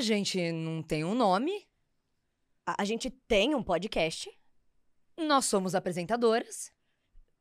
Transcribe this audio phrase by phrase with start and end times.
[0.00, 1.68] A gente não tem um nome,
[2.66, 4.30] A, a gente tem um podcast.
[5.14, 6.72] nós somos apresentadoras.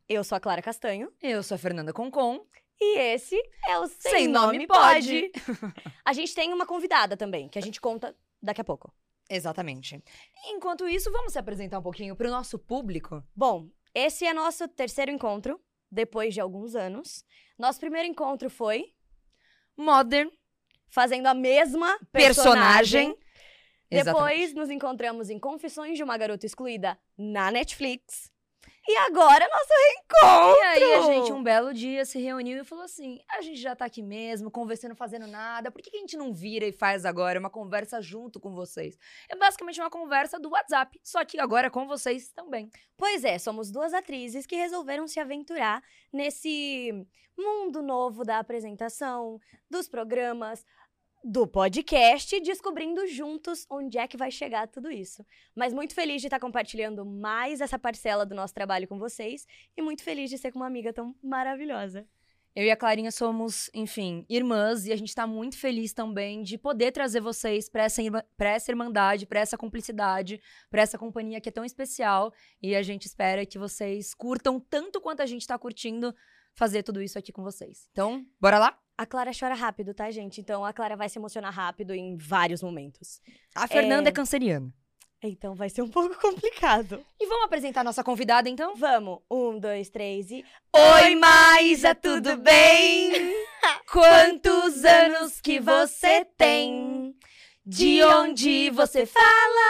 [0.09, 1.09] Eu sou a Clara Castanho.
[1.21, 2.45] Eu sou a Fernanda Concon.
[2.77, 5.31] E esse é o Sem, Sem Nome, Nome Pode.
[6.03, 8.93] a gente tem uma convidada também, que a gente conta daqui a pouco.
[9.29, 10.03] Exatamente.
[10.47, 13.23] Enquanto isso, vamos se apresentar um pouquinho pro nosso público.
[13.33, 17.23] Bom, esse é nosso terceiro encontro, depois de alguns anos.
[17.57, 18.93] Nosso primeiro encontro foi
[19.77, 20.29] Modern,
[20.89, 23.09] fazendo a mesma personagem.
[23.09, 23.29] personagem.
[23.91, 24.29] Exatamente.
[24.29, 28.31] Depois nos encontramos em Confissões de uma Garota Excluída na Netflix.
[28.87, 30.59] E agora nosso reencontro!
[30.59, 33.75] E aí a gente, um belo dia, se reuniu e falou assim: a gente já
[33.75, 37.05] tá aqui mesmo, conversando, fazendo nada, por que, que a gente não vira e faz
[37.05, 38.97] agora uma conversa junto com vocês?
[39.29, 42.69] É basicamente uma conversa do WhatsApp, só que agora com vocês também.
[42.97, 46.91] Pois é, somos duas atrizes que resolveram se aventurar nesse
[47.37, 50.65] mundo novo da apresentação, dos programas,
[51.23, 55.25] do podcast, descobrindo juntos onde é que vai chegar tudo isso.
[55.55, 59.45] Mas muito feliz de estar compartilhando mais essa parcela do nosso trabalho com vocês
[59.75, 62.07] e muito feliz de ser com uma amiga tão maravilhosa.
[62.55, 66.57] Eu e a Clarinha somos, enfim, irmãs e a gente tá muito feliz também de
[66.57, 71.49] poder trazer vocês pra essa, irma- essa irmandade, pra essa cumplicidade, pra essa companhia que
[71.49, 75.59] é tão especial e a gente espera que vocês curtam tanto quanto a gente tá
[75.59, 76.13] curtindo
[76.55, 77.87] fazer tudo isso aqui com vocês.
[77.91, 78.88] Então, bora lá?
[78.99, 80.41] A Clara chora rápido, tá, gente?
[80.41, 83.21] Então a Clara vai se emocionar rápido em vários momentos.
[83.55, 84.73] A Fernanda é, canceriana.
[85.23, 87.01] Então vai ser um pouco complicado.
[87.17, 88.75] E vamos apresentar a nossa convidada, então?
[88.75, 90.43] Vamos, um, dois, três e.
[90.75, 93.13] Oi, Maísa, tudo bem?
[93.89, 97.15] Quantos anos que você tem?
[97.65, 99.69] De onde você fala?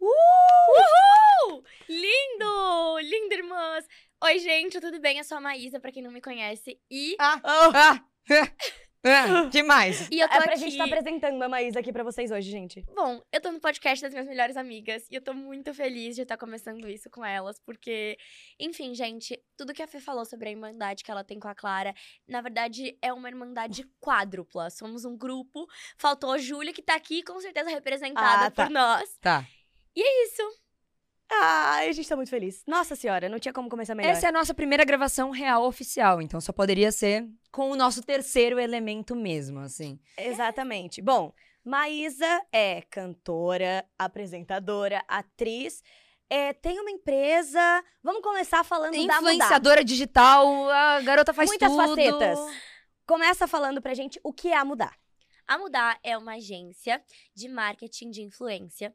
[0.00, 1.62] Uhul!
[1.86, 2.98] Lindo!
[3.02, 3.84] Lindo, irmãs!
[4.22, 5.18] Oi, gente, tudo bem?
[5.18, 6.78] Eu sou a Maísa, pra quem não me conhece.
[6.90, 8.04] E, Ah, ah,
[9.02, 10.08] ah, demais.
[10.10, 10.60] e eu tô É pra aqui...
[10.60, 12.82] gente estar apresentando a Maísa aqui pra vocês hoje, gente.
[12.94, 16.22] Bom, eu tô no podcast das minhas melhores amigas e eu tô muito feliz de
[16.22, 18.18] estar começando isso com elas, porque,
[18.58, 21.54] enfim, gente, tudo que a Fê falou sobre a irmandade que ela tem com a
[21.54, 21.94] Clara,
[22.28, 24.68] na verdade é uma irmandade quádrupla.
[24.68, 28.64] Somos um grupo, faltou a Júlia, que tá aqui com certeza representada Ah, tá.
[28.66, 29.16] por nós.
[29.18, 29.46] Tá.
[29.96, 30.42] E é isso.
[31.32, 32.62] Ai, a gente tá muito feliz.
[32.66, 34.10] Nossa senhora, não tinha como começar melhor.
[34.10, 38.02] Essa é a nossa primeira gravação real oficial, então só poderia ser com o nosso
[38.02, 39.98] terceiro elemento mesmo, assim.
[40.18, 41.00] Exatamente.
[41.00, 41.32] Bom,
[41.64, 45.82] Maísa é cantora, apresentadora, atriz.
[46.28, 47.84] é, tem uma empresa.
[48.02, 49.16] Vamos começar falando da Mudar.
[49.18, 51.88] Influenciadora digital, a garota faz Muitas tudo.
[51.88, 52.38] facetas.
[53.06, 54.96] Começa falando pra gente o que é a Mudar.
[55.46, 57.02] A Mudar é uma agência
[57.34, 58.94] de marketing de influência,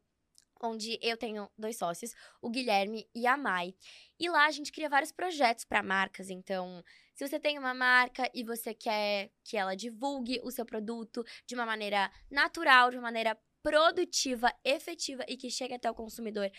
[0.66, 3.74] onde eu tenho dois sócios, o Guilherme e a Mai.
[4.20, 6.30] E lá a gente cria vários projetos para marcas.
[6.30, 6.84] Então,
[7.14, 11.56] se você tem uma marca e você quer que ela divulgue o seu produto de
[11.56, 16.52] uma maneira natural, de uma maneira produtiva, efetiva e que chegue até o consumidor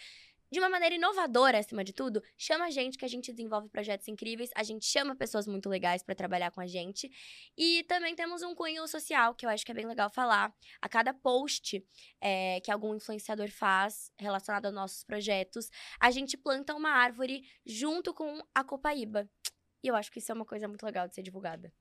[0.51, 4.07] de uma maneira inovadora, acima de tudo, chama a gente que a gente desenvolve projetos
[4.09, 7.11] incríveis, a gente chama pessoas muito legais para trabalhar com a gente.
[7.57, 10.55] E também temos um cunho social, que eu acho que é bem legal falar.
[10.81, 11.85] A cada post
[12.21, 15.69] é, que algum influenciador faz relacionado aos nossos projetos,
[16.01, 19.29] a gente planta uma árvore junto com a Copaíba.
[19.83, 21.73] E eu acho que isso é uma coisa muito legal de ser divulgada.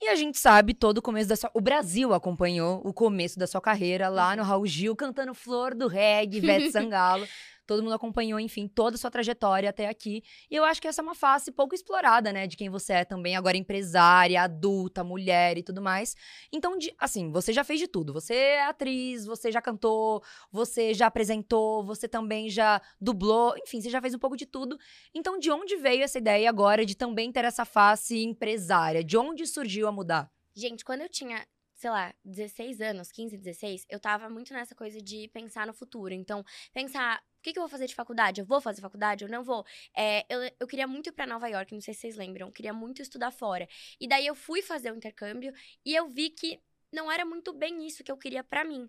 [0.00, 1.50] E a gente sabe todo o começo da sua.
[1.54, 5.88] O Brasil acompanhou o começo da sua carreira lá no Raul Gil, cantando Flor do
[5.88, 7.26] Reggae, Ivete Sangalo.
[7.66, 10.22] Todo mundo acompanhou, enfim, toda a sua trajetória até aqui.
[10.50, 12.46] E eu acho que essa é uma face pouco explorada, né?
[12.46, 16.14] De quem você é também, agora empresária, adulta, mulher e tudo mais.
[16.52, 18.12] Então, de- assim, você já fez de tudo.
[18.12, 23.90] Você é atriz, você já cantou, você já apresentou, você também já dublou, enfim, você
[23.90, 24.78] já fez um pouco de tudo.
[25.14, 29.02] Então, de onde veio essa ideia agora de também ter essa face empresária?
[29.02, 30.30] De onde surgiu a mudar?
[30.54, 35.00] Gente, quando eu tinha, sei lá, 16 anos, 15, 16, eu tava muito nessa coisa
[35.02, 36.14] de pensar no futuro.
[36.14, 36.42] Então,
[36.72, 38.40] pensar, que, que eu vou fazer de faculdade?
[38.40, 39.24] Eu vou fazer faculdade?
[39.24, 39.64] Eu não vou?
[39.96, 42.52] É, eu, eu queria muito ir pra Nova York, não sei se vocês lembram, eu
[42.52, 43.68] queria muito estudar fora.
[44.00, 45.52] E daí eu fui fazer o intercâmbio
[45.84, 46.60] e eu vi que
[46.92, 48.88] não era muito bem isso que eu queria pra mim.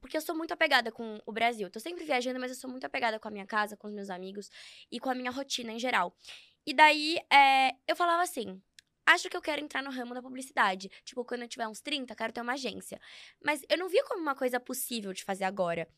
[0.00, 1.70] Porque eu sou muito apegada com o Brasil.
[1.70, 4.10] Tô sempre viajando, mas eu sou muito apegada com a minha casa, com os meus
[4.10, 4.50] amigos
[4.90, 6.14] e com a minha rotina em geral.
[6.66, 8.60] E daí, é, eu falava assim:
[9.06, 10.90] acho que eu quero entrar no ramo da publicidade.
[11.04, 13.00] Tipo, quando eu tiver uns 30, quero ter uma agência.
[13.42, 15.88] Mas eu não via como uma coisa possível de fazer agora.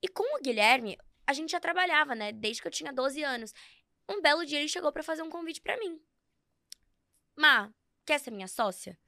[0.00, 0.96] E com o Guilherme,
[1.26, 2.32] a gente já trabalhava, né?
[2.32, 3.54] Desde que eu tinha 12 anos.
[4.08, 6.00] Um belo dia ele chegou pra fazer um convite pra mim.
[7.36, 7.72] Má,
[8.04, 8.98] quer ser minha sócia?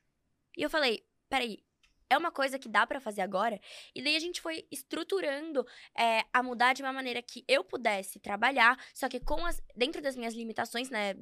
[0.57, 1.63] E eu falei, peraí,
[2.09, 3.61] é uma coisa que dá pra fazer agora?
[3.95, 5.67] E daí a gente foi estruturando
[5.97, 10.01] é, a mudar de uma maneira que eu pudesse trabalhar, só que com as, dentro
[10.01, 11.15] das minhas limitações, né?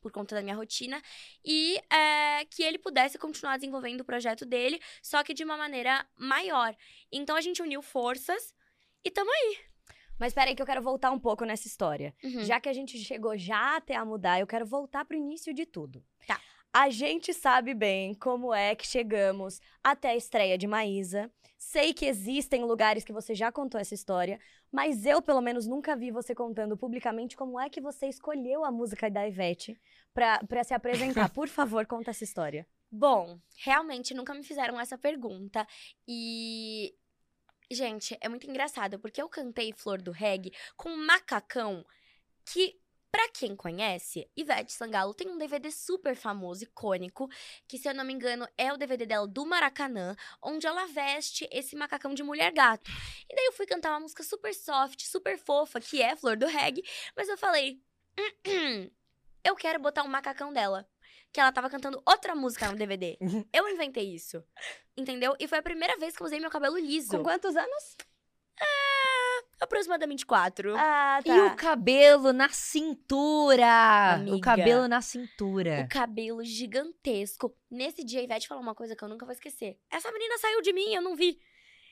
[0.00, 1.00] por conta da minha rotina,
[1.44, 6.04] e é, que ele pudesse continuar desenvolvendo o projeto dele, só que de uma maneira
[6.16, 6.76] maior.
[7.10, 8.52] Então a gente uniu forças
[9.04, 9.71] e tamo aí.
[10.18, 12.14] Mas peraí que eu quero voltar um pouco nessa história.
[12.22, 12.44] Uhum.
[12.44, 15.66] Já que a gente chegou já até a mudar, eu quero voltar pro início de
[15.66, 16.04] tudo.
[16.26, 16.40] Tá.
[16.72, 21.30] A gente sabe bem como é que chegamos até a estreia de Maísa.
[21.58, 25.94] Sei que existem lugares que você já contou essa história, mas eu, pelo menos, nunca
[25.94, 29.78] vi você contando publicamente como é que você escolheu a música da Ivete
[30.14, 31.28] pra, pra se apresentar.
[31.30, 32.66] Por favor, conta essa história.
[32.90, 35.66] Bom, realmente nunca me fizeram essa pergunta.
[36.08, 36.94] E.
[37.74, 41.84] Gente, é muito engraçado, porque eu cantei Flor do Reggae com um macacão
[42.44, 42.78] que.
[43.10, 47.28] Pra quem conhece, Ivete Sangalo tem um DVD super famoso, icônico,
[47.68, 51.46] que, se eu não me engano, é o DVD dela do Maracanã, onde ela veste
[51.52, 52.90] esse macacão de mulher gato.
[53.28, 56.46] E daí eu fui cantar uma música super soft, super fofa, que é Flor do
[56.46, 56.82] Reggae,
[57.16, 57.82] mas eu falei.
[58.18, 58.90] "Hum, hum,
[59.44, 60.88] eu quero botar um macacão dela.
[61.32, 63.16] Que ela tava cantando outra música no DVD.
[63.52, 64.44] Eu inventei isso.
[64.96, 65.34] Entendeu?
[65.40, 67.16] E foi a primeira vez que eu usei meu cabelo liso.
[67.16, 67.96] Com quantos anos?
[69.62, 70.74] Aproximadamente quatro.
[70.76, 71.34] Ah, tá.
[71.36, 74.14] E o cabelo na cintura!
[74.14, 74.36] Amiga.
[74.36, 75.84] O cabelo na cintura.
[75.84, 77.56] O cabelo gigantesco.
[77.70, 79.78] Nesse dia, a Ivete falou uma coisa que eu nunca vou esquecer.
[79.88, 81.38] Essa menina saiu de mim, eu não vi.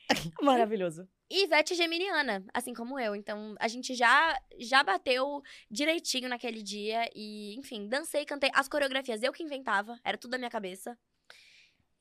[0.41, 1.07] Maravilhoso.
[1.33, 3.15] E Ivete geminiana, assim como eu.
[3.15, 7.09] Então, a gente já, já bateu direitinho naquele dia.
[7.15, 8.51] E, enfim, dancei, cantei.
[8.53, 9.97] As coreografias eu que inventava.
[10.03, 10.97] Era tudo da minha cabeça.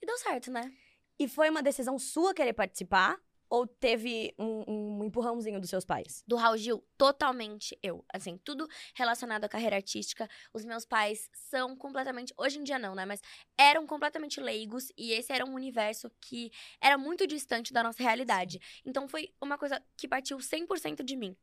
[0.03, 0.73] E deu certo, né?
[1.17, 3.21] E foi uma decisão sua querer participar?
[3.51, 4.65] Ou teve um,
[5.01, 6.23] um empurrãozinho dos seus pais?
[6.27, 8.05] do Raul Gil, totalmente eu.
[8.13, 10.29] Assim, tudo relacionado à carreira artística.
[10.55, 12.33] Os meus pais são completamente.
[12.39, 13.05] Hoje em dia não, né?
[13.05, 13.21] Mas
[13.59, 18.61] eram completamente leigos e esse era um universo que era muito distante da nossa realidade.
[18.85, 21.37] Então foi uma coisa que partiu 100% de mim.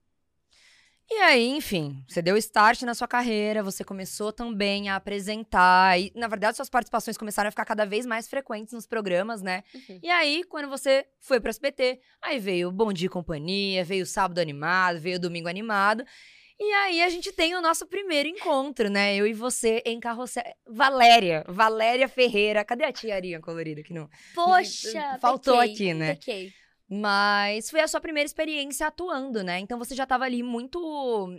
[1.09, 5.97] E aí, enfim, você deu start na sua carreira, você começou também a apresentar.
[5.97, 9.63] E, na verdade, suas participações começaram a ficar cada vez mais frequentes nos programas, né?
[9.73, 9.99] Uhum.
[10.03, 14.03] E aí, quando você foi pro SBT, aí veio o Bom Dia e Companhia, veio
[14.03, 16.03] o Sábado Animado, veio o Domingo Animado.
[16.59, 19.15] E aí a gente tem o nosso primeiro encontro, né?
[19.15, 20.43] Eu e você em carrossel.
[20.67, 22.65] Valéria, Valéria Ferreira.
[22.65, 24.09] Cadê a tia Arinha colorida que não?
[24.33, 25.17] Poxa!
[25.21, 26.15] Faltou pequei, aqui, né?
[26.15, 26.53] pequei.
[26.89, 29.59] Mas foi a sua primeira experiência atuando, né?
[29.59, 30.79] Então você já estava ali muito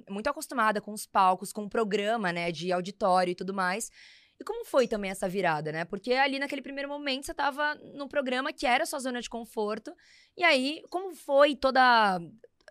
[0.08, 3.90] muito acostumada com os palcos, com o programa, né, de auditório e tudo mais.
[4.38, 5.84] E como foi também essa virada, né?
[5.84, 9.92] Porque ali naquele primeiro momento você estava num programa que era sua zona de conforto.
[10.36, 12.20] E aí, como foi toda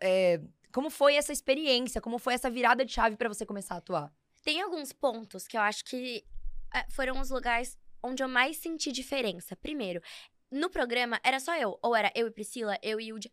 [0.01, 0.39] é,
[0.71, 1.99] como foi essa experiência?
[1.99, 4.13] Como foi essa virada de chave para você começar a atuar?
[4.43, 6.23] Tem alguns pontos que eu acho que
[6.73, 9.55] eh, foram os lugares onde eu mais senti diferença.
[9.55, 10.01] Primeiro,
[10.51, 13.19] no programa era só eu, ou era eu e Priscila, eu e o.
[13.21, 13.31] gen-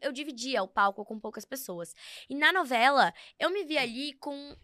[0.00, 1.94] Eu dividia o palco com poucas pessoas.
[2.28, 4.56] E na novela, eu me vi ali com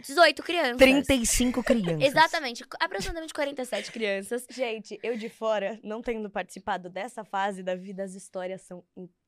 [0.00, 0.76] 18 crianças.
[0.78, 2.02] 35 crianças.
[2.08, 4.46] Exatamente, aproximadamente 47 crianças.
[4.50, 9.21] Gente, eu de fora, não tendo participado dessa fase da vida, as histórias são incríveis.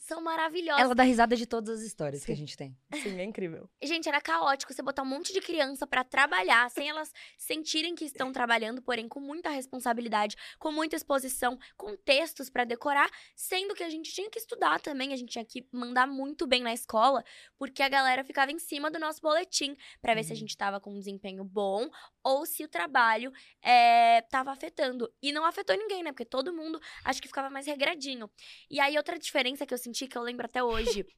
[0.00, 0.82] São maravilhosas.
[0.84, 2.32] Ela dá risada de todas as histórias que Sim.
[2.32, 2.76] a gente tem.
[2.94, 3.68] Sim, é incrível.
[3.82, 8.04] Gente, era caótico você botar um monte de criança pra trabalhar, sem elas sentirem que
[8.04, 13.82] estão trabalhando, porém com muita responsabilidade, com muita exposição, com textos pra decorar, sendo que
[13.82, 17.22] a gente tinha que estudar também, a gente tinha que mandar muito bem na escola,
[17.58, 20.38] porque a galera ficava em cima do nosso boletim pra ver se a Uhum.
[20.40, 21.88] gente tava com um desempenho bom
[22.24, 25.12] ou se o trabalho é, tava afetando.
[25.20, 26.10] E não afetou ninguém, né?
[26.12, 28.30] Porque todo mundo acho que ficava mais regradinho.
[28.70, 29.31] E aí, outra diferença
[29.66, 31.06] que eu senti, que eu lembro até hoje.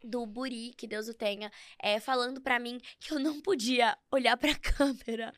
[0.00, 1.50] Do Buri, que Deus o tenha,
[1.82, 5.34] é, falando pra mim que eu não podia olhar pra câmera.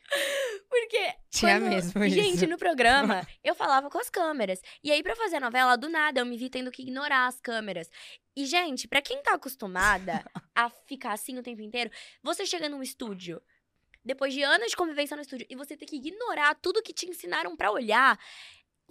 [0.69, 1.13] Porque.
[1.31, 2.15] Tinha quando- mesmo isso.
[2.15, 4.61] Gente, no programa, eu falava com as câmeras.
[4.83, 7.39] E aí, pra fazer a novela, do nada, eu me vi tendo que ignorar as
[7.41, 7.89] câmeras.
[8.35, 10.23] E, gente, pra quem tá acostumada
[10.53, 11.89] a ficar assim o tempo inteiro,
[12.21, 13.41] você chega num estúdio,
[14.05, 17.07] depois de anos de convivência no estúdio, e você ter que ignorar tudo que te
[17.09, 18.19] ensinaram pra olhar.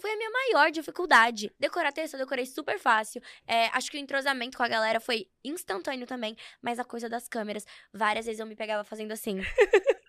[0.00, 1.52] Foi a minha maior dificuldade.
[1.58, 3.22] Decorar texto, eu decorei super fácil.
[3.46, 6.36] É, acho que o entrosamento com a galera foi instantâneo também.
[6.62, 9.38] Mas a coisa das câmeras, várias vezes eu me pegava fazendo assim.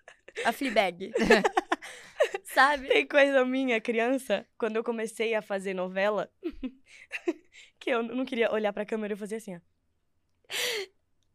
[0.44, 1.12] a Fleabag.
[2.44, 2.88] Sabe?
[2.88, 6.30] Tem coisa minha, criança, quando eu comecei a fazer novela,
[7.78, 9.60] que eu não queria olhar pra câmera, eu fazia assim, ó.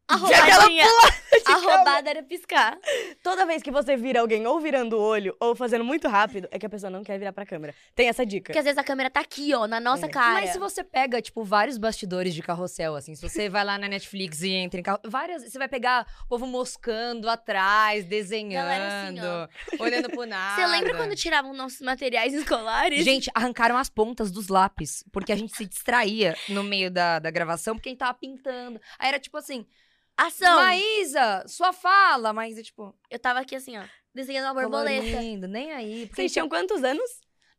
[0.08, 0.86] A roubadinha.
[1.46, 2.78] A roubada era piscar.
[3.24, 6.60] Toda vez que você vira alguém ou virando o olho ou fazendo muito rápido, é
[6.60, 7.74] que a pessoa não quer virar pra câmera.
[7.96, 8.46] Tem essa dica.
[8.48, 10.10] Porque às vezes a câmera tá aqui, ó, na nossa É.
[10.10, 10.42] cara.
[10.42, 13.88] Mas se você pega, tipo, vários bastidores de carrossel, assim, se você vai lá na
[13.88, 19.08] Netflix e entra em carro, várias, você vai pegar o povo moscando atrás, desenhando, Galera,
[19.08, 20.62] assim, olhando pro nada.
[20.62, 23.04] Você lembra quando tiravam nossos materiais escolares?
[23.04, 27.32] Gente, arrancaram as pontas dos lápis, porque a gente se distraía no meio da, da
[27.32, 28.80] gravação, porque a gente tava pintando.
[29.00, 29.66] Aí era tipo assim,
[30.18, 30.56] Ação!
[30.56, 32.94] Maísa, sua fala, mas é tipo...
[33.10, 33.84] Eu tava aqui assim, ó.
[34.14, 35.06] desenhando uma borboleta.
[35.08, 36.08] colorindo, nem aí.
[36.08, 37.10] Porque Vocês tinham quantos anos?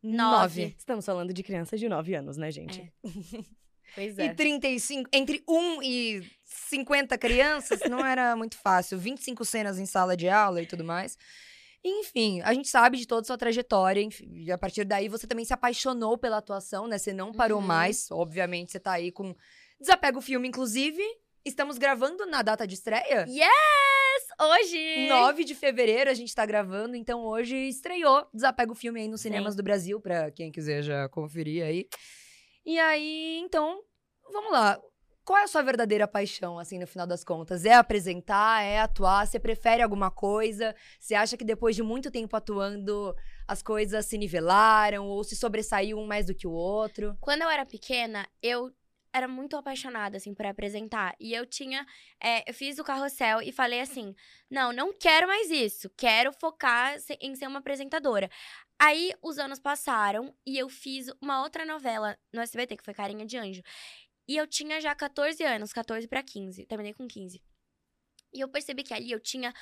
[0.02, 0.74] nove.
[0.78, 2.80] Estamos falando de crianças de 9 anos, né, gente?
[2.80, 2.88] É.
[3.94, 8.98] Pois E 35, entre 1 e 50 crianças, não era muito fácil.
[8.98, 11.16] 25 cenas em sala de aula e tudo mais.
[11.82, 14.02] Enfim, a gente sabe de toda a sua trajetória.
[14.02, 16.98] enfim, E a partir daí você também se apaixonou pela atuação, né?
[16.98, 17.66] Você não parou Uhum.
[17.66, 18.10] mais.
[18.10, 19.34] Obviamente, você tá aí com.
[19.80, 21.02] Desapega o filme, inclusive.
[21.48, 23.24] Estamos gravando na data de estreia.
[23.26, 23.48] Yes!
[24.38, 25.08] Hoje!
[25.08, 29.22] 9 de fevereiro a gente tá gravando, então hoje estreou Desapega o filme aí nos
[29.22, 31.88] cinemas do Brasil, pra quem quiser já conferir aí.
[32.66, 33.80] E aí, então,
[34.30, 34.78] vamos lá.
[35.24, 37.64] Qual é a sua verdadeira paixão, assim, no final das contas?
[37.64, 38.62] É apresentar?
[38.62, 39.26] É atuar?
[39.26, 40.76] Você prefere alguma coisa?
[41.00, 45.98] Você acha que depois de muito tempo atuando, as coisas se nivelaram ou se sobressaiu
[45.98, 47.16] um mais do que o outro?
[47.22, 48.70] Quando eu era pequena, eu
[49.12, 51.14] era muito apaixonada, assim, por apresentar.
[51.18, 51.86] E eu tinha.
[52.22, 54.14] é, eu fiz o carrossel e falei assim:
[54.50, 55.90] não, não quero mais isso.
[55.96, 58.30] Quero focar em ser uma apresentadora.
[58.80, 63.26] Aí os anos passaram e eu fiz uma outra novela no SBT, que foi Carinha
[63.26, 63.62] de Anjo.
[64.28, 66.66] E eu tinha já 14 anos, 14 para 15.
[66.66, 67.42] Terminei com 15.
[68.34, 69.52] E eu percebi que ali eu tinha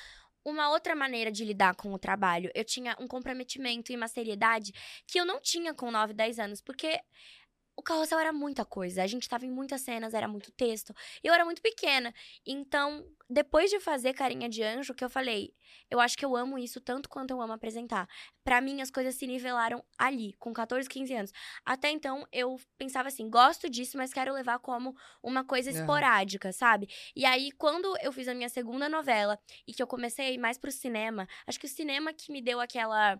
[0.43, 2.51] uma outra maneira de lidar com o trabalho.
[2.53, 4.71] Eu tinha um comprometimento e uma seriedade
[5.05, 6.99] que eu não tinha com 9, 10 anos, porque
[7.77, 9.03] o carrossel era muita coisa.
[9.03, 10.93] A gente tava em muitas cenas, era muito texto.
[11.23, 12.11] E eu era muito pequena.
[12.43, 15.53] Então, depois de fazer Carinha de Anjo, que eu falei,
[15.89, 18.09] eu acho que eu amo isso tanto quanto eu amo apresentar.
[18.43, 21.31] Pra mim, as coisas se nivelaram ali, com 14, 15 anos.
[21.63, 26.89] Até então, eu pensava assim, gosto disso, mas quero levar como uma coisa esporádica, sabe?
[27.15, 30.39] E aí, quando eu fiz a minha segunda novela e que eu comecei a ir
[30.39, 33.19] mais pro cinema, acho que o cinema que me deu aquela.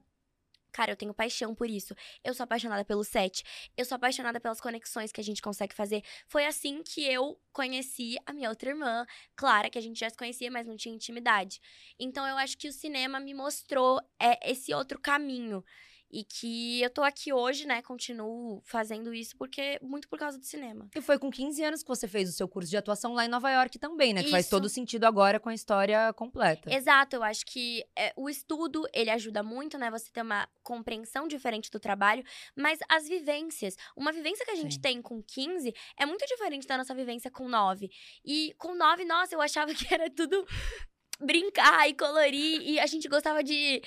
[0.71, 1.95] Cara, eu tenho paixão por isso.
[2.23, 3.43] Eu sou apaixonada pelo set.
[3.75, 6.03] Eu sou apaixonada pelas conexões que a gente consegue fazer.
[6.27, 9.05] Foi assim que eu conheci a minha outra irmã,
[9.35, 11.59] Clara, que a gente já se conhecia, mas não tinha intimidade.
[11.99, 15.63] Então eu acho que o cinema me mostrou é, esse outro caminho.
[16.09, 17.81] E que eu tô aqui hoje, né?
[17.81, 20.89] Continuo fazendo isso porque muito por causa do cinema.
[20.95, 23.27] E foi com 15 anos que você fez o seu curso de atuação lá em
[23.27, 24.23] Nova York também, né?
[24.23, 24.55] Que faz Isso.
[24.55, 26.73] todo sentido agora com a história completa.
[26.73, 29.91] Exato, eu acho que é, o estudo, ele ajuda muito, né?
[29.91, 32.23] Você ter uma compreensão diferente do trabalho,
[32.55, 34.81] mas as vivências, uma vivência que a gente Sim.
[34.81, 37.89] tem com 15 é muito diferente da nossa vivência com 9.
[38.23, 40.45] E com 9, nossa, eu achava que era tudo
[41.19, 43.81] brincar e colorir, e a gente gostava de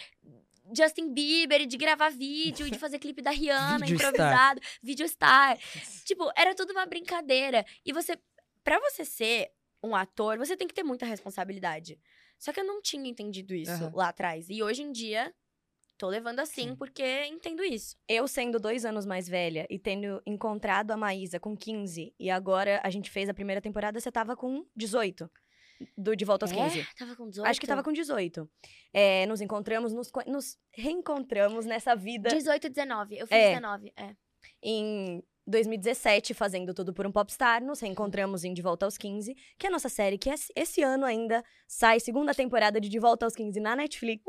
[0.76, 4.10] Justin Bieber, e de gravar vídeo, e de fazer clipe da Rihanna Video star.
[4.10, 5.58] improvisado, vídeo star.
[6.04, 7.64] Tipo, era tudo uma brincadeira.
[7.84, 8.18] E você,
[8.62, 9.50] Pra você ser
[9.82, 11.98] um ator, você tem que ter muita responsabilidade.
[12.38, 13.92] Só que eu não tinha entendido isso Aham.
[13.94, 14.46] lá atrás.
[14.50, 15.34] E hoje em dia,
[15.96, 16.76] tô levando assim Sim.
[16.76, 17.96] porque entendo isso.
[18.06, 22.80] Eu sendo dois anos mais velha e tendo encontrado a Maísa com 15, e agora
[22.84, 25.30] a gente fez a primeira temporada, você tava com 18.
[25.96, 26.80] Do De Volta aos 15.
[26.80, 26.86] É?
[26.98, 27.48] Tava com 18?
[27.48, 28.48] Acho que tava com 18.
[28.92, 33.18] É, nos encontramos, nos, nos reencontramos nessa vida 18 e 19.
[33.18, 33.48] Eu fiz É.
[33.54, 34.14] 19, é.
[34.62, 37.62] em 2017, fazendo tudo por um popstar.
[37.64, 40.82] Nos reencontramos em De Volta aos 15, que é a nossa série que esse- esse
[40.82, 44.22] ano ainda sai segunda temporada de De Volta aos 15 na Netflix.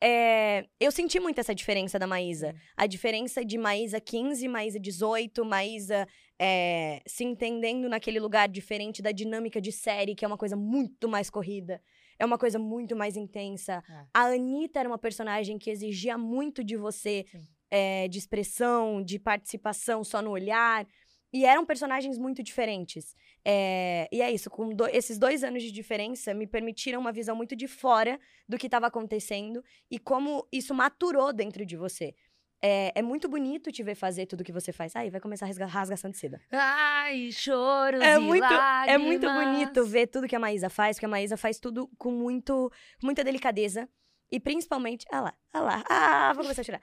[0.00, 2.54] É, eu senti muito essa diferença da Maísa.
[2.76, 6.06] A diferença de Maísa 15, Maísa 18, Maísa
[6.38, 11.08] é, se entendendo naquele lugar diferente da dinâmica de série, que é uma coisa muito
[11.08, 11.82] mais corrida.
[12.18, 13.82] É uma coisa muito mais intensa.
[13.88, 14.04] É.
[14.14, 17.24] A Anitta era uma personagem que exigia muito de você,
[17.70, 20.86] é, de expressão, de participação só no olhar.
[21.32, 23.14] E eram personagens muito diferentes.
[23.44, 27.36] É, e é isso, com do- esses dois anos de diferença me permitiram uma visão
[27.36, 28.18] muito de fora
[28.48, 32.14] do que estava acontecendo e como isso maturou dentro de você.
[32.60, 34.94] É, é muito bonito te ver fazer tudo que você faz.
[34.96, 36.40] Aí vai começar a rasga- rasgação de seda.
[36.50, 38.88] Ai, choros É e muito, lágrimas.
[38.94, 42.10] é muito bonito ver tudo que a Maísa faz, porque a Maísa faz tudo com
[42.10, 42.70] muito,
[43.02, 43.88] muita delicadeza.
[44.30, 45.06] E principalmente.
[45.10, 45.84] Ah lá, ah lá.
[45.88, 46.82] Ah, vou começar a chorar.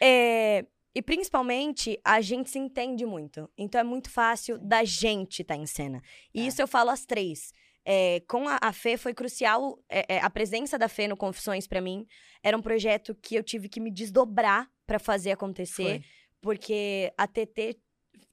[0.00, 0.64] É,
[0.94, 3.50] e principalmente, a gente se entende muito.
[3.58, 6.00] Então é muito fácil da gente estar em cena.
[6.34, 6.46] E É.
[6.46, 7.52] isso eu falo às três.
[7.84, 9.78] É, com a, a Fê foi crucial.
[9.90, 12.06] é, é, a presença da Fê no Confissões pra mim
[12.42, 16.04] era um projeto que eu tive que me desdobrar pra fazer acontecer Foi.
[16.40, 17.76] porque a TT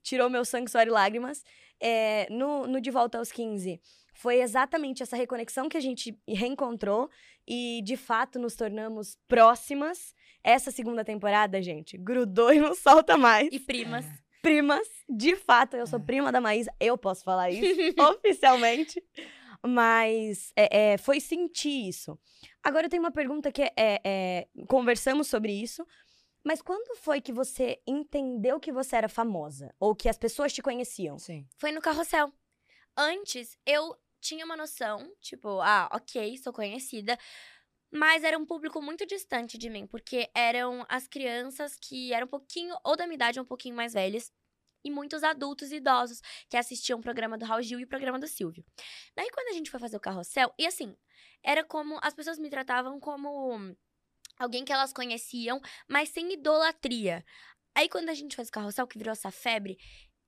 [0.02, 1.44] tirou meu sangue, suor e lágrimas.
[1.82, 3.82] É, no, no De Volta aos 15,
[4.14, 7.10] foi exatamente essa reconexão que a gente reencontrou
[7.48, 10.14] e, de fato, nos tornamos próximas.
[10.44, 13.50] Essa segunda temporada, gente, grudou e não solta mais.
[13.52, 14.06] E primas.
[14.42, 16.04] Primas, de fato, eu sou É.
[16.04, 17.64] prima da Maísa, eu posso falar isso
[18.12, 19.02] oficialmente.
[19.66, 22.20] Mas é, é, foi sentir isso.
[22.62, 25.86] Agora eu tenho uma pergunta que é, é, Conversamos sobre isso,
[26.44, 29.74] mas quando foi que você entendeu que você era famosa?
[29.80, 31.18] Ou que as pessoas te conheciam?
[31.18, 31.48] Sim.
[31.58, 32.32] Foi no carrossel.
[32.98, 37.18] Antes, eu tinha uma noção, tipo, ah, ok, sou conhecida.
[37.92, 42.30] Mas era um público muito distante de mim, porque eram as crianças que eram um
[42.30, 44.32] pouquinho, ou da minha idade, um pouquinho mais velhas,
[44.84, 46.20] e muitos adultos e idosos
[46.50, 48.66] que assistiam o programa do Raul Gil e o programa do Silvio.
[49.16, 50.96] Daí, quando a gente foi fazer o carrossel, e assim,
[51.44, 52.00] era como.
[52.02, 53.76] As pessoas me tratavam como
[54.38, 57.26] alguém que elas conheciam, mas sem idolatria.
[57.76, 59.78] Aí, quando a gente fez o carrossel, que virou essa febre,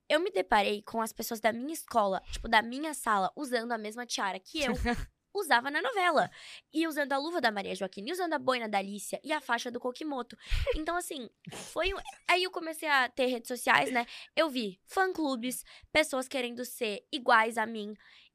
[0.08, 3.78] eu me deparei com as pessoas da minha escola, tipo, da minha sala, usando a
[3.78, 4.72] mesma tiara que eu.
[5.38, 6.30] usava na novela.
[6.72, 9.70] E usando a luva da Maria Joaquina, usando a boina da Alicia e a faixa
[9.70, 10.36] do Kokimoto.
[10.74, 11.98] Então, assim, foi um...
[12.28, 14.06] Aí eu comecei a ter redes sociais, né?
[14.34, 17.94] Eu vi fã-clubes, pessoas querendo ser iguais a mim.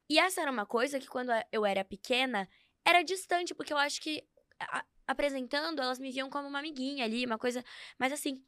[0.10, 2.48] E essa era uma coisa que, quando eu era pequena,
[2.86, 4.24] era distante, porque eu acho que,
[4.70, 4.86] a...
[5.08, 7.64] apresentando, elas me viam como uma amiguinha ali, uma coisa.
[7.98, 8.44] Mas assim.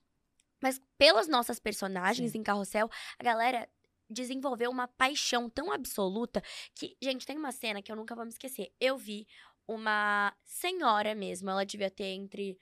[0.62, 2.38] Mas pelas nossas personagens Sim.
[2.38, 2.90] em Carrossel,
[3.20, 3.70] a galera
[4.10, 6.42] desenvolveu uma paixão tão absoluta
[6.74, 8.72] que, gente, tem uma cena que eu nunca vou me esquecer.
[8.80, 9.28] Eu vi
[9.68, 12.58] uma senhora mesmo, ela devia ter entre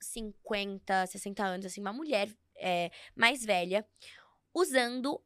[0.00, 3.86] 50, 60 anos, assim, uma mulher é, mais velha,
[4.52, 5.22] usando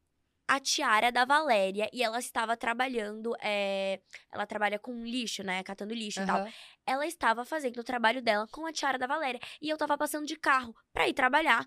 [0.49, 4.01] a tiara da Valéria e ela estava trabalhando, é,
[4.31, 6.25] ela trabalha com lixo, né, catando lixo uhum.
[6.25, 6.47] e tal.
[6.87, 10.25] Ela estava fazendo o trabalho dela com a tiara da Valéria e eu tava passando
[10.25, 11.63] de carro para ir trabalhar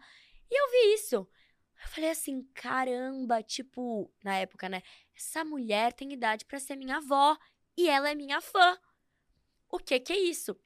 [0.50, 1.14] e eu vi isso.
[1.14, 4.82] Eu falei assim, caramba, tipo, na época, né?
[5.16, 7.38] Essa mulher tem idade para ser minha avó
[7.76, 8.76] e ela é minha fã.
[9.70, 10.58] O que que é isso?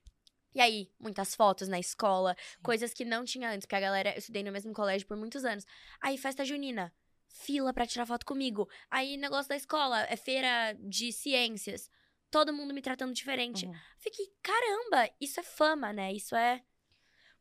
[0.55, 2.63] E aí, muitas fotos na escola, Sim.
[2.63, 5.45] coisas que não tinha antes, porque a galera, eu estudei no mesmo colégio por muitos
[5.45, 5.67] anos.
[6.01, 6.91] Aí, festa junina,
[7.37, 8.69] fila para tirar foto comigo.
[8.91, 11.91] Aí, negócio da escola, é feira de ciências.
[12.31, 13.67] Todo mundo me tratando diferente.
[13.67, 13.75] Uhum.
[13.99, 16.13] Fiquei, caramba, isso é fama, né?
[16.13, 16.63] Isso é.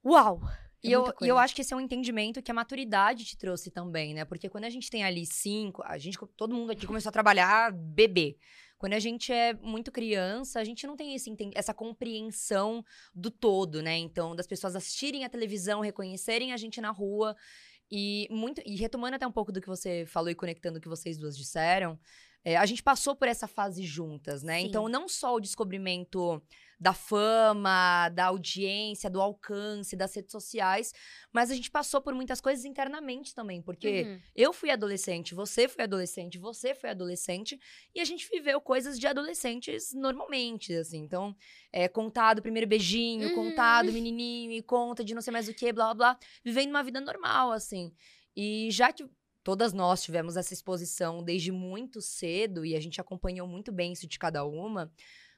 [0.04, 0.42] Uau!
[0.84, 3.36] É e eu, e eu acho que esse é um entendimento que a maturidade te
[3.36, 4.24] trouxe também, né?
[4.24, 7.72] Porque quando a gente tem ali cinco, a gente, todo mundo aqui começou a trabalhar
[7.72, 8.38] bebê.
[8.78, 13.81] Quando a gente é muito criança, a gente não tem esse, essa compreensão do todo,
[13.81, 13.98] né?
[13.98, 17.36] Então, das pessoas assistirem a televisão, reconhecerem a gente na rua.
[17.92, 18.62] E muito.
[18.66, 21.38] E retomando até um pouco do que você falou e conectando o que vocês duas
[21.38, 22.00] disseram,
[22.44, 24.60] é, a gente passou por essa fase juntas, né?
[24.60, 24.68] Sim.
[24.68, 26.42] Então, não só o descobrimento
[26.79, 30.94] da fama, da audiência, do alcance, das redes sociais,
[31.31, 34.20] mas a gente passou por muitas coisas internamente também, porque uhum.
[34.35, 37.59] eu fui adolescente, você foi adolescente, você foi adolescente,
[37.94, 41.00] e a gente viveu coisas de adolescentes normalmente, assim.
[41.00, 41.35] Então,
[41.72, 43.35] é, contado primeiro beijinho, uhum.
[43.35, 46.83] contado menininho, e conta de não sei mais o que, blá, blá, blá, vivendo uma
[46.83, 47.94] vida normal, assim.
[48.35, 49.07] E já que
[49.46, 54.07] todas nós tivemos essa exposição desde muito cedo e a gente acompanhou muito bem isso
[54.07, 54.92] de cada uma.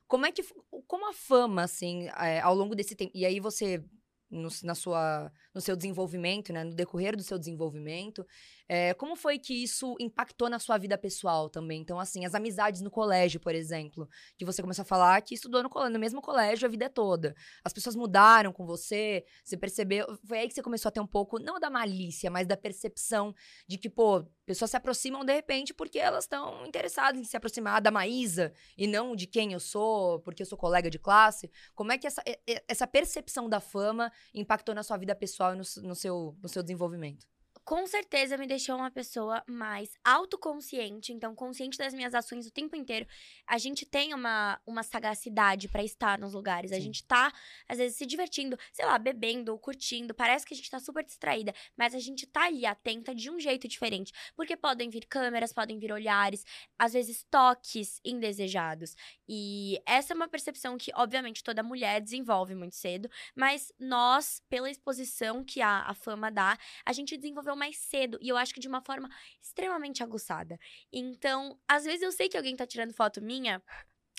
[0.08, 0.44] Como é que
[0.88, 3.84] como a fama assim, é, ao longo desse tempo, e aí você
[4.30, 8.26] no, na sua, no seu desenvolvimento, né, no decorrer do seu desenvolvimento,
[8.70, 11.82] é, como foi que isso impactou na sua vida pessoal também?
[11.82, 15.64] Então, assim, as amizades no colégio, por exemplo, que você começou a falar que estudou
[15.64, 17.34] no, no mesmo colégio a vida toda.
[17.64, 20.06] As pessoas mudaram com você, você percebeu.
[20.26, 23.34] Foi aí que você começou a ter um pouco, não da malícia, mas da percepção
[23.68, 27.82] de que, pô, pessoas se aproximam de repente porque elas estão interessadas em se aproximar
[27.82, 31.50] da Maísa e não de quem eu sou, porque eu sou colega de classe.
[31.74, 32.22] Como é que essa,
[32.68, 36.64] essa percepção da fama impactou na sua vida pessoal e no, no, seu, no seu
[36.64, 37.26] desenvolvimento?
[37.68, 42.78] Com certeza me deixou uma pessoa mais autoconsciente, então consciente das minhas ações o tempo
[42.78, 43.06] inteiro.
[43.46, 46.72] A gente tem uma, uma sagacidade para estar nos lugares.
[46.72, 46.78] Sim.
[46.78, 47.30] A gente tá,
[47.68, 50.14] às vezes, se divertindo, sei lá, bebendo, curtindo.
[50.14, 53.38] Parece que a gente tá super distraída, mas a gente tá ali atenta de um
[53.38, 54.14] jeito diferente.
[54.34, 56.46] Porque podem vir câmeras, podem vir olhares,
[56.80, 58.96] às vezes toques indesejados.
[59.28, 64.72] E essa é uma percepção que, obviamente, toda mulher desenvolve muito cedo, mas nós, pela
[64.72, 68.18] exposição que a, a fama dá, a gente desenvolveu mais cedo.
[68.22, 69.10] E eu acho que de uma forma
[69.42, 70.58] extremamente aguçada.
[70.92, 73.62] Então, às vezes eu sei que alguém tá tirando foto minha.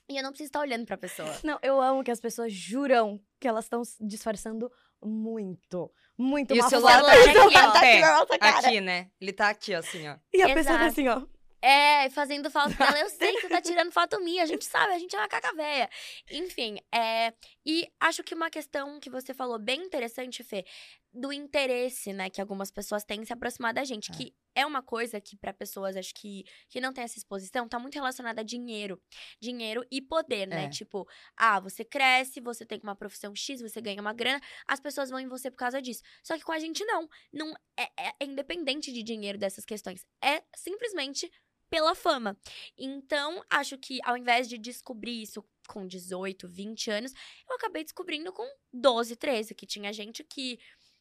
[0.09, 1.29] E eu não preciso estar olhando pra pessoa.
[1.45, 4.71] Não, eu amo que as pessoas juram que elas estão disfarçando
[5.03, 5.93] muito.
[6.17, 9.11] Muito e o celular tá, aqui, ó, tá aqui, né?
[9.21, 10.17] Ele tá aqui, assim, ó.
[10.33, 10.55] E a Exato.
[10.55, 11.23] pessoa tá assim, ó.
[11.61, 12.99] É, fazendo foto dela.
[13.01, 15.29] Eu sei que você tá tirando foto minha, a gente sabe, a gente é uma
[15.29, 15.91] caca véia.
[16.31, 17.33] Enfim, é.
[17.67, 20.65] E acho que uma questão que você falou bem interessante, Fê,
[21.13, 24.15] do interesse, né, que algumas pessoas têm em se aproximar da gente, é.
[24.15, 27.79] que é uma coisa que para pessoas, acho que, que não tem essa exposição, tá
[27.79, 29.01] muito relacionada a dinheiro.
[29.41, 30.65] Dinheiro e poder, né?
[30.65, 30.69] É.
[30.69, 35.11] Tipo, ah, você cresce, você tem uma profissão X, você ganha uma grana, as pessoas
[35.11, 36.03] vão em você por causa disso.
[36.23, 37.09] Só que com a gente não.
[37.33, 40.05] Não é, é, é independente de dinheiro dessas questões.
[40.23, 41.31] É simplesmente
[41.71, 42.37] pela fama.
[42.77, 47.13] Então, acho que ao invés de descobrir isso com 18, 20 anos,
[47.49, 50.59] eu acabei descobrindo com 12, 13, que tinha gente que,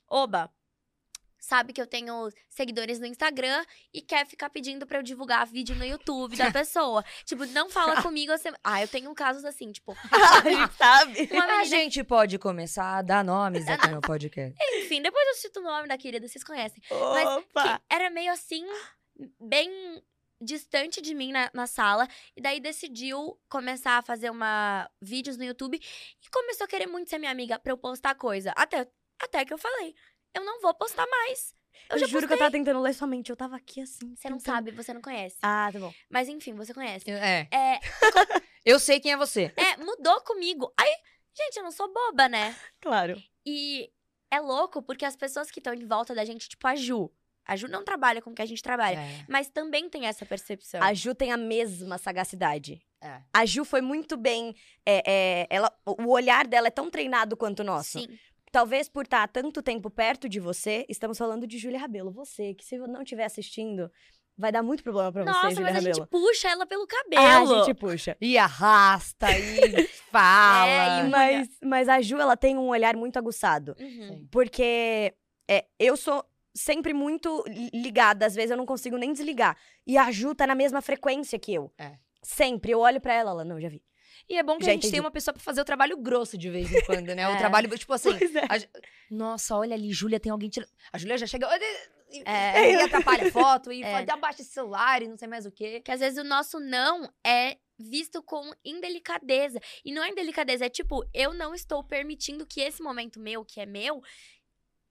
[0.10, 0.52] oba,
[1.40, 5.76] sabe que eu tenho seguidores no Instagram e quer ficar pedindo pra eu divulgar vídeo
[5.76, 7.04] no YouTube da pessoa.
[7.26, 8.50] tipo, não fala comigo assim.
[8.64, 9.96] Ah, eu tenho casos assim, tipo.
[10.78, 11.30] sabe.
[11.32, 14.58] Uma A menina gente pode começar a dar nomes aqui no podcast.
[14.80, 16.82] Enfim, depois eu cito o nome da querida, vocês conhecem.
[16.90, 17.78] Mas Opa!
[17.78, 18.66] que era meio assim,
[19.40, 20.04] bem
[20.40, 22.08] distante de mim na, na sala.
[22.36, 27.10] E daí decidiu começar a fazer uma vídeos no YouTube e começou a querer muito
[27.10, 28.54] ser minha amiga pra eu postar coisa.
[28.56, 28.88] Até,
[29.20, 29.96] até que eu falei,
[30.34, 31.56] eu não vou postar mais.
[31.90, 33.30] Eu, Eu, já juro que eu tava tentando ler sua mente.
[33.30, 34.16] Eu tava aqui assim.
[34.16, 35.38] Você não tentando- sabe, você não conhece.
[35.44, 35.94] Ah, tá bom.
[36.10, 37.10] Mas enfim, você conhece.
[37.12, 37.80] É, É,
[38.66, 39.54] eu sei quem é você.
[39.56, 40.74] é, mudou comigo.
[40.78, 40.92] Aí,
[41.38, 42.56] gente, eu não sou boba, né?
[42.82, 43.22] Claro.
[43.46, 43.92] E
[44.32, 47.12] é louco porque as pessoas que estão em volta da gente, tipo a Ju.
[47.46, 48.98] A Ju não trabalha com o que a gente trabalha.
[49.00, 49.26] É.
[49.30, 50.82] Mas também tem essa percepção.
[50.84, 52.82] A Ju tem a mesma sagacidade.
[53.00, 53.22] É.
[53.34, 54.54] A Ju foi muito bem.
[54.86, 58.00] é, é, ela, o olhar dela é tão treinado quanto o nosso.
[58.00, 58.20] Sim.
[58.58, 62.10] Talvez por estar há tanto tempo perto de você, estamos falando de Júlia Rabelo.
[62.12, 63.88] Você, que se não estiver assistindo,
[64.36, 65.96] vai dar muito problema pra Nossa, você, Júlia mas a Rabelo.
[65.96, 67.22] gente puxa ela pelo cabelo.
[67.24, 68.18] Ah, a gente puxa.
[68.20, 70.68] E arrasta, e fala.
[70.68, 73.76] É, e Mas, mas a Ju, ela tem um olhar muito aguçado.
[73.80, 74.28] Uhum.
[74.32, 75.14] Porque
[75.48, 79.56] é, eu sou sempre muito li- ligada, às vezes eu não consigo nem desligar.
[79.86, 81.72] E a Ju tá na mesma frequência que eu.
[81.78, 81.92] É.
[82.24, 82.72] Sempre.
[82.72, 83.84] Eu olho pra ela, ela, não, já vi.
[84.30, 84.92] E é bom que Já a gente entendi.
[84.94, 87.28] tem uma pessoa pra fazer o trabalho grosso de vez em quando, né?
[87.30, 87.38] O É.
[87.38, 88.46] trabalho, tipo assim, é.
[88.54, 90.70] a nossa, olha ali, Júlia, tem alguém tirando.
[90.92, 91.48] A Júlia já chega.
[92.12, 92.72] E, É.
[92.72, 94.06] e atrapalha a foto, e É.
[94.12, 95.82] abaixa esse celular e não sei mais o quê.
[95.84, 99.60] Que às vezes o nosso não é visto com indelicadeza.
[99.86, 103.60] E não é indelicadeza, é tipo, eu não estou permitindo que esse momento meu, que
[103.60, 104.02] é meu,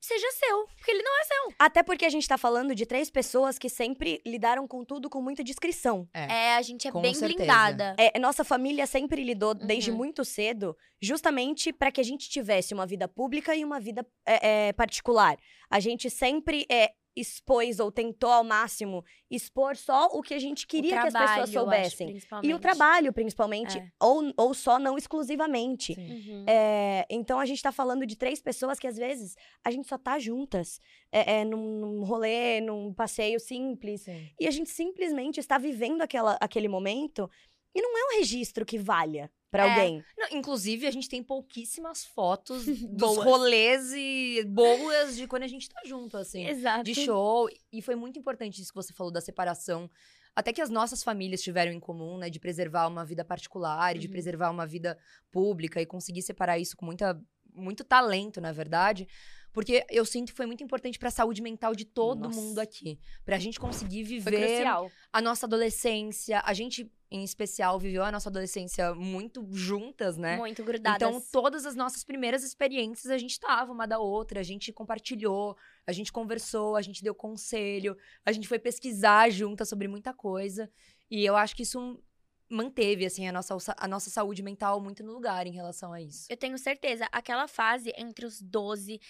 [0.01, 0.67] seja seu.
[0.77, 1.53] Porque ele não é seu.
[1.59, 5.21] Até porque a gente tá falando de três pessoas que sempre lidaram com tudo com
[5.21, 6.09] muita discrição.
[6.15, 7.37] É, a gente é Com bem certeza.
[7.39, 7.97] blindada.
[7.99, 9.97] É, nossa família sempre lidou desde Uhum.
[9.97, 14.69] muito cedo, justamente para que a gente tivesse uma vida pública e uma vida é,
[14.69, 15.37] é, particular.
[15.71, 20.67] A gente sempre é, expôs ou tentou ao máximo expor só o que a gente
[20.67, 22.19] queria O que as trabalho, pessoas eu acho, soubessem.
[22.43, 23.89] e o trabalho, principalmente, É.
[23.99, 25.95] ou, ou só não exclusivamente.
[25.99, 26.45] Uhum.
[26.47, 29.97] É, então a gente tá falando de três pessoas que às vezes a gente só
[29.97, 30.81] tá juntas.
[31.11, 34.03] É, é, num, num rolê, num passeio simples.
[34.03, 34.29] Sim.
[34.39, 37.31] E a gente simplesmente está vivendo aquela, aquele momento
[37.75, 39.71] e não é um registro que valha pra É.
[39.71, 40.05] alguém.
[40.17, 45.69] Não, inclusive, a gente tem pouquíssimas fotos dos rolês e boas de quando a gente
[45.69, 46.47] tá junto, assim.
[46.47, 46.85] Exato.
[46.85, 47.49] de show.
[47.73, 49.91] E foi muito importante isso que você falou da separação.
[50.35, 52.29] Até que as nossas famílias tiveram em comum, né?
[52.29, 54.13] De preservar uma vida particular e de Uhum.
[54.13, 54.99] preservar uma vida
[55.31, 57.19] pública e conseguir separar isso com muita,
[57.55, 59.09] muito talento, na verdade.
[59.57, 62.39] Porque eu sinto que foi muito importante pra saúde mental de todo Nossa.
[62.39, 63.01] mundo aqui.
[63.25, 64.67] Pra gente conseguir viver
[65.11, 66.43] a nossa adolescência.
[66.45, 70.37] A gente, em especial, viveu a nossa adolescência muito juntas, né?
[70.37, 71.09] Muito grudadas.
[71.09, 75.57] Então, todas as nossas primeiras experiências, a gente tava uma da outra, a gente compartilhou,
[75.87, 80.71] a gente conversou, a gente deu conselho, a gente foi pesquisar juntas sobre muita coisa.
[81.11, 81.99] E eu acho que isso
[82.47, 86.27] manteve, assim, a nossa, a nossa saúde mental muito no lugar em relação a isso.
[86.29, 89.01] Eu tenho certeza, aquela fase entre os 12.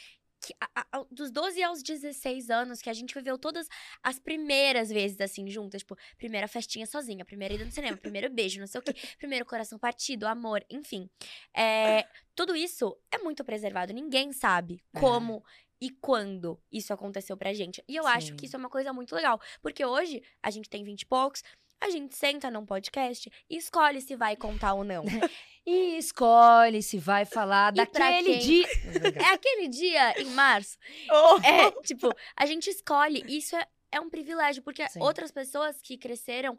[0.47, 3.67] Que, a- a- dos 12 aos 16 anos, que a gente viveu todas
[4.01, 5.81] as primeiras vezes, assim, juntas.
[5.83, 9.45] Tipo, primeira festinha sozinha, primeira ida no cinema, primeiro beijo, não sei o quê, primeiro
[9.45, 11.11] coração partido, amor, enfim.
[11.53, 13.93] É, tudo isso é muito preservado.
[13.93, 15.01] Ninguém sabe É.
[15.01, 15.45] como
[15.81, 17.83] e quando isso aconteceu pra gente.
[17.89, 18.37] E eu acho Sim.
[18.37, 19.41] que isso é uma coisa muito legal.
[19.61, 21.43] Porque hoje, a gente tem 20 e poucos,
[21.81, 25.05] a gente senta num podcast e escolhe se vai contar ou não.
[25.69, 28.65] E escolhe se vai falar E daquele dia.
[29.21, 30.79] É aquele dia em março.
[31.11, 31.45] Oh!
[31.45, 33.25] É, tipo, a gente escolhe.
[33.27, 35.01] Isso é, é um privilégio, porque Sim.
[35.03, 36.57] outras pessoas que cresceram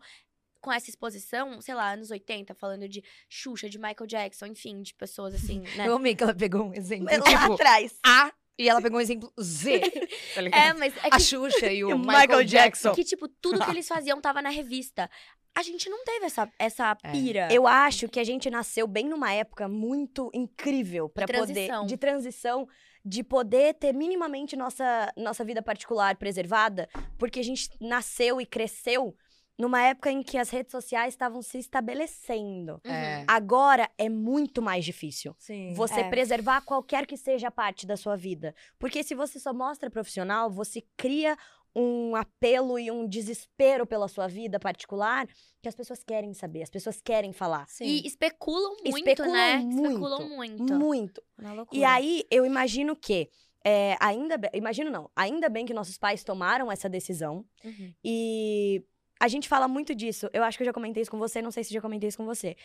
[0.59, 4.93] com essa exposição, sei lá, anos 80, falando de Xuxa, de Michael Jackson, enfim, de
[4.93, 5.87] pessoas assim, né?
[5.87, 7.05] Eu amei que ela pegou um exemplo.
[7.05, 7.97] Lá tipo, atrás.
[8.05, 9.81] A e ela pegou um exemplo Z.
[10.35, 10.61] Tá ligado?
[10.61, 12.89] É, mas é a que, Xuxa e o, E o Michael, Michael Jackson.
[12.89, 12.93] Jackson.
[12.95, 15.09] que, tipo, tudo que eles faziam tava na revista.
[15.55, 17.11] A gente não teve essa, essa É.
[17.11, 17.47] pira.
[17.51, 22.67] Eu acho que a gente nasceu bem numa época muito incrível para poder de transição,
[23.03, 29.15] de poder ter minimamente nossa nossa vida particular preservada, porque a gente nasceu e cresceu
[29.57, 32.79] numa época em que as redes sociais estavam se estabelecendo.
[32.85, 32.91] Uhum.
[32.91, 33.23] É.
[33.27, 35.35] Agora é muito mais difícil.
[35.39, 35.73] Sim.
[35.73, 36.09] Você É.
[36.09, 38.53] preservar qualquer que seja a parte da sua vida.
[38.77, 41.37] Porque se você só mostra profissional, você cria
[41.75, 45.27] um apelo e um desespero pela sua vida particular
[45.61, 47.67] que as pessoas querem saber, as pessoas querem falar.
[47.67, 47.85] Sim.
[47.85, 49.57] E especulam muito, Especulam né?
[49.57, 50.73] muito, Especulam muito.
[50.73, 51.23] Muito.
[51.71, 53.29] E aí, eu imagino que.
[53.65, 57.45] é, ainda bem, imagino não, ainda bem que nossos pais tomaram essa decisão.
[57.63, 57.93] Uhum.
[58.03, 58.83] E
[59.19, 60.29] a gente fala muito disso.
[60.33, 62.17] Eu acho que eu já comentei isso com você, não sei se já comentei isso
[62.17, 62.55] com você.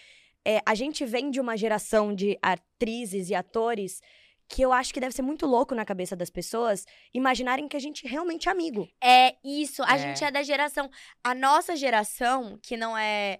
[0.44, 4.00] É, a gente vem de uma geração de atrizes e atores
[4.48, 6.84] que eu acho que deve ser muito louco na cabeça das pessoas
[7.14, 8.86] imaginarem que a gente realmente é amigo.
[9.02, 9.82] É isso.
[9.84, 9.98] A É.
[9.98, 10.90] gente é da geração.
[11.24, 13.38] A nossa geração, que não é.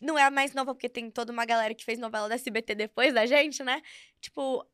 [0.00, 2.74] Não é a mais nova, porque tem toda uma galera que fez novela da SBT
[2.74, 3.80] depois da gente, né?
[4.20, 4.66] Tipo,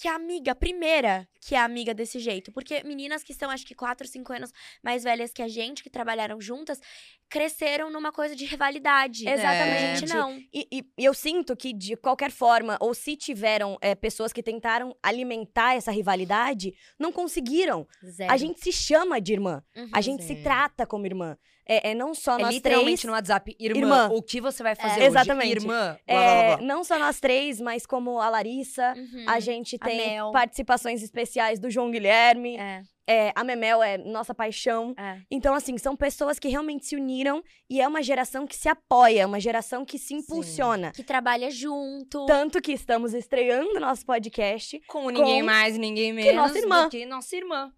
[0.00, 2.52] que é amiga, a primeira que é amiga desse jeito.
[2.52, 5.90] Porque meninas que são, acho que 4, 5 anos mais velhas que a gente, que
[5.90, 6.80] trabalharam juntas,
[7.28, 9.28] cresceram numa coisa de rivalidade.
[9.28, 9.82] Exatamente.
[9.84, 10.38] A gente não.
[10.54, 14.42] E, e- e eu sinto que, de qualquer forma, ou se tiveram é, pessoas que
[14.42, 17.86] tentaram alimentar essa rivalidade, não conseguiram.
[18.04, 18.32] Zero.
[18.32, 19.62] A gente se chama de irmã.
[19.76, 19.90] Uhum.
[19.92, 20.42] A gente se Sim.
[20.42, 21.36] trata como irmã.
[21.68, 23.04] É, é não só É nós literalmente três.
[23.04, 24.08] no WhatsApp, irmã, Irmã.
[24.10, 25.06] o que você vai fazer É, hoje?
[25.08, 25.56] exatamente.
[25.58, 26.66] Irmã, blá, é, blá, blá.
[26.66, 28.94] Não só nós três, mas como a Larissa.
[28.96, 29.24] Uhum.
[29.28, 30.30] A gente A tem Mel.
[30.32, 32.56] participações especiais do João Guilherme.
[32.56, 34.92] É, É, a Memel é nossa paixão.
[34.98, 35.18] é.
[35.30, 39.26] Então, assim, são pessoas que realmente se uniram e é uma geração que se apoia,
[39.26, 40.92] uma geração que se impulsiona.
[40.92, 42.26] Que trabalha junto.
[42.26, 44.78] Tanto que estamos estreando nosso podcast.
[44.86, 46.84] Com ninguém com- mais, ninguém menos nossa irmã.
[46.84, 47.72] do que nossa irmã.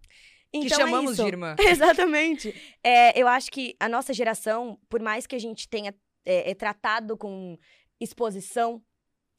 [0.53, 1.23] Então que é chamamos isso.
[1.23, 1.55] de irmã.
[1.59, 2.53] Exatamente.
[2.83, 6.55] É, eu acho que a nossa geração, por mais que a gente tenha é, é,
[6.55, 7.57] tratado com
[7.99, 8.81] exposição,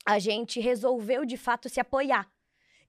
[0.06, 2.30] a gente resolveu de fato se apoiar.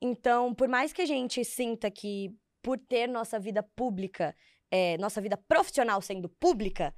[0.02, 2.32] Então, por mais que a gente sinta que,
[2.62, 4.36] por ter nossa vida pública,
[4.72, 6.94] é, nossa vida profissional sendo pública,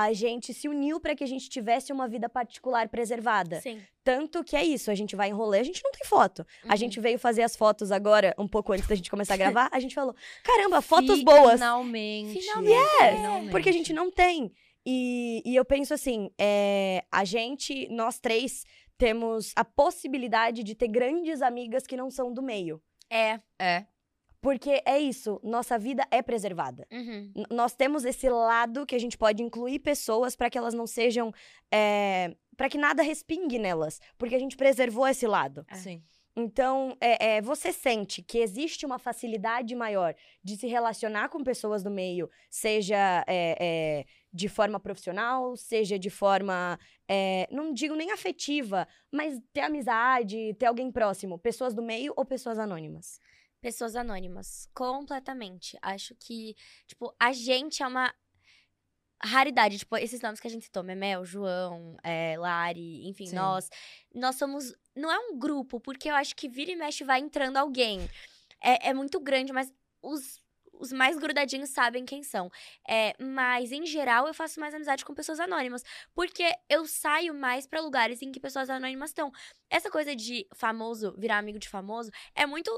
[0.00, 3.60] a gente se uniu para que a gente tivesse uma vida particular preservada.
[3.60, 3.80] Sim.
[4.04, 6.46] Tanto que é isso, a gente vai em rolê, a gente não tem foto.
[6.62, 6.76] A Uhum.
[6.76, 9.80] gente veio fazer as fotos agora, um pouco antes da gente começar a gravar, a
[9.80, 11.54] gente falou: caramba, fotos boas.
[11.54, 12.40] Finalmente.
[12.40, 13.16] Finalmente.
[13.16, 13.50] Finalmente.
[13.50, 14.52] Porque a gente não tem.
[14.86, 18.64] E, e eu penso assim, é, a gente, nós três,
[18.96, 22.80] temos a possibilidade de ter grandes amigas que não são do meio.
[23.10, 23.40] É.
[23.58, 23.84] É.
[24.40, 26.86] Porque é isso, nossa vida é preservada.
[26.92, 27.32] Uhum.
[27.50, 31.32] Nós temos esse lado que a gente pode incluir pessoas para que elas não sejam.
[31.72, 34.00] É, para que nada respingue nelas.
[34.16, 35.64] Porque a gente preservou esse lado.
[35.68, 35.74] É.
[35.74, 36.02] Sim.
[36.40, 41.82] Então, é, é, você sente que existe uma facilidade maior de se relacionar com pessoas
[41.82, 48.12] do meio, seja é, é, de forma profissional, seja de forma, é, não digo nem
[48.12, 53.18] afetiva, mas ter amizade, ter alguém próximo, pessoas do meio ou pessoas anônimas.
[53.60, 54.68] Pessoas anônimas.
[54.74, 55.76] Completamente.
[55.82, 56.54] Acho que,
[56.86, 58.12] tipo, a gente é uma
[59.22, 59.78] raridade.
[59.78, 63.36] Tipo, esses nomes que a gente citou, Memel, João, é, Lari, enfim, Sim.
[63.36, 63.68] nós.
[64.14, 64.74] Nós somos.
[64.94, 68.08] Não é um grupo, porque eu acho que vira e mexe vai entrando alguém.
[68.62, 70.40] É, é muito grande, mas os.
[70.80, 72.48] Os mais grudadinhos sabem quem são.
[72.88, 75.82] É, mas, em geral, eu faço mais amizade com pessoas anônimas.
[76.14, 79.32] Porque eu saio mais pra lugares em que pessoas anônimas estão.
[79.68, 82.70] Essa coisa de famoso virar amigo de famoso é muito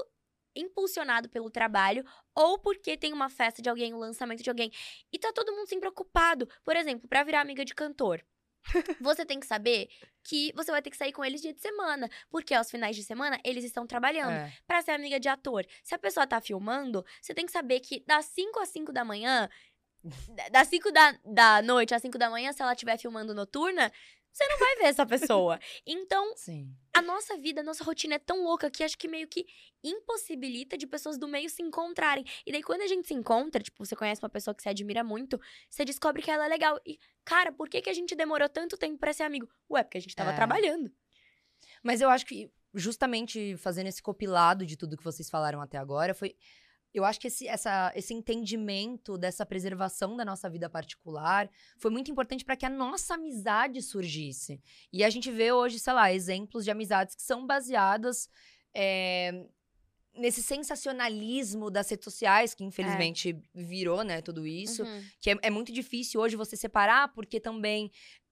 [0.55, 2.03] impulsionado pelo trabalho
[2.35, 4.71] ou porque tem uma festa de alguém, um lançamento de alguém.
[5.11, 6.47] E tá todo mundo sempre ocupado.
[6.63, 8.23] Por exemplo, pra virar amiga de cantor.
[9.01, 9.89] Você tem que saber
[10.23, 13.03] que você vai ter que sair com eles dia de semana, porque aos finais de
[13.03, 14.33] semana eles estão trabalhando.
[14.33, 14.53] É.
[14.67, 18.03] Pra ser amiga de ator, se a pessoa tá filmando, você tem que saber que
[18.05, 19.49] das 5 às 5 da manhã,
[20.35, 23.91] da- das 5 da, da noite às 5 da manhã, se ela estiver filmando noturna,
[24.31, 25.59] você não vai ver essa pessoa.
[25.85, 26.73] Então, Sim.
[26.95, 29.45] a nossa vida, a nossa rotina é tão louca que acho que meio que
[29.83, 32.23] impossibilita de pessoas do meio se encontrarem.
[32.45, 35.03] E daí, quando a gente se encontra, tipo, você conhece uma pessoa que você admira
[35.03, 35.39] muito,
[35.69, 36.79] você descobre que ela é legal.
[36.85, 39.49] E, cara, por que, que a gente demorou tanto tempo pra ser amigo?
[39.69, 40.35] Ué, porque a gente tava É.
[40.35, 40.91] trabalhando.
[41.83, 46.13] Mas eu acho que, justamente fazendo esse compilado de tudo que vocês falaram até agora,
[46.13, 46.35] foi.
[46.93, 52.11] Eu acho que esse, essa, esse entendimento dessa preservação da nossa vida particular foi muito
[52.11, 54.61] importante para que a nossa amizade surgisse.
[54.91, 58.29] E a gente vê hoje, sei lá, exemplos de amizades que são baseadas
[58.73, 59.45] é,
[60.13, 65.03] nesse sensacionalismo das redes sociais, que infelizmente virou, né, tudo isso Uhum.
[65.19, 67.89] que é, é muito difícil hoje você separar, porque também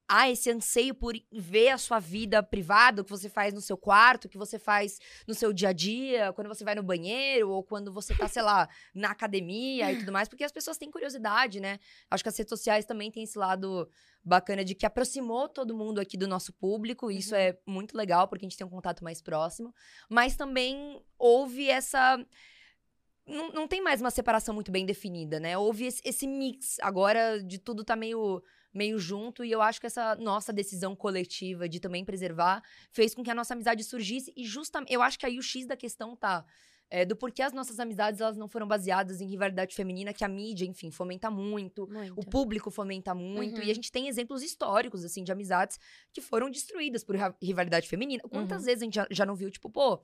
[0.10, 3.78] há esse anseio por ver a sua vida privada, o que você faz no seu
[3.78, 7.52] quarto, o que você faz no seu dia a dia, quando você vai no banheiro,
[7.52, 10.90] ou quando você tá, sei lá, na academia e tudo mais, porque as pessoas têm
[10.90, 11.80] curiosidade, né?
[12.10, 13.88] Acho que as redes sociais também têm esse lado
[14.24, 17.42] bacana de que aproximou todo mundo aqui do nosso público, e isso Uhum.
[17.42, 19.74] é muito legal, porque a gente tem um contato mais próximo,
[20.10, 22.18] mas também houve essa
[23.30, 25.56] não, não tem mais uma separação muito bem definida, né?
[25.58, 26.78] Houve esse, esse mix.
[26.82, 28.42] Agora de tudo tá meio,
[28.74, 29.44] meio junto.
[29.44, 33.36] E eu acho que essa nossa decisão coletiva de também preservar fez com que a
[33.36, 34.32] nossa amizade surgisse.
[34.36, 34.94] E justamente.
[34.94, 36.46] Eu acho que aí o X da questão tá.
[36.92, 40.28] é, do porquê as nossas amizades elas não foram baseadas em rivalidade feminina, que a
[40.28, 41.88] mídia, enfim, fomenta muito.
[41.88, 42.20] Muito.
[42.20, 43.60] O público fomenta muito.
[43.60, 43.64] Uhum.
[43.68, 45.78] E a gente tem exemplos históricos, assim, de amizades
[46.12, 48.24] que foram destruídas por rivalidade feminina.
[48.24, 48.66] Quantas Uhum.
[48.66, 50.04] vezes a gente já, já não viu, tipo, pô,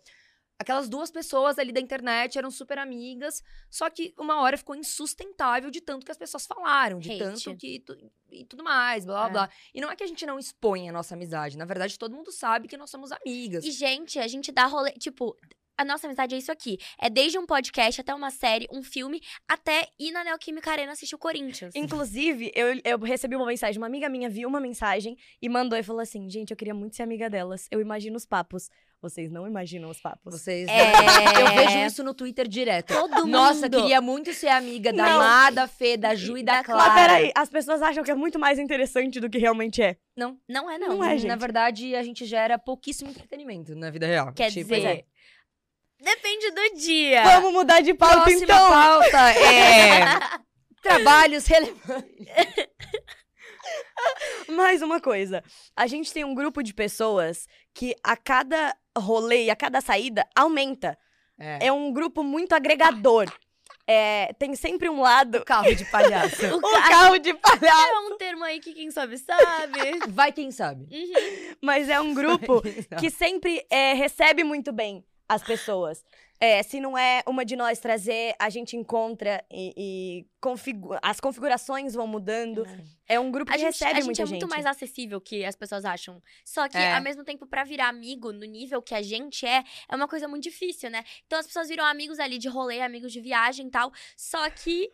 [0.57, 5.69] aquelas duas pessoas ali da internet eram super amigas, só que uma hora ficou insustentável
[5.69, 7.19] de tanto que as pessoas falaram, de Hate.
[7.19, 7.79] tanto que.
[7.81, 9.29] tu- e tudo mais, blá É.
[9.29, 9.49] blá.
[9.73, 11.57] E não é que a gente não expõe a nossa amizade.
[11.57, 13.63] Na verdade, todo mundo sabe que nós somos amigas.
[13.63, 14.91] E, gente, a gente dá rolê.
[14.93, 15.37] Tipo,
[15.77, 16.77] a nossa amizade é isso aqui.
[17.01, 21.15] É desde um podcast até uma série, um filme, até ir na Neoquímica Arena assistir
[21.15, 21.73] o Corinthians.
[21.75, 25.83] Inclusive, eu, eu recebi uma mensagem, uma amiga minha viu uma mensagem e mandou e
[25.83, 27.67] falou assim: gente, eu queria muito ser amiga delas.
[27.71, 28.69] Eu imagino os papos.
[29.01, 30.33] Vocês não imaginam os papos.
[30.41, 30.67] Vocês.
[30.67, 30.91] É.
[31.41, 32.91] Eu vejo isso no Twitter direto.
[32.93, 33.77] Todo Nossa, mundo.
[33.77, 35.19] queria muito ser amiga da Não.
[35.19, 36.89] Má, da Fê, da Ju e da Da Clara.
[36.89, 39.97] Mas peraí, as pessoas acham que é muito mais interessante do que realmente é.
[40.17, 40.87] Não, Não é, não.
[40.97, 41.27] Não é, gente.
[41.27, 44.33] na verdade, a gente gera pouquíssimo entretenimento na vida real.
[44.33, 45.05] Quer Tipo, dizer, é.
[46.05, 47.23] Depende do dia.
[47.23, 48.69] Vamos mudar de pauta Próxima então.
[48.69, 50.05] pauta é
[50.81, 52.27] trabalhos relevantes.
[54.49, 55.43] Mais uma coisa.
[55.75, 60.25] A gente tem um grupo de pessoas que a cada rolê e a cada saída
[60.35, 60.97] aumenta.
[61.39, 61.67] É.
[61.67, 63.31] É um grupo muito agregador.
[63.87, 65.43] É, tem sempre um lado.
[65.43, 66.45] carro de palhaço.
[66.45, 67.87] O O ca- carro de palhaço.
[67.89, 69.79] É um termo aí que quem sabe sabe.
[70.09, 70.87] Vai quem sabe.
[70.91, 71.55] Uhum.
[71.61, 72.61] Mas é um grupo
[72.99, 76.03] que sempre é, recebe muito bem as pessoas.
[76.37, 80.25] É, se não é uma de nós trazer, a gente encontra e, e
[81.01, 82.65] as configurações vão mudando.
[83.07, 85.45] É um grupo A que gente, recebe a gente muita é muito mais acessível que
[85.45, 86.21] as pessoas acham.
[86.43, 86.93] Só que, É.
[86.93, 90.27] ao mesmo tempo, pra virar amigo no nível que a gente é, é uma coisa
[90.27, 91.05] muito difícil, né?
[91.25, 93.91] Então as pessoas viram amigos ali de rolê, amigos de viagem e tal.
[94.17, 94.91] Só que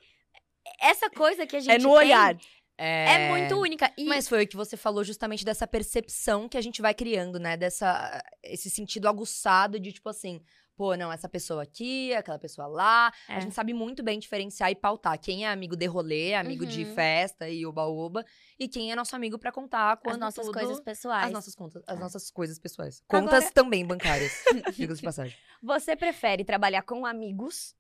[0.79, 2.37] essa coisa que a gente É no tem olhar.
[2.85, 3.91] É muito única.
[3.97, 7.39] E Mas foi o que você falou justamente dessa percepção que a gente vai criando,
[7.39, 7.55] né?
[7.57, 10.41] Dessa esse sentido aguçado de tipo assim,
[10.75, 13.11] pô, não, essa pessoa aqui, aquela pessoa lá.
[13.29, 13.35] É.
[13.35, 16.83] A gente sabe muito bem diferenciar e pautar quem é amigo de rolê, amigo de
[16.83, 16.95] Uhum.
[16.95, 18.25] festa e oba-oba,
[18.59, 21.25] e quem é nosso amigo pra contar quando as nossas tudo- coisas pessoais.
[21.27, 23.03] as nossas contas, as nossas coisas pessoais.
[23.07, 24.31] Agora- Contas também bancárias,
[24.75, 25.37] diga de passagem.
[25.61, 27.75] Você prefere trabalhar com amigos?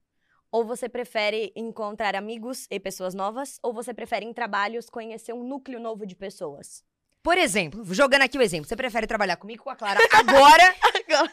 [0.51, 3.57] Ou você prefere encontrar amigos e pessoas novas?
[3.63, 6.83] Ou você prefere em trabalhos conhecer um núcleo novo de pessoas?
[7.23, 10.75] Por exemplo, jogando aqui o exemplo, você prefere trabalhar comigo com a Clara agora,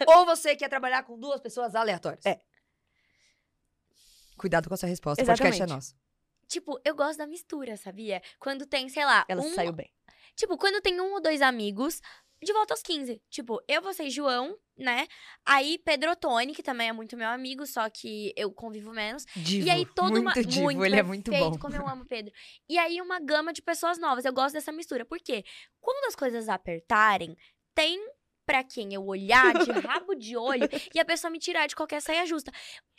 [0.07, 2.25] ou você quer trabalhar com duas pessoas aleatórias?
[2.27, 2.41] É.
[4.37, 5.75] Cuidado com essa resposta, o podcast é Exatamente.
[5.75, 5.97] nosso.
[6.47, 8.23] Tipo, eu gosto da mistura, sabia?
[8.39, 9.91] Quando tem, sei lá, Ela um, saiu bem.
[10.37, 12.01] Tipo, quando tem um ou dois amigos,
[12.43, 13.21] de volta aos 15.
[13.31, 15.07] Tipo, eu, você e João, né?
[15.45, 19.25] Aí Pedro Tony, que também é muito meu amigo, só que eu convivo menos.
[19.35, 20.35] Divo, e aí toda muito uma.
[20.45, 21.59] divo, muito ele é muito perfeito, bom.
[21.59, 22.33] Como eu amo Pedro.
[22.69, 24.25] E aí uma gama de pessoas novas.
[24.25, 25.05] Eu gosto dessa mistura.
[25.05, 25.45] Por quê?
[25.81, 27.37] Quando as coisas apertarem,
[27.75, 27.99] tem
[28.47, 32.01] pra quem eu olhar de rabo de olho e a pessoa me tirar de qualquer
[32.01, 32.51] saia justa.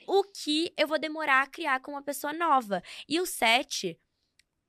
[0.08, 2.84] O que eu vou demorar a criar com uma pessoa nova.
[3.08, 4.00] E o set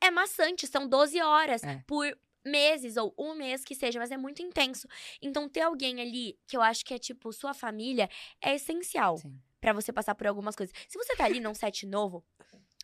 [0.02, 1.83] é maçante, são 12 horas É.
[1.87, 2.16] por
[2.50, 4.86] meses ou um mês que seja, mas é muito intenso.
[5.22, 8.08] Então ter alguém ali que eu acho que é tipo sua família
[8.42, 9.16] é essencial.
[9.60, 10.74] Pra você passar por algumas coisas.
[10.88, 12.24] Se você tá ali num set novo,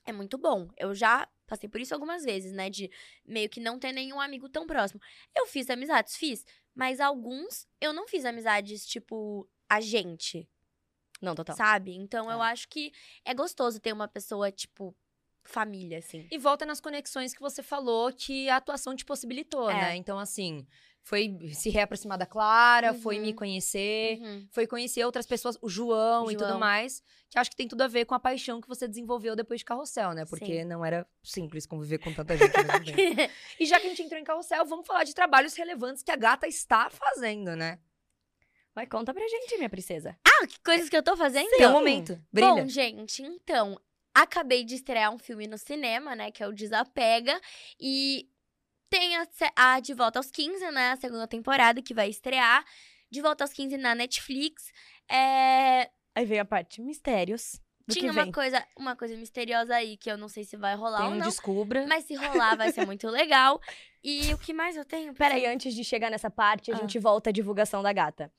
[0.04, 0.68] é muito bom.
[0.76, 2.68] Eu já passei por isso algumas vezes, né?
[2.68, 2.90] De
[3.24, 5.00] meio que não ter nenhum amigo tão próximo.
[5.34, 6.44] Eu fiz amizades, fiz.
[6.74, 10.46] Mas alguns eu não fiz amizades, tipo, a gente,
[11.22, 11.56] Não, total.
[11.56, 11.94] sabe?
[11.94, 12.50] Então eu É.
[12.52, 12.92] acho que
[13.24, 14.94] é gostoso ter uma pessoa, tipo,
[15.48, 16.26] família, assim.
[16.30, 19.74] E volta nas conexões que você falou que a atuação te possibilitou, É.
[19.74, 19.96] né?
[19.96, 20.66] Então, assim,
[21.02, 23.22] foi se reaproximar da Clara, foi Uhum.
[23.22, 24.48] me conhecer, Uhum.
[24.50, 26.58] foi conhecer outras pessoas, o João, e tudo João.
[26.58, 29.60] mais, que acho que tem tudo a ver com a paixão que você desenvolveu depois
[29.60, 30.24] de Carrossel, né?
[30.24, 30.64] Porque Sim.
[30.64, 32.50] não era simples conviver com tanta gente.
[33.60, 36.16] E já que a gente entrou em Carrossel, vamos falar de trabalhos relevantes que a
[36.16, 37.78] gata está fazendo, né?
[38.74, 40.18] Vai, conta pra gente, minha princesa.
[40.26, 41.48] ah, que coisas que eu tô fazendo?
[41.50, 42.20] Tem um momento.
[42.30, 42.48] Brilha.
[42.62, 43.80] Bom, gente, então,
[44.22, 46.30] acabei de estrear um filme no cinema, né?
[46.30, 47.40] Que é o Desapega.
[47.80, 48.28] E
[48.90, 49.26] tem a,
[49.56, 50.92] a De Volta aos 15, né?
[50.92, 52.64] A segunda temporada que vai estrear.
[53.10, 54.72] De Volta aos 15 na Netflix.
[55.10, 57.60] É, Aí vem a parte mistérios.
[57.86, 61.02] Do tinha uma coisa, uma coisa misteriosa aí que eu não sei se vai rolar
[61.02, 61.26] Tem ou não.
[61.28, 61.86] Descubra.
[61.86, 63.60] Mas se rolar, vai ser muito legal.
[64.02, 65.14] E o que mais eu tenho?
[65.14, 66.78] Peraí, antes de chegar nessa parte, a Ah.
[66.80, 68.32] gente volta à divulgação da gata.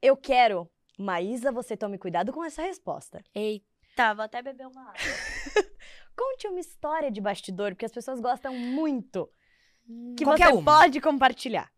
[0.00, 3.24] Eu quero, Maísa, você tome cuidado com essa resposta.
[3.34, 3.66] Eita,
[4.14, 4.94] vou até beber uma água.
[6.16, 9.28] Conte uma história de bastidor, porque as pessoas gostam muito.
[10.16, 10.64] Que Qualquer você uma.
[10.78, 11.70] pode compartilhar.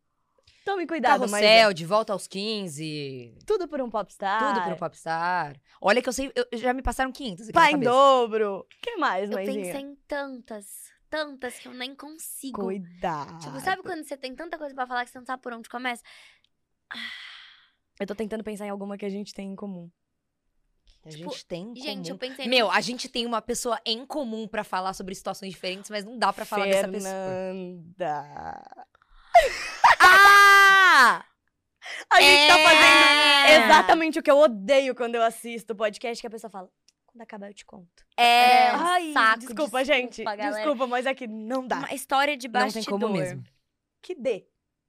[0.64, 1.74] Tome cuidado, Carrossel, Maísa.
[1.74, 4.52] de volta aos 15, Tudo por um popstar.
[4.54, 5.56] tudo pro Popstar.
[5.80, 8.58] Olha que eu sei, eu- já me passaram 500 aqui Pai em dobro.
[8.60, 9.64] O que mais, Eu Maisinha?
[9.66, 10.66] pensei em tantas,
[11.08, 12.62] tantas que eu nem consigo.
[12.64, 13.38] Cuidado.
[13.38, 15.68] Tipo, sabe quando você tem tanta coisa pra falar que você não sabe por onde
[15.68, 16.02] começa?
[18.00, 19.88] Eu tô tentando pensar em alguma que a gente tem em comum.
[21.06, 22.48] A Tipo, gente tem em Gente, eu pensei.
[22.48, 26.18] Meu, a gente tem uma pessoa em comum pra falar sobre situações diferentes, mas não
[26.18, 27.12] dá pra falar dessa pessoa.
[27.12, 28.62] Fernanda.
[30.00, 31.24] Ah!
[32.10, 32.64] A gente tá É!
[32.64, 36.68] fazendo exatamente o que eu odeio quando eu assisto podcast, que a pessoa fala,
[37.06, 38.04] quando acabar eu te conto.
[38.16, 39.38] É, um Ai, saco.
[39.40, 40.24] desculpa, gente.
[40.24, 40.50] galera.
[40.56, 41.78] Desculpa, mas é que não dá.
[41.78, 42.84] Uma história de Não bastidor.
[42.84, 43.44] tem como mesmo.
[44.02, 44.46] Que dê.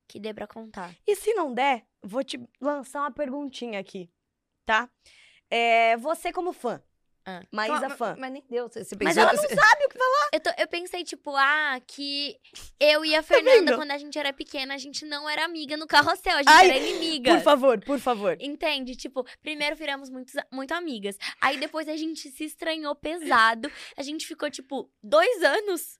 [0.07, 0.95] Que dê pra contar.
[1.05, 4.09] E se não der, vou te lançar uma perguntinha aqui,
[4.65, 4.89] tá?
[5.50, 6.82] É, você como fã.
[7.30, 7.41] Ah.
[7.52, 8.16] Maísa mas, fã.
[8.18, 8.70] Mas nem deu.
[8.70, 10.30] Você, você Mas pensou- ela não sabe o que falar.
[10.32, 12.38] Eu, tô- eu pensei, tipo, ah, que
[12.80, 15.86] eu e a Fernanda, quando a gente era pequena, a gente não era amiga no
[15.86, 17.36] carrossel, a gente Ai, era inimiga.
[17.36, 18.38] Por favor, por favor.
[18.39, 18.95] Entende?
[18.95, 21.18] Tipo, primeiro viramos muito, muito amigas.
[21.41, 23.70] Aí depois a gente se estranhou pesado.
[23.98, 26.00] A gente ficou, tipo, dois anos.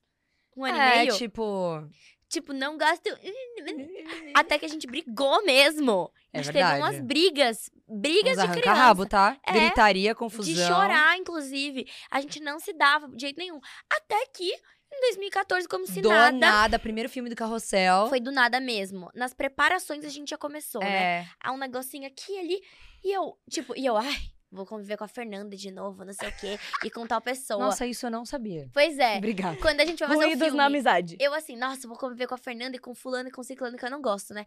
[0.56, 1.16] Um ano é, e meio.
[1.18, 1.86] tipo...
[2.28, 3.04] Tipo, não gosto.
[4.34, 6.10] Até que a gente brigou mesmo.
[6.32, 6.82] A É gente verdade.
[6.82, 7.70] teve umas brigas.
[7.88, 8.70] Brigas Uns de criança.
[8.70, 9.36] arranca-rabo, tá?
[9.46, 10.52] É, Gritaria, confusão.
[10.52, 11.86] De chorar, inclusive.
[12.10, 13.58] A gente não se dava de jeito nenhum.
[13.90, 14.44] Até que,
[14.92, 16.36] em 2014, como se do nada.
[16.36, 18.08] nada, primeiro filme do Carrossel.
[18.08, 19.10] Foi do nada mesmo.
[19.14, 21.20] Nas preparações a gente já começou, né?
[21.22, 21.26] É.
[21.40, 22.62] Há um negocinho aqui e ali.
[23.04, 24.16] E eu, tipo, e eu, ai,
[24.50, 26.58] vou conviver com a Fernanda de novo, não sei o quê.
[26.84, 27.58] E com tal pessoa.
[27.66, 28.68] Nossa, isso eu não sabia.
[28.72, 29.18] Pois é.
[29.18, 29.56] Obrigada.
[29.58, 31.16] Quando a gente vai fazer Ruídos filme, na amizade.
[31.20, 33.84] eu assim, nossa, vou conviver com a Fernanda e com fulano e com ciclano que
[33.84, 34.44] eu não gosto, né?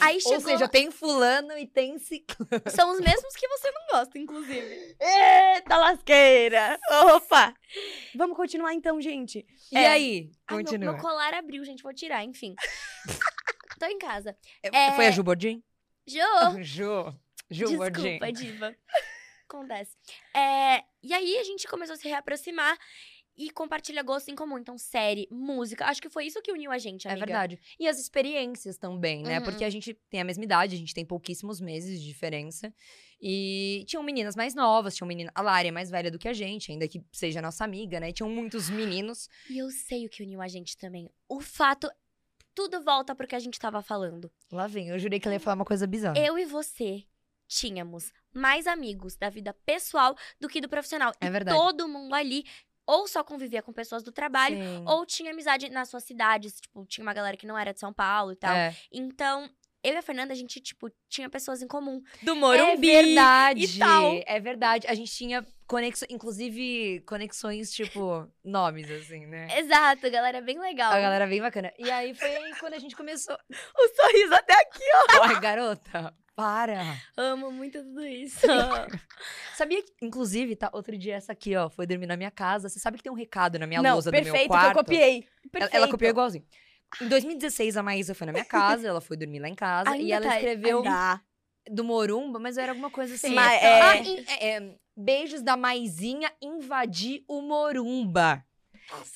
[0.00, 0.34] Aí chegou...
[0.38, 2.50] Ou seja, tem fulano e tem ciclano.
[2.68, 4.96] São os mesmos que você não gosta, inclusive.
[5.00, 6.78] Eita lasqueira!
[7.14, 7.54] Opa!
[8.14, 9.46] Vamos continuar então, gente.
[9.72, 9.86] E É.
[9.88, 10.30] aí?
[10.46, 10.92] Ai, meu, Continua.
[10.92, 12.54] meu colar abriu, gente, vou tirar, enfim.
[13.78, 14.36] Tô em casa.
[14.62, 15.62] É, Foi a Ju Bordin?
[16.06, 16.20] Jô!
[16.62, 17.14] Ju.
[17.50, 18.18] Ju Bordin.
[18.18, 18.74] Desculpa, diva.
[19.48, 19.96] Acontece.
[20.34, 22.76] É, e aí a gente começou a se reaproximar
[23.36, 24.58] e compartilha gosto em comum.
[24.58, 25.84] Então, série, música.
[25.86, 27.26] Acho que foi isso que uniu a gente, É amiga.
[27.26, 27.60] verdade.
[27.78, 29.38] E as experiências também, né?
[29.38, 29.44] Uhum.
[29.44, 32.72] Porque a gente tem a mesma idade, a gente tem pouquíssimos meses de diferença.
[33.20, 35.32] E tinham meninas mais novas, tinham menina.
[35.34, 38.10] A Lari é mais velha do que a gente, ainda que seja nossa amiga, né?
[38.10, 39.28] E tinham muitos meninos.
[39.50, 41.10] E eu sei o que uniu a gente também.
[41.28, 41.90] O fato.
[42.54, 44.30] Tudo volta pro que a gente tava falando.
[44.52, 46.16] Lá vem, eu jurei que ela ia falar uma coisa bizarra.
[46.16, 47.04] Eu e você
[47.46, 51.12] tínhamos mais amigos da vida pessoal do que do profissional.
[51.20, 51.56] É e verdade.
[51.56, 52.44] todo mundo ali
[52.86, 54.84] ou só convivia com pessoas do trabalho, Sim.
[54.86, 56.60] ou tinha amizade nas suas cidades.
[56.60, 58.54] Tipo, tinha uma galera que não era de São Paulo e tal.
[58.54, 58.76] É.
[58.92, 59.48] Então,
[59.84, 62.00] eu e a Fernanda, a gente, tipo, tinha pessoas em comum.
[62.22, 62.86] Do É Morumbi.
[62.86, 63.64] verdade.
[63.64, 64.20] e tal.
[64.26, 64.86] É verdade.
[64.88, 69.46] A gente tinha conexões, inclusive conexões, tipo, nomes, assim, né?
[69.58, 70.92] Exato, galera, bem legal.
[70.92, 71.72] A galera bem bacana.
[71.78, 73.36] E aí foi aí quando a gente começou.
[73.76, 74.84] O sorriso até aqui.
[75.22, 76.96] Ai, garota, para.
[77.16, 78.46] Amo muito tudo isso.
[79.56, 82.68] Sabia que, inclusive, tá, outro dia essa aqui, ó, foi dormir na minha casa.
[82.68, 84.64] Você sabe que tem um recado na minha Não, lousa do meu perfeito, quarto?
[84.72, 85.16] que eu copiei.
[85.18, 85.76] Ela, Perfeito.
[85.76, 86.44] ela copiou igualzinho.
[87.00, 89.90] Em 2016, a Maísa foi na minha casa, ela foi dormir lá em casa.
[89.96, 91.20] e Ainda ela tá- escreveu Dá.
[91.70, 93.34] do Morumba, mas era alguma coisa assim.
[93.34, 98.44] Mas Ah, é- em- é, é, beijos da Maisinha invadir o Morumba.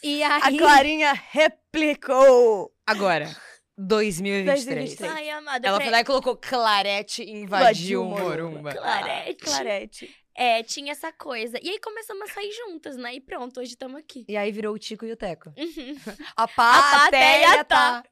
[0.02, 0.56] E A aí...
[0.58, 2.72] Clarinha replicou.
[2.86, 3.28] Agora,
[3.76, 4.64] 2023.
[4.64, 5.12] 2023.
[5.12, 5.68] Ai, amada.
[5.68, 8.72] Ela foi lá e colocou Clarete invadiu o Morumba.
[8.72, 9.44] Clarete.
[9.44, 10.16] Clarete.
[10.38, 11.58] É, tinha essa coisa.
[11.60, 13.12] E aí começamos a sair juntas, né?
[13.16, 14.24] E pronto, hoje estamos aqui.
[14.28, 15.52] E aí virou o Tico e o Teco.
[15.58, 15.96] Uhum.
[16.36, 18.02] A plateia plateia tá.
[18.02, 18.04] tá.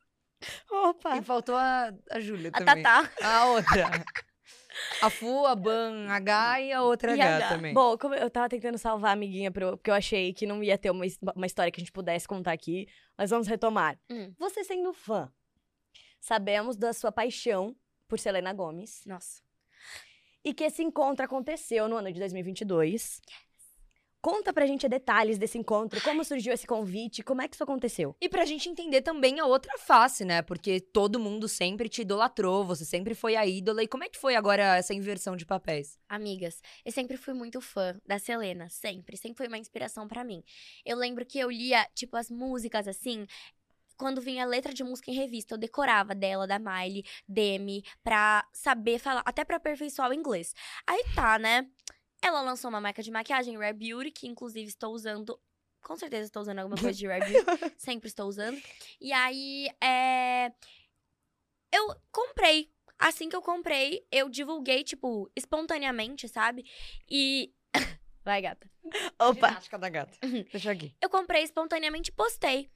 [0.68, 1.18] Opa.
[1.18, 2.82] E faltou a, a Júlia A também.
[2.82, 3.10] Tatá.
[3.22, 4.04] A outra.
[5.00, 7.48] A Fu, a Ban H e a outra E H, H.
[7.48, 7.72] também.
[7.72, 10.76] Bom, como eu tava tentando salvar a amiguinha, pro, porque eu achei que não ia
[10.76, 11.04] ter uma,
[11.34, 13.98] uma história que a gente pudesse contar aqui, mas vamos retomar.
[14.10, 14.34] Hum.
[14.36, 15.32] Você sendo fã,
[16.20, 17.74] sabemos da sua paixão
[18.08, 19.45] por Selena Gomes Nossa.
[20.46, 23.20] E que esse encontro aconteceu no ano de 2022.
[24.22, 28.16] Conta pra gente detalhes desse encontro, como surgiu esse convite, como é que isso aconteceu?
[28.20, 30.42] E pra gente entender também a outra face, né?
[30.42, 33.84] Porque todo mundo sempre te idolatrou, você sempre foi a ídola.
[33.84, 35.96] E como é que foi agora essa inversão de papéis?
[36.08, 39.16] Amigas, eu sempre fui muito fã da Selena, sempre.
[39.16, 40.42] Sempre foi uma inspiração pra mim.
[40.84, 43.26] Eu lembro que eu lia, tipo, as músicas assim.
[43.96, 48.98] Quando vinha letra de música em revista, eu decorava dela, da Miley, Demi, pra saber
[48.98, 50.54] falar, até pra aperfeiçoar o inglês.
[50.86, 51.68] Aí tá, né?
[52.22, 55.40] Ela lançou uma marca de maquiagem, Rare Beauty, que inclusive estou usando.
[55.82, 57.46] Com certeza estou usando alguma coisa de Rare Beauty.
[57.78, 58.60] sempre estou usando.
[59.00, 60.52] E aí, é.
[61.72, 62.70] Eu comprei.
[62.98, 66.64] Assim que eu comprei, eu divulguei, tipo, espontaneamente, sabe?
[67.08, 67.52] E.
[68.24, 68.68] Vai, gata.
[69.20, 69.48] Opa!
[69.48, 70.18] Ginástica da gata.
[70.50, 70.94] Deixa aqui.
[71.00, 72.70] Eu comprei espontaneamente e postei.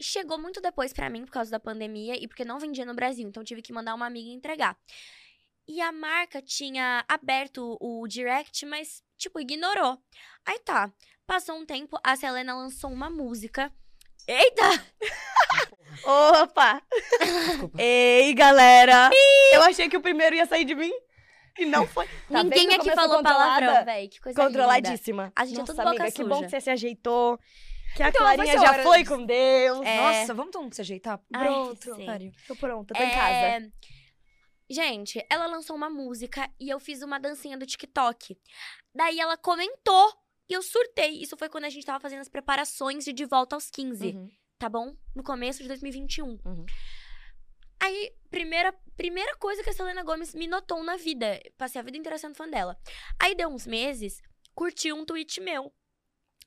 [0.00, 3.26] Chegou muito depois pra mim por causa da pandemia e porque não vendia no Brasil,
[3.26, 4.76] então tive que mandar uma amiga entregar.
[5.66, 9.98] E a marca tinha aberto o direct, mas tipo ignorou.
[10.44, 10.92] Aí tá.
[11.26, 13.72] Passou um tempo, a Selena lançou uma música.
[14.28, 14.64] Eita!
[16.42, 16.80] Opa!
[17.20, 17.82] Desculpa.
[17.82, 19.10] Ei, galera!
[19.52, 20.92] Eu achei que o primeiro ia sair de mim
[21.58, 22.06] e não foi.
[22.30, 24.08] Tá Ninguém aqui falou palavrão, véi.
[24.08, 24.50] Que coisa linda.
[24.50, 25.32] Controladíssima.
[25.34, 26.44] A gente é Nossa, tudo boca amiga, que bom suja.
[26.44, 27.38] que você se ajeitou.
[27.96, 29.80] Que a Então, Clarinha já foi com Deus.
[29.86, 29.96] É.
[30.20, 31.18] Nossa, vamos todo mundo se ajeitar?
[31.32, 31.96] Ai, Pronto.
[32.04, 32.32] pariu.
[32.46, 33.72] Tô pronta, tô em É, casa.
[34.68, 38.36] Gente, ela lançou uma música e eu fiz uma dancinha do TikTok.
[38.94, 40.12] Daí ela comentou
[40.48, 41.22] e eu surtei.
[41.22, 44.28] Isso foi quando a gente tava fazendo as preparações de De Volta aos 15, Uhum.
[44.58, 44.94] tá bom?
[45.14, 46.38] No começo de 2021.
[46.44, 46.66] Uhum.
[47.80, 51.40] Aí, primeira, primeira coisa que a Selena Gomes me notou na vida.
[51.56, 52.76] Passei a vida inteira sendo fã dela.
[53.20, 54.20] Aí deu uns meses,
[54.54, 55.72] curti um tweet meu.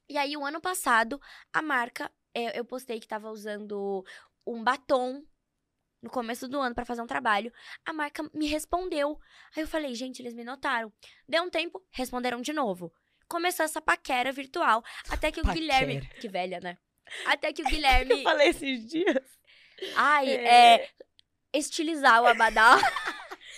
[0.09, 1.21] E aí, o ano passado,
[1.53, 4.03] a marca, é, eu postei que tava usando
[4.45, 5.23] um batom
[6.01, 7.51] no começo do ano pra fazer um trabalho.
[7.85, 9.19] A marca me respondeu.
[9.55, 10.91] Aí eu falei, gente, eles me notaram.
[11.27, 12.91] Deu um tempo, responderam de novo.
[13.27, 14.83] Começou essa paquera virtual.
[15.09, 15.59] Até que o Paquera.
[15.59, 16.09] Guilherme.
[16.19, 16.77] Que velha, né?
[17.25, 18.11] Até que o Guilherme.
[18.13, 19.23] Eu falei esses dias.
[19.95, 20.75] Ai, É.
[20.75, 20.89] é.
[21.53, 22.77] Estilizar o abadá.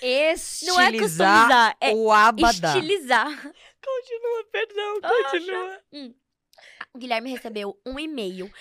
[0.01, 2.69] Estilizar Não é customizar, é o abadá.
[2.75, 3.29] estilizar.
[3.83, 5.83] Continua, perdão, continua.
[6.93, 8.51] O Guilherme recebeu um e-mail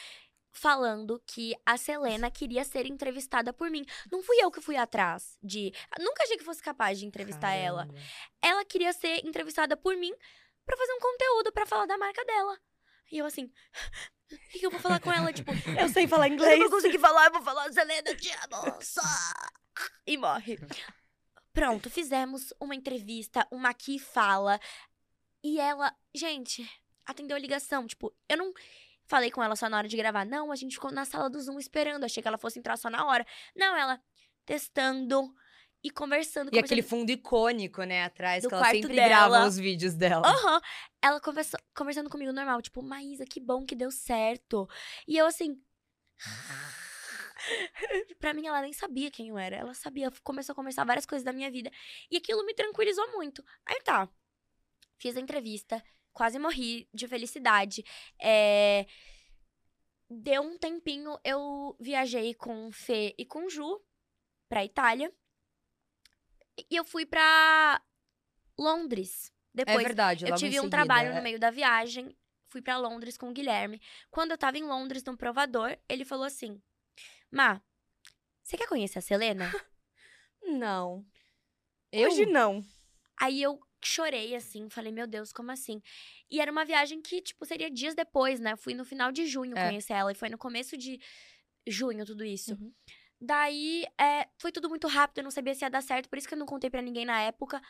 [0.53, 3.85] falando que a Selena queria ser entrevistada por mim.
[4.11, 5.73] Não fui eu que fui atrás de.
[5.99, 7.87] Nunca achei que fosse capaz de entrevistar ela.
[7.87, 8.01] Caramba.
[8.43, 10.13] Ela queria ser entrevistada por mim
[10.67, 12.59] pra fazer um conteúdo pra falar da marca dela.
[13.11, 13.51] E eu assim,
[14.33, 15.33] o que, eu vou falar com ela?
[15.33, 16.59] Tipo, Eu sei falar eu inglês.
[16.59, 19.03] não vou conseguir falar, eu vou falar, Selena, te amo, só.
[20.07, 20.59] E morre.
[21.53, 24.61] Pronto, fizemos uma entrevista, uma aqui fala.
[25.43, 26.69] E ela, gente,
[27.07, 27.87] atendeu a ligação.
[27.87, 28.53] Tipo, eu não
[29.05, 30.25] falei com ela só na hora de gravar.
[30.25, 32.05] Não, a gente ficou na sala do Zoom esperando.
[32.05, 33.27] Achei que ela fosse entrar só na hora.
[33.57, 34.01] Não, ela
[34.45, 35.35] testando
[35.83, 36.49] e conversando.
[36.49, 36.65] E conversando.
[36.65, 39.09] aquele fundo icônico, né, atrás, Do que ela quarto sempre dela.
[39.09, 40.27] grava os vídeos dela.
[40.27, 40.61] Aham.
[41.03, 44.69] Ela conversa, conversando comigo normal, tipo, Maísa, que bom que deu certo.
[45.07, 45.61] E eu assim.
[48.21, 49.57] pra mim, ela nem sabia quem eu era.
[49.57, 51.71] Ela sabia, começou a conversar várias coisas da minha vida.
[52.11, 53.45] E aquilo me tranquilizou muito.
[53.67, 54.09] Aí tá.
[54.99, 55.83] Fiz a entrevista,
[56.13, 57.85] quase morri de felicidade.
[58.21, 58.87] É,
[60.13, 63.81] Deu um tempinho, eu viajei com Fê e com Ju
[64.49, 65.13] pra Itália.
[66.69, 67.81] E eu fui pra
[68.59, 69.33] Londres.
[69.57, 71.15] É Depois verdade, eu tive um seguida, trabalho é.
[71.15, 72.17] no meio da viagem,
[72.49, 73.81] fui pra Londres com o Guilherme.
[74.11, 76.61] Quando eu tava em Londres, no provador, ele falou assim:
[77.31, 77.63] Má,
[78.43, 79.49] você quer conhecer a Selena?
[80.43, 81.07] Não.
[81.93, 82.11] Eu?
[82.11, 82.65] Hoje não.
[83.17, 85.83] Aí eu chorei assim, falei: Meu Deus, como assim?
[86.31, 88.57] E era uma viagem que, tipo, seria dias depois, né?
[88.57, 89.69] Fui no final de junho É.
[89.69, 91.01] conhecer ela, e foi no começo de
[91.67, 92.53] junho tudo isso.
[92.55, 92.73] Uhum.
[93.21, 96.27] Daí, é, foi tudo muito rápido, eu não sabia se ia dar certo, por isso
[96.27, 97.61] que eu não contei pra ninguém na época.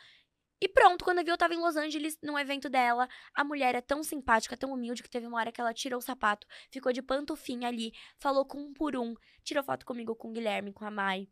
[0.63, 3.09] E pronto, quando eu vi, eu tava em Los Angeles, num evento dela.
[3.33, 6.01] A mulher é tão simpática, tão humilde, que teve uma hora que ela tirou o
[6.01, 10.31] sapato, ficou de pantufinha ali, falou com um por um, tirou foto comigo, com o
[10.31, 11.27] Guilherme, com a Mai.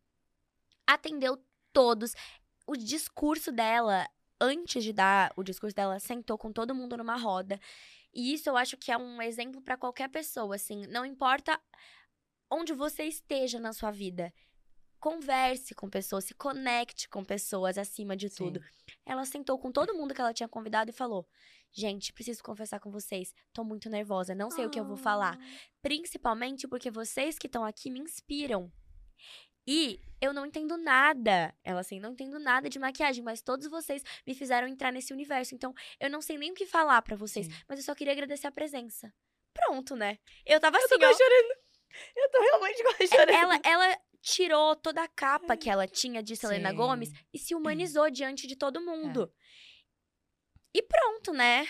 [0.88, 1.38] Atendeu
[1.71, 2.13] todos.
[2.65, 4.07] O discurso dela,
[4.39, 7.59] antes de dar o discurso dela, sentou com todo mundo numa roda.
[8.13, 10.85] E isso eu acho que é um exemplo pra qualquer pessoa, assim.
[10.87, 11.59] Não importa
[12.49, 14.33] onde você esteja na sua vida.
[14.99, 18.35] Converse com pessoas, se conecte com pessoas acima de Sim.
[18.35, 18.63] tudo.
[19.05, 21.25] Ela sentou com todo mundo que ela tinha convidado e falou:
[21.71, 25.37] Gente, preciso confessar com vocês, tô muito nervosa, não sei o que eu vou falar.
[25.81, 28.71] Principalmente porque vocês que estão aqui me inspiram.
[29.72, 31.53] E eu não entendo nada.
[31.63, 35.53] Ela assim, não entendo nada de maquiagem, mas todos vocês me fizeram entrar nesse universo.
[35.53, 37.53] Então, eu não sei nem o que falar pra vocês, Sim.
[37.67, 39.13] mas eu só queria agradecer a presença.
[39.53, 40.17] Pronto, né?
[40.43, 41.13] Eu tava Eu assim, tô ó.
[41.13, 41.55] chorando.
[42.15, 43.30] Eu tô realmente quase É, chorando.
[43.36, 46.76] Ela, ela tirou toda a capa que ela tinha de Selena Sim.
[46.76, 49.32] Gomes e se humanizou diante de todo mundo.
[50.74, 51.67] E pronto, né?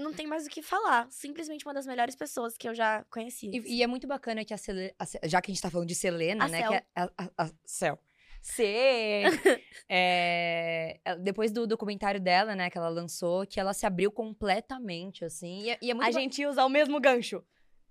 [0.00, 1.06] Não tem mais o que falar.
[1.10, 3.50] Simplesmente uma das melhores pessoas que eu já conheci.
[3.52, 4.92] E, e é muito bacana que a Selena,
[5.24, 6.60] já que a gente tá falando de Selena, A né?
[6.60, 6.70] Cel.
[6.70, 7.98] Que é a, a, a Cel.
[8.40, 9.22] C.
[9.88, 15.62] é, depois do documentário dela, né, que ela lançou, que ela se abriu completamente, assim.
[15.62, 17.42] E, é- e é muito A gente ia usar o mesmo gancho.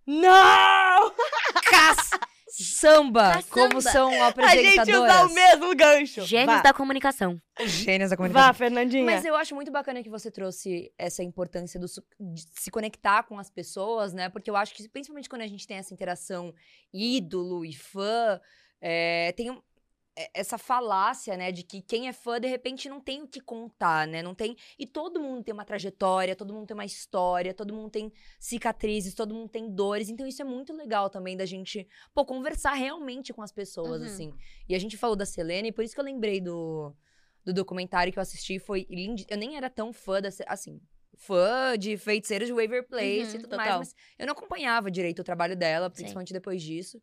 [0.06, 1.14] Não!
[1.70, 2.20] Caça-
[2.64, 5.16] samba, como são A gente apresentadoras.
[5.16, 6.22] usar o mesmo gancho.
[6.26, 6.62] Gênios Vá.
[6.62, 7.42] da comunicação.
[7.66, 8.48] Gênios da comunicação.
[8.48, 9.06] Vá, Fernandinha.
[9.06, 13.38] Mas eu acho muito bacana que você trouxe essa importância do, de se conectar com
[13.40, 14.30] as pessoas, né?
[14.30, 16.54] Porque eu acho que, principalmente quando a gente tem essa interação
[16.94, 18.40] ídolo e fã,
[18.82, 19.62] é, tem
[20.34, 21.52] essa falácia, né?
[21.52, 24.22] De que quem é fã, de repente, não tem o que contar, né?
[24.24, 24.56] Não tem.
[24.80, 29.14] E todo mundo tem uma trajetória, todo mundo tem uma história, todo mundo tem cicatrizes,
[29.14, 30.10] todo mundo tem dores.
[30.10, 34.08] Então, isso é muito legal também da gente, pô, conversar realmente com as pessoas, Uhum.
[34.08, 34.34] assim.
[34.68, 36.94] E a gente falou da Selena, e por isso que eu lembrei do,
[37.46, 38.60] do documentário que eu assisti.
[38.60, 39.24] Foi lindo.
[39.30, 40.30] Eu nem era tão fã da.
[40.48, 40.82] Assim,
[41.18, 43.80] fã de feiticeiros de Waver Place Uhum, e tudo mais, total.
[43.80, 45.96] mas eu não acompanhava direito o trabalho dela, Sim.
[45.96, 47.02] principalmente depois disso.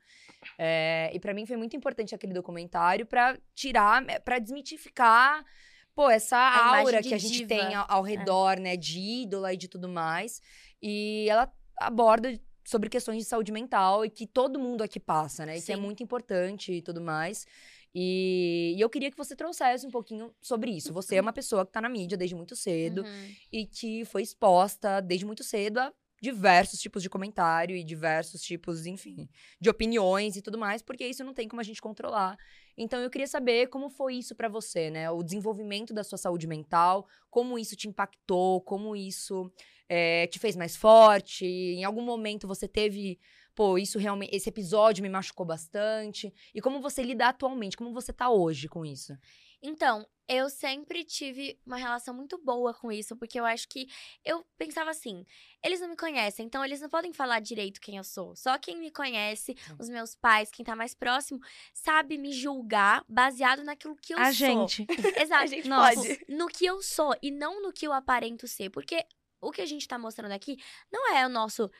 [0.58, 5.44] É, e pra mim foi muito importante aquele documentário pra tirar, pra desmitificar.
[5.94, 7.48] Pô, essa A aura que a gente diva.
[7.48, 10.40] tem ao, ao redor, né, de ídola e de tudo mais.
[10.82, 15.58] E ela aborda sobre questões de saúde mental e que todo mundo aqui passa, né?
[15.58, 15.82] E que é Sim.
[15.82, 17.46] muito importante e tudo mais.
[17.94, 20.92] E, e eu queria que você trouxesse um pouquinho sobre isso.
[20.92, 23.34] Você é uma pessoa que tá na mídia desde muito cedo Uhum.
[23.52, 28.86] e que foi exposta desde muito cedo a diversos tipos de comentário e diversos tipos,
[28.86, 29.28] enfim,
[29.60, 32.36] de opiniões e tudo mais, porque isso não tem como a gente controlar.
[32.78, 35.10] Então eu queria saber como foi isso pra você, né?
[35.10, 39.52] O desenvolvimento da sua saúde mental, como isso te impactou, como isso
[39.88, 41.44] eh, te fez mais forte.
[41.44, 43.18] Em algum momento você teve,
[43.54, 46.32] pô, isso realmente, esse episódio me machucou bastante.
[46.54, 49.16] E como você lida atualmente, como você tá hoje com isso?
[49.62, 53.86] Então, eu sempre tive uma relação muito boa com isso, porque eu acho que
[54.22, 55.24] eu pensava assim:
[55.62, 58.34] eles não me conhecem, então eles não podem falar direito quem eu sou.
[58.36, 59.76] Só quem me conhece, Sim.
[59.78, 61.40] os meus pais, quem tá mais próximo,
[61.72, 64.32] sabe me julgar baseado naquilo que eu A sou.
[64.32, 64.86] gente.
[65.20, 65.44] Exato.
[65.44, 66.24] A gente pode.
[66.28, 68.68] no que eu sou e não no que eu aparento ser.
[68.70, 69.02] Porque
[69.40, 70.58] o que a gente tá mostrando aqui
[70.92, 71.70] não é o nosso,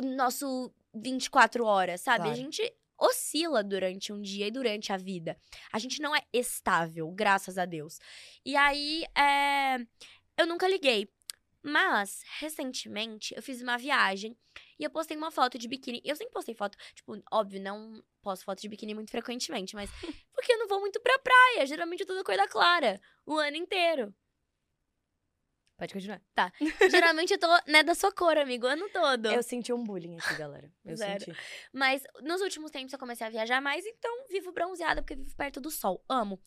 [0.00, 2.24] o nosso 24 horas, sabe?
[2.24, 2.32] Claro.
[2.32, 5.38] A gente oscila durante um dia e durante a vida.
[5.72, 7.98] A gente não é estável, graças a Deus.
[8.44, 9.78] E aí, é,
[10.36, 11.08] eu nunca liguei.
[11.62, 14.36] Mas, recentemente, eu fiz uma viagem
[14.78, 16.00] e eu postei uma foto de biquíni.
[16.04, 19.90] Eu sempre postei foto, tipo, óbvio, não posto foto de biquíni muito frequentemente, mas
[20.32, 21.66] porque eu não vou muito pra praia.
[21.66, 24.14] Geralmente eu tô da cor da clara o ano inteiro.
[25.78, 26.20] Pode continuar.
[26.90, 29.26] Geralmente eu tô, né, da sua cor, amigo, o ano todo.
[29.26, 30.72] Eu senti um bullying aqui, galera.
[30.84, 31.24] Eu Zero.
[31.24, 31.38] senti.
[31.72, 35.60] Mas nos últimos tempos eu comecei a viajar mais, então vivo bronzeada porque vivo perto
[35.60, 36.04] do sol.
[36.08, 36.40] Amo.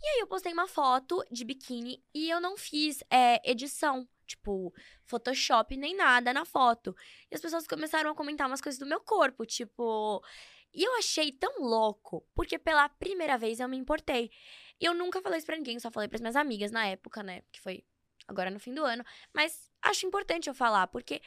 [0.00, 4.72] E aí eu postei uma foto de biquíni e eu não fiz é, edição, tipo,
[5.04, 6.94] Photoshop nem nada na foto.
[7.32, 10.22] E as pessoas começaram a comentar umas coisas do meu corpo, tipo.
[10.72, 14.30] E eu achei tão louco, porque pela primeira vez eu me importei.
[14.80, 17.42] E eu nunca falei isso pra ninguém, só falei pras minhas amigas na época, né?
[17.50, 17.84] Que foi
[18.28, 19.04] agora no fim do ano.
[19.32, 21.20] Mas acho importante eu falar, porque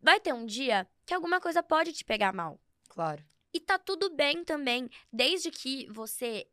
[0.00, 2.58] vai ter um dia que alguma coisa pode te pegar mal.
[2.88, 3.22] Claro.
[3.52, 6.46] E tá tudo bem também, desde que você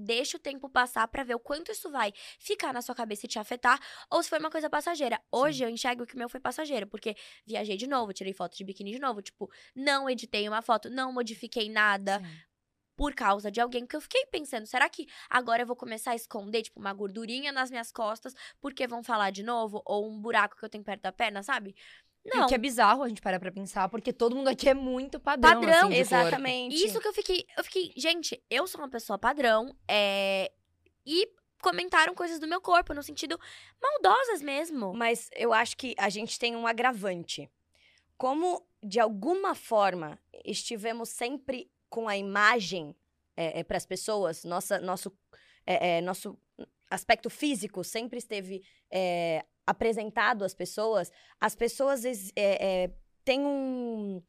[0.00, 3.28] deixe o tempo passar pra ver o quanto isso vai ficar na sua cabeça e
[3.28, 3.78] te afetar,
[4.10, 5.20] ou se foi uma coisa passageira.
[5.30, 7.14] Hoje eu enxergo que o meu foi passageiro, porque
[7.46, 11.12] viajei de novo, tirei foto de biquíni de novo, tipo, não editei uma foto, não
[11.12, 12.40] modifiquei nada Sim.
[13.00, 16.14] Por causa de alguém que eu fiquei pensando, será que agora eu vou começar a
[16.14, 20.54] esconder, tipo, uma gordurinha nas minhas costas, porque vão falar de novo, ou um buraco
[20.54, 21.74] que eu tenho perto da perna, sabe?
[22.22, 22.44] E Não.
[22.44, 25.18] o que é bizarro a gente parar pra pensar, porque todo mundo aqui é muito
[25.18, 25.94] padrão, Padrão, assim, corpo.
[25.94, 26.76] Exatamente.
[26.76, 27.46] E Isso que eu fiquei.
[27.56, 29.74] Eu fiquei, gente, eu sou uma pessoa padrão.
[29.88, 30.52] É,
[31.06, 31.26] e
[31.62, 33.40] comentaram coisas do meu corpo, no sentido
[33.80, 34.92] maldosas mesmo.
[34.92, 37.50] Mas eu acho que a gente tem um agravante.
[38.18, 42.96] Como, de alguma forma, estivemos sempre com a imagem
[43.66, 45.10] para as pessoas, nossa, nosso,
[45.66, 46.38] é, é, nosso
[46.90, 51.10] aspecto físico sempre esteve é, apresentado às pessoas,
[51.40, 52.90] as pessoas é, é,
[53.24, 54.22] têm um-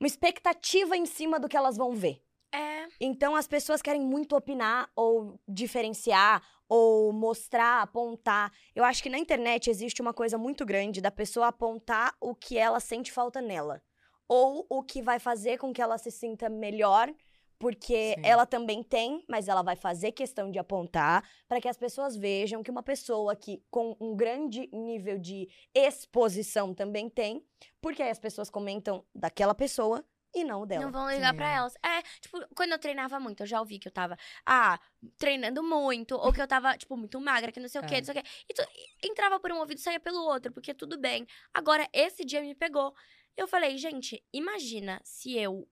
[0.00, 2.22] uma expectativa em cima do que elas vão ver.
[2.52, 2.86] É.
[3.00, 8.52] Então as pessoas querem muito opinar ou diferenciar ou mostrar, apontar.
[8.74, 12.56] Eu acho que na internet existe uma coisa muito grande da pessoa apontar o que
[12.56, 13.82] ela sente falta nela
[14.28, 17.12] ou o que vai fazer com que ela se sinta melhor.
[17.56, 18.22] Porque Sim.
[18.24, 22.62] ela também tem, mas ela vai fazer questão de apontar para que as pessoas vejam
[22.64, 27.46] que uma pessoa que com um grande nível de exposição também tem,
[27.80, 30.04] porque aí as pessoas comentam daquela pessoa
[30.34, 30.84] e não o dela.
[30.84, 31.74] Não vão ligar pra elas.
[31.76, 34.78] É, tipo, quando eu treinava muito, eu já ouvi que eu tava, ah,
[35.16, 37.98] treinando muito, ou que eu tava, tipo, muito magra, que não sei o quê, É.
[37.98, 38.28] não sei o quê.
[38.50, 38.66] E tu-
[39.04, 41.24] entrava por um ouvido e saía pelo outro, porque tudo bem.
[41.54, 42.92] Agora, esse dia me pegou.
[43.36, 45.68] Eu falei, gente, imagina se eu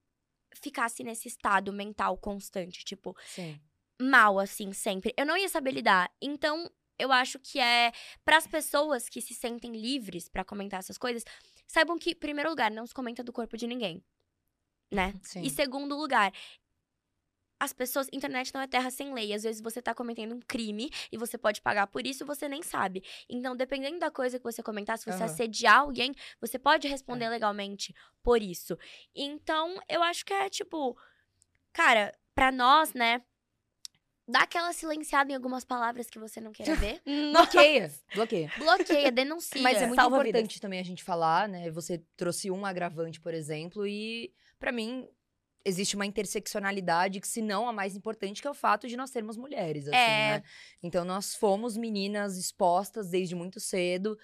[0.55, 3.61] ficasse nesse estado mental constante, tipo, Sim.
[4.01, 5.15] mal assim sempre.
[5.17, 6.11] Eu não ia saber lidar.
[6.21, 7.93] Então, eu acho que é
[8.25, 11.25] para as pessoas que se sentem livres pra comentar essas coisas,
[11.67, 14.05] saibam que, em primeiro lugar, não se comenta do corpo de ninguém,
[14.91, 15.15] né?
[15.23, 15.43] Sim.
[15.43, 16.33] E segundo lugar,
[17.63, 19.33] as pessoas, internet não é terra sem lei.
[19.33, 22.49] Às vezes você tá cometendo um crime e você pode pagar por isso e você
[22.49, 23.05] nem sabe.
[23.29, 25.33] Então, dependendo da coisa que você comentar, se você Aham.
[25.33, 27.29] assediar alguém, você pode responder É.
[27.29, 28.77] legalmente por isso.
[29.15, 30.99] Então, eu acho que é tipo,
[31.73, 33.23] cara, pra nós, né,
[34.27, 37.01] dá aquela silenciada em algumas palavras que você não queira ver.
[37.33, 37.93] Bloqueia.
[38.13, 38.53] Bloqueia.
[38.59, 39.63] Bloqueia, denuncia.
[39.63, 40.61] Mas é muito Salva importante vidas.
[40.61, 41.71] também a gente falar, né?
[41.71, 45.09] Você trouxe um agravante, por exemplo, e pra mim
[45.65, 49.11] existe uma interseccionalidade que, se não a mais importante, que é o fato de nós
[49.11, 50.39] sermos mulheres, assim, É.
[50.39, 50.43] né?
[50.83, 54.19] Então nós fomos meninas expostas desde muito cedo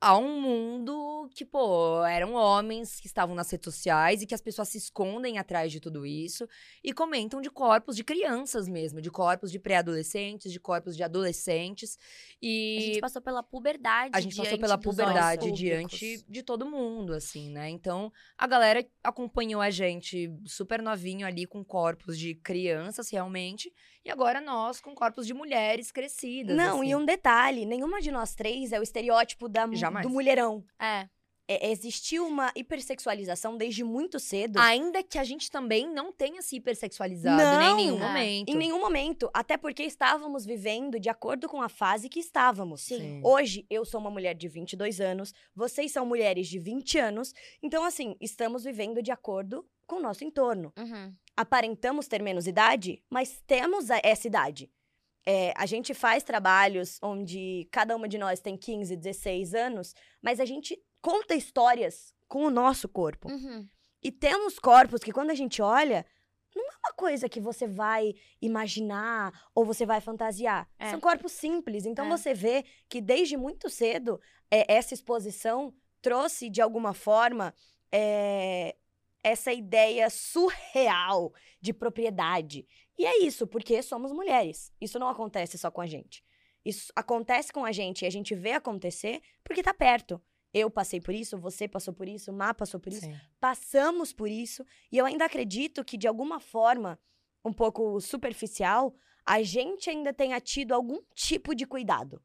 [0.00, 4.40] a um mundo que, pô, eram homens que estavam nas redes sociais e que as
[4.40, 6.48] pessoas se escondem atrás de tudo isso
[6.82, 11.98] e comentam de corpos de crianças mesmo, de corpos de pré-adolescentes, de corpos de adolescentes.
[12.40, 14.10] E A gente passou pela puberdade.
[14.14, 17.68] a gente passou diante pela puberdade diante de todo mundo, assim, né?
[17.68, 23.70] Então, a galera acompanhou a gente super novinho ali com corpos de crianças, realmente,
[24.02, 26.56] e agora nós com corpos de mulheres crescidas.
[26.56, 26.90] Não, assim.
[26.90, 30.06] e um detalhe: nenhuma de nós três é o estereótipo da, Jamais.
[30.06, 30.64] do mulherão.
[30.80, 31.08] É.
[31.52, 34.58] é, existiu uma hipersexualização desde muito cedo.
[34.60, 38.06] Ainda que a gente também não tenha se hipersexualizado nem em nenhum Não.
[38.06, 38.48] momento.
[38.48, 39.28] Em nenhum momento.
[39.34, 42.82] Até porque estávamos vivendo de acordo com a fase que estávamos.
[42.82, 43.20] Sim.
[43.24, 47.32] Hoje, eu sou uma mulher de 22 anos, vocês são mulheres de 20 anos.
[47.60, 50.72] Então, assim, estamos vivendo de acordo com o nosso entorno.
[50.78, 51.12] Uhum.
[51.36, 54.70] Aparentamos ter menos idade, mas temos a- essa idade.
[55.26, 60.40] É, a gente faz trabalhos onde cada uma de nós tem 15, 16 anos, mas
[60.40, 63.30] a gente conta histórias com o nosso corpo.
[63.30, 63.68] Uhum.
[64.02, 66.06] E temos corpos que, quando a gente olha,
[66.54, 70.68] não é uma coisa que você vai imaginar ou você vai fantasiar.
[70.78, 70.90] É.
[70.90, 71.84] São corpos simples.
[71.84, 72.08] Então É.
[72.08, 77.54] você vê que desde muito cedo é, essa exposição trouxe, de alguma forma,
[77.92, 78.74] é,
[79.22, 82.66] essa ideia surreal de propriedade.
[83.00, 84.70] E é isso, porque somos mulheres.
[84.78, 86.22] Isso não acontece só com a gente.
[86.62, 90.20] Isso acontece com a gente e a gente vê acontecer porque tá perto.
[90.52, 93.18] Eu passei por isso, você passou por isso, Má passou por isso Sim.
[93.40, 97.00] passamos por isso e eu ainda acredito que de alguma forma
[97.42, 98.94] um pouco superficial
[99.24, 102.20] a gente ainda tenha tido algum tipo de cuidado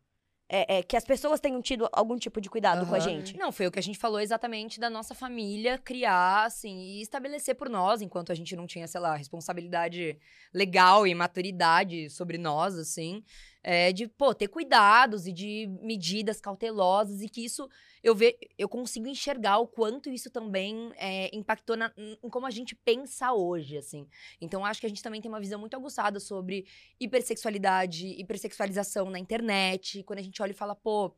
[0.47, 3.35] é, é, que as pessoas tenham tido algum tipo de cuidado com a gente.
[3.37, 7.55] Não, foi o que a gente falou exatamente da nossa família criar, assim, e estabelecer
[7.55, 10.17] por nós, enquanto a gente não tinha, sei lá, responsabilidade
[10.53, 13.23] legal e maturidade sobre nós, assim,
[13.67, 17.67] é, de, pô, ter cuidados e de medidas cautelosas e que isso,
[18.03, 22.51] eu ve, eu consigo enxergar o quanto isso também é, impactou na, em como a
[22.51, 24.07] gente pensa hoje, assim.
[24.39, 26.67] Então, acho que a gente também tem uma visão muito aguçada sobre
[26.99, 31.11] hipersexualidade, hipersexualização na internet, quando a gente olha e fala, pô,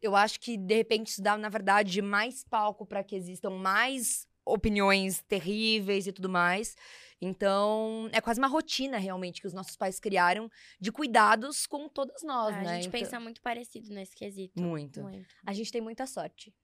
[0.00, 4.26] eu acho que de repente isso dá, na verdade, mais palco para que existam mais
[4.46, 6.74] opiniões terríveis e tudo mais.
[7.20, 12.22] Então, é quase uma rotina realmente que os nossos pais criaram de cuidados com todas
[12.22, 12.74] nós, a né?
[12.76, 14.60] gente Então- pensa muito parecido nesse quesito.
[14.62, 15.00] muito.
[15.02, 15.34] Muito.
[15.46, 16.54] a gente tem muita sorte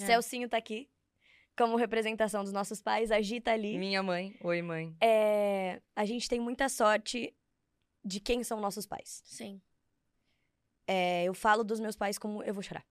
[0.00, 0.04] É.
[0.06, 0.90] Celcinho tá aqui
[1.56, 4.96] como representação dos nossos pais a Gi tá ali Minha mãe, oi mãe.
[5.00, 7.32] É, a gente tem muita sorte
[8.04, 9.60] de quem são nossos pais Sim.
[10.86, 12.42] É, eu falo dos meus pais com.
[12.42, 12.84] Eu vou chorar.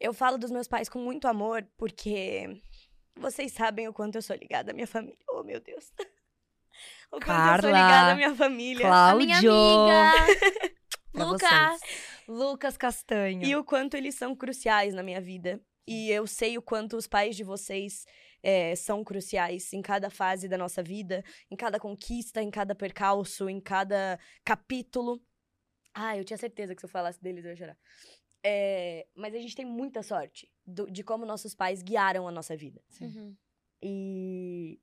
[0.00, 2.60] Eu falo dos meus pais com muito amor, porque
[3.14, 5.18] vocês sabem o quanto eu sou ligada à minha família.
[5.28, 5.92] Oh, meu Deus.
[7.12, 8.92] O quanto eu sou ligada à minha família.
[8.92, 10.76] A minha amiga!
[11.12, 11.80] Pra Lucas!
[12.28, 13.42] Lucas Castanho.
[13.44, 15.60] E o quanto eles são cruciais na minha vida.
[15.86, 18.04] E eu sei o quanto os pais de vocês
[18.42, 23.48] é, são cruciais em cada fase da nossa vida, em cada conquista, em cada percalço,
[23.48, 25.22] em cada capítulo.
[25.94, 27.78] Ah, eu tinha certeza que se eu falasse deles eu ia chorar.
[28.44, 32.56] É, mas a gente tem muita sorte do- de como nossos pais guiaram a nossa
[32.56, 32.82] vida.
[33.00, 33.34] Uhum.
[33.82, 34.78] E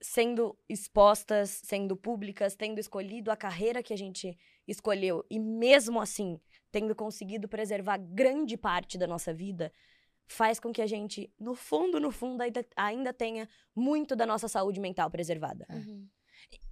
[0.00, 4.36] sendo expostas, sendo públicas, tendo escolhido a carreira que a gente
[4.66, 6.40] escolheu e mesmo assim
[6.70, 9.72] tendo conseguido preservar grande parte da nossa vida,
[10.26, 14.46] faz com que a gente, no fundo, no fundo, ainda, ainda tenha muito da nossa
[14.46, 15.66] saúde mental preservada.
[15.70, 16.06] Uhum.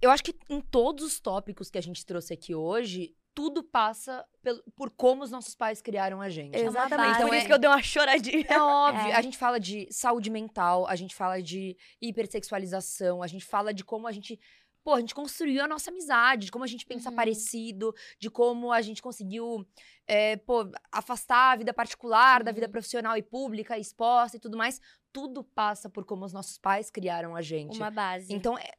[0.01, 4.25] Eu acho que em todos os tópicos que a gente trouxe aqui hoje, tudo passa
[4.41, 6.57] pelo- por como os nossos pais criaram a gente.
[6.57, 6.97] uma Exatamente.
[6.97, 7.19] base.
[7.19, 8.45] Por Então isso é- que eu dei uma choradinha.
[8.49, 9.09] É óbvio.
[9.11, 9.13] É.
[9.13, 13.83] A gente fala de saúde mental, a gente fala de hipersexualização, a gente fala de
[13.83, 14.39] como a gente.
[14.87, 17.15] Pô, a gente construiu a nossa amizade, de como a gente pensa Uhum.
[17.17, 19.67] parecido, de como a gente conseguiu,
[20.07, 20.59] é, pô,
[20.89, 22.71] afastar a vida particular da vida Uhum.
[22.71, 24.79] profissional e pública, exposta e tudo mais.
[25.11, 27.75] Tudo passa por como os nossos pais criaram a gente.
[27.75, 28.33] Uma base.
[28.33, 28.71] Então, é,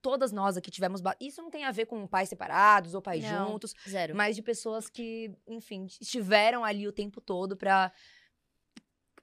[0.00, 1.00] todas nós aqui tivemos.
[1.20, 3.52] Isso não tem a ver com pais separados ou pais Não.
[3.52, 4.16] juntos, Zero.
[4.16, 7.92] mas de pessoas que, enfim, estiveram ali o tempo todo pra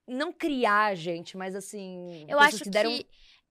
[0.07, 2.97] não criar a gente, mas assim, Eu acho que, deram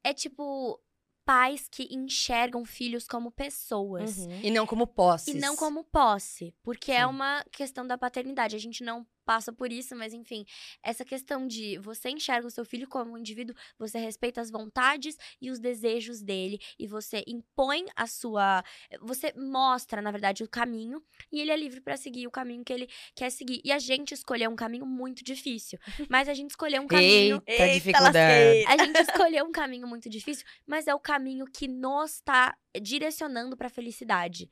[0.03, 0.80] é tipo
[1.29, 4.16] pais que enxergam filhos como pessoas.
[4.16, 4.41] Uhum.
[4.43, 5.35] e não como posses.
[5.35, 7.11] E não como posse, porque é Sim.
[7.11, 8.57] uma questão da paternidade.
[8.57, 10.47] A gente não passa por isso, mas enfim,
[10.83, 15.18] essa questão de você enxerga o seu filho como um indivíduo, você respeita as vontades
[15.39, 18.64] e os desejos dele e você impõe a sua,
[19.03, 22.72] você mostra, na verdade, o caminho e ele é livre pra seguir o caminho que
[22.72, 23.61] ele quer seguir.
[23.62, 27.64] E a gente escolheu um caminho muito difícil, mas a gente escolheu um caminho Eita,
[27.64, 28.64] Eita, dificuldade.
[28.66, 33.59] a gente escolheu um caminho muito difícil, mas é o caminho que nos tá direcionando
[33.59, 34.51] pra felicidade.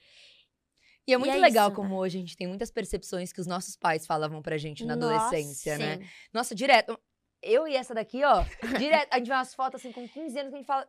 [1.07, 1.77] E é muito é legal isso.
[1.77, 4.97] como hoje a gente tem muitas percepções que os nossos pais falavam pra gente na
[4.97, 5.99] Nossa, adolescência, né?
[5.99, 6.07] Sim.
[6.33, 6.99] Nossa, direto.
[7.43, 8.45] Eu e essa daqui, ó,
[8.79, 10.89] direto, a gente vê umas fotos assim com 15 anos que a gente fala.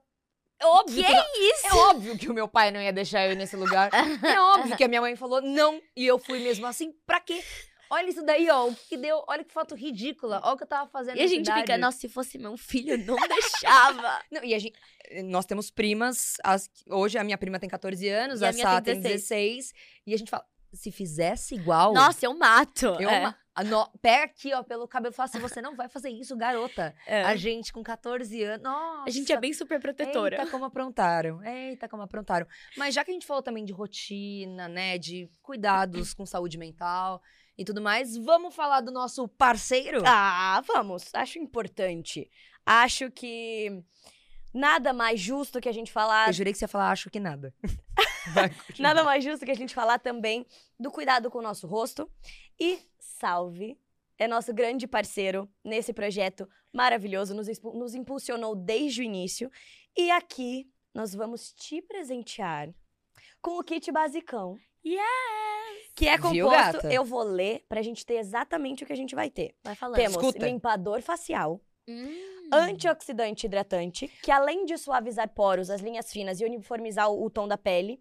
[0.60, 1.24] É óbvio Que que, não-
[1.70, 3.92] é óbvio que o meu pai não ia deixar eu ir nesse lugar.
[3.94, 6.92] É óbvio que a minha mãe falou não e eu fui mesmo assim.
[7.06, 7.44] Pra quê?
[7.90, 8.68] Olha isso daí, ó.
[8.68, 9.24] O que deu?
[9.28, 10.42] Olha que foto ridícula.
[10.44, 11.18] Olha o que eu tava fazendo.
[11.18, 11.62] E a gente idade.
[11.62, 14.22] fica, nossa, se fosse meu filho, eu não deixava.
[14.32, 14.78] Não, e a gente,
[15.26, 16.36] nós temos primas.
[16.44, 19.04] as- hoje a minha prima tem 14 anos, E a a minha Sá tem tem
[19.04, 19.74] 16.
[20.06, 21.94] E a gente fala, se fizesse igual.
[21.94, 22.86] Nossa, eu mato.
[23.00, 23.22] eu é.
[23.24, 26.10] ma- a no- Pega aqui, ó, pelo cabelo e fala assim: você não vai fazer
[26.10, 26.94] isso, garota.
[27.08, 27.24] É.
[27.24, 28.62] A gente com 14 anos.
[28.64, 29.04] Nossa.
[29.08, 30.38] A gente é bem super protetora.
[30.38, 31.44] Eita, como aprontaram.
[31.44, 32.46] Eita, como aprontaram.
[32.78, 35.00] Mas já que a gente falou também de rotina, né?
[35.00, 37.20] De cuidados com saúde mental
[37.58, 40.04] e tudo mais, vamos falar do nosso parceiro?
[40.06, 41.10] Ah, vamos.
[41.14, 42.30] Acho importante.
[42.66, 43.84] Acho que
[44.54, 47.20] nada mais justo que a gente falar Eu jurei que você ia falar, acho que
[47.20, 47.54] nada.
[48.78, 50.46] Nada mais justo que a gente falar também
[50.78, 52.12] do cuidado com o nosso rosto.
[52.60, 53.80] E Salve
[54.18, 59.50] é nosso grande parceiro nesse projeto maravilhoso, nos, nos impulsionou desde o início.
[59.96, 62.70] E aqui nós vamos te presentear
[63.42, 64.58] com o kit basicão.
[64.88, 65.92] Yes!
[65.96, 66.94] Que é Viu, composto, gata?
[66.94, 69.56] eu vou ler pra gente ter exatamente o que a gente vai ter.
[69.64, 69.96] Vai falando.
[69.98, 70.46] Temos Escuta.
[70.46, 71.60] limpador facial,
[71.90, 72.50] Hum.
[72.54, 77.48] antioxidante hidratante, que além de suavizar poros, as linhas finas e uniformizar o, o tom
[77.48, 78.00] da pele,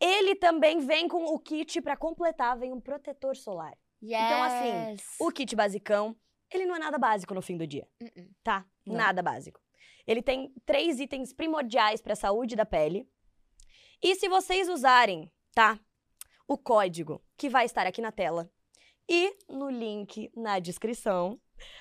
[0.00, 3.72] ele também vem com o kit pra completar, vem um protetor solar.
[4.02, 5.02] Então, assim, Yes.
[5.20, 6.16] O kit basicão,
[6.52, 8.28] ele não é nada básico no fim do dia, Uh-uh.
[8.42, 8.66] tá?
[8.84, 8.96] Não.
[8.96, 9.60] Nada básico.
[10.06, 13.08] Ele tem três itens primordiais pra saúde da pele.
[14.02, 15.78] E se vocês usarem, tá?
[16.46, 18.50] O código que vai estar aqui na tela
[19.08, 21.40] e no link na descrição,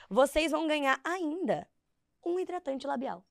[0.09, 1.68] vocês vão ganhar ainda
[2.26, 3.26] um hidratante labial.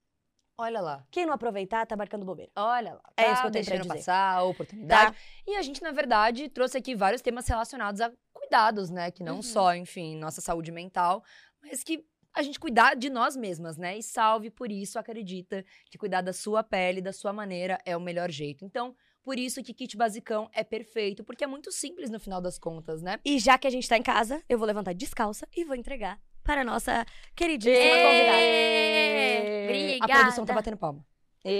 [0.58, 1.06] Olha lá.
[1.10, 2.52] Quem não aproveitar, tá marcando bobeira.
[2.54, 3.02] Olha lá.
[3.16, 3.88] É tá isso que eu tenho pra dizer.
[3.88, 5.12] passar a oportunidade.
[5.12, 5.18] Tá?
[5.46, 9.10] E a gente, na verdade, trouxe aqui vários temas relacionados a cuidados, né?
[9.10, 9.42] Que não Uhum.
[9.42, 11.24] só, enfim, nossa saúde mental,
[11.62, 12.04] mas que
[12.34, 13.96] a gente cuidar de nós mesmas, né?
[13.98, 18.00] E salve por isso, acredita que cuidar da sua pele, da sua maneira, é o
[18.00, 18.64] melhor jeito.
[18.64, 22.58] Então, por isso que kit basicão é perfeito, porque é muito simples no final das
[22.58, 23.18] contas, né?
[23.24, 26.20] E já que a gente tá em casa, eu vou levantar descalça e vou entregar
[26.42, 28.38] para a nossa queridíssima convidada.
[28.38, 30.20] A Obrigada.
[30.20, 31.06] produção tá batendo palma.
[31.44, 31.50] Oh!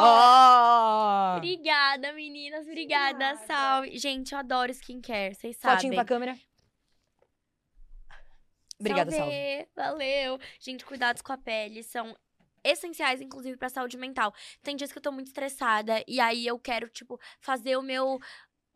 [0.00, 1.36] Ó!
[1.36, 2.66] Obrigada, meninas.
[2.66, 3.32] Obrigada.
[3.32, 3.46] Obrigada.
[3.46, 3.98] Salve.
[3.98, 5.76] Gente, eu adoro skincare, vocês sabem.
[5.76, 6.38] Fotinho pra câmera.
[8.78, 9.68] Obrigada, salve.
[9.74, 10.38] Valeu.
[10.60, 12.16] Gente, cuidados com a pele são
[12.64, 14.32] essenciais, inclusive, pra saúde mental.
[14.62, 18.18] Tem dias que eu tô muito estressada e aí eu quero, tipo, fazer o meu.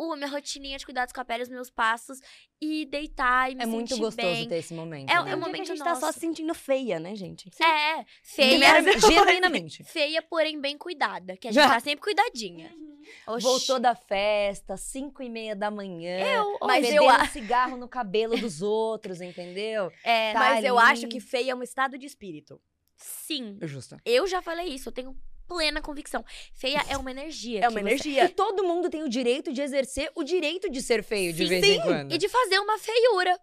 [0.00, 2.20] A minha rotininha de cuidados com a pele, os meus passos
[2.62, 4.48] e deitar e me É muito sentir gostoso bem.
[4.48, 5.10] ter esse momento.
[5.10, 5.18] É- né?
[5.18, 6.12] é um Tem dia que a momento gente tá só nosso.
[6.12, 7.50] se sentindo feia, né, gente?
[7.60, 8.60] É, feia.
[9.00, 9.82] Genuinamente-.
[9.82, 11.36] Feia, porém bem cuidada.
[11.36, 12.72] Que a gente tá sempre cuidadinha.
[13.26, 13.42] Oxi.
[13.42, 16.20] Voltou da festa, 5 e meia da manhã.
[16.20, 19.90] Eu, Mas eu eu a- cigarro no cabelo dos outros, entendeu?
[20.04, 20.92] É, Tá Mas eu ali.
[20.92, 22.60] acho que feia é um estado de espírito.
[22.98, 23.56] Sim.
[23.62, 23.96] Justo.
[24.04, 26.22] Eu já falei isso, eu tenho plena convicção.
[26.54, 27.60] Feia é uma energia.
[27.64, 28.24] É uma que você- energia.
[28.24, 31.48] E todo mundo tem o direito de exercer o direito de ser feio de Sim,
[31.48, 31.72] vez sim.
[31.76, 32.12] em quando.
[32.12, 33.40] E de fazer uma feiura,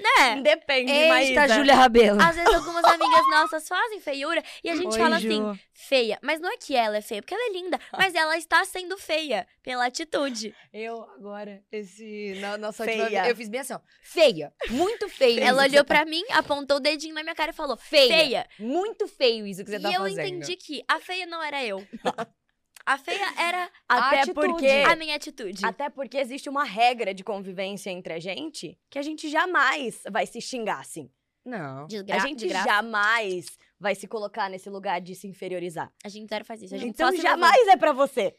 [0.00, 0.40] né?
[0.42, 1.48] Depende, Eita, Maísa.
[1.54, 2.20] Júlia Rabelo.
[2.22, 5.26] Às vezes algumas amigas nossas fazem feiura e a gente Oi, fala Ju.
[5.28, 6.18] assim, feia.
[6.22, 7.78] Mas não é que ela é feia, porque ela é linda.
[7.96, 10.54] Mas ela está sendo feia pela atitude.
[10.72, 12.36] Eu agora, esse.
[12.40, 13.02] Na nossa Feia.
[13.04, 13.80] última eu fiz bem assim, ó.
[14.02, 14.52] Feia.
[14.70, 15.40] Muito feio.
[15.40, 18.08] ela olhou tá- pra mim, apontou o dedinho na minha cara e falou, Feia.
[18.08, 18.46] feia.
[18.58, 20.20] Muito feio isso que você e tá eu fazendo.
[20.26, 21.86] entendi que a feia não era eu.
[22.86, 24.46] a feia era Até Atitude.
[24.48, 24.66] porque...
[24.66, 25.66] a minha atitude.
[25.66, 30.24] Até porque existe uma regra de convivência entre a gente que a gente jamais vai
[30.26, 31.10] se xingar assim.
[31.44, 31.86] Não.
[31.86, 33.46] De A gente jamais
[33.78, 35.92] vai se colocar nesse lugar de se inferiorizar.
[36.04, 36.74] A gente zero faz isso.
[36.74, 38.34] A gente Então jamais é pra você.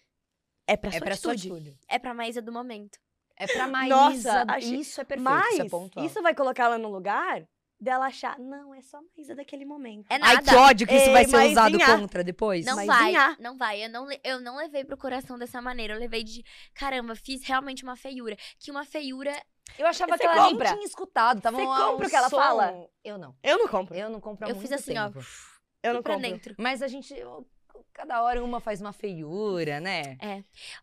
[0.68, 1.52] É pra É sua pra sua atitude.
[1.54, 1.70] atitude.
[1.70, 1.86] levanta.
[1.90, 2.98] É pra Maísa do momento.
[3.38, 3.96] É pra Maísa.
[3.96, 5.30] Nossa, achei- Isso é perfeito.
[5.30, 7.48] Mas isso é isso vai colocar ela no lugar
[7.80, 10.06] dela achar, não, é só Maísa daquele momento.
[10.10, 10.42] É Ai, nada.
[10.52, 12.66] que ódio que isso Ei, vai ser usado contra depois.
[12.66, 13.38] Não Mas vai, vinha.
[13.40, 13.86] não vai.
[13.86, 15.94] Eu não, eu não levei pro coração dessa maneira.
[15.94, 18.36] Eu levei de, caramba, fiz realmente uma feiura.
[18.60, 19.32] Que uma feiura
[19.78, 20.70] Eu achava Você que ela compra?
[20.70, 21.42] nem tinha escutado.
[21.42, 22.88] Tava Você compra o que ela som- fala?
[23.04, 23.36] Eu não.
[23.44, 23.96] Eu não compro.
[23.96, 25.08] Eu não compro há Eu muito fiz assim, ó.
[25.10, 25.26] tempo.
[25.84, 26.30] Eu não pra compro.
[26.30, 26.56] dentro.
[26.58, 27.14] Mas a gente...
[27.14, 27.48] eu-
[27.94, 30.18] Cada hora uma faz uma feiura, né?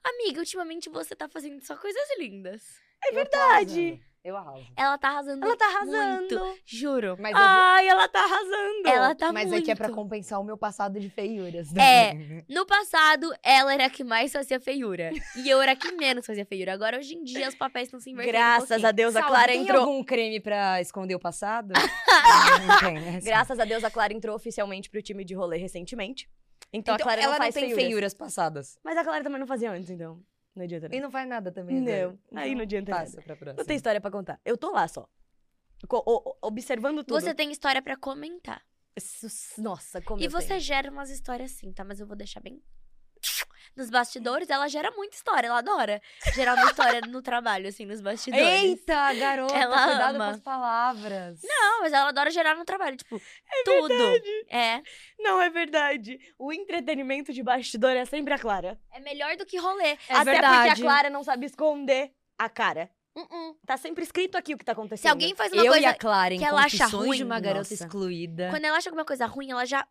[0.02, 2.62] Amiga, ultimamente você tá fazendo só coisas lindas.
[3.04, 4.00] É verdade.
[4.24, 4.64] Eu arraso.
[4.74, 5.44] Ela tá arrasando.
[5.44, 6.38] Ela tá arrasando.
[6.40, 7.14] Muito, juro.
[7.20, 8.86] Mas, eu- Ai, ela tá arrasando.
[8.88, 9.60] Ela tá mas muito.
[9.62, 11.68] é que é pra compensar o meu passado de feiuras.
[11.76, 12.12] É.
[12.12, 12.44] também.
[12.48, 15.10] No passado, ela era a que mais fazia feiura.
[15.36, 16.72] e eu era a que menos fazia feiura.
[16.72, 18.34] Agora, hoje em dia, os papéis estão se invertendo.
[18.36, 18.88] um Graças pouquinho.
[18.88, 19.80] a Deus, a Clara tem entrou.
[19.82, 21.72] algum creme pra esconder o passado?
[22.66, 23.20] não tem, né?
[23.22, 26.28] Graças a Deus, a Clara entrou oficialmente pro time de rolê recentemente.
[26.72, 27.84] Então, Então, a Clara ela não faz tem feiuras.
[27.84, 28.78] feiuras passadas.
[28.82, 30.18] Mas a Clara também não fazia antes, então.
[30.54, 30.94] Não adianta.
[30.94, 32.06] E Não, faz nada também, né?
[32.06, 32.18] não.
[32.40, 33.04] aí não adianta nada.
[33.04, 33.54] Passa pra próxima.
[33.58, 34.40] Não tem história pra contar.
[34.44, 35.08] Eu tô lá só.
[35.88, 37.20] Co- o- o- observando tudo.
[37.20, 38.62] Você tem história pra comentar.
[39.58, 40.60] Nossa, como e eu você tenho.
[40.60, 41.82] gera umas histórias assim, tá?
[41.84, 42.62] Mas eu vou deixar bem
[43.76, 46.00] nos bastidores, ela gera muita história, ela adora
[46.34, 48.46] gerar uma história no trabalho, assim, nos bastidores.
[48.46, 50.24] Eita, garota, Ela cuidado ama.
[50.26, 51.40] com as palavras.
[51.42, 53.20] Não, mas ela adora gerar no trabalho, tipo,
[53.64, 53.94] tudo.
[54.48, 54.80] É.
[55.18, 56.18] Não é verdade.
[56.38, 58.78] O entretenimento de bastidor é sempre a Clara.
[58.92, 59.88] É melhor do que rolê.
[59.88, 60.70] É Até porque verdade.
[60.82, 62.90] a Clara não sabe esconder a cara.
[63.16, 63.56] Uh-uh.
[63.64, 65.02] Tá sempre escrito aqui o que tá acontecendo.
[65.02, 65.86] Se alguém faz uma Eu coisa.
[65.86, 67.74] e a Clara que ela acha ruim, de uma garota nossa.
[67.74, 68.48] excluída.
[68.50, 69.86] Quando ela acha alguma coisa ruim, ela já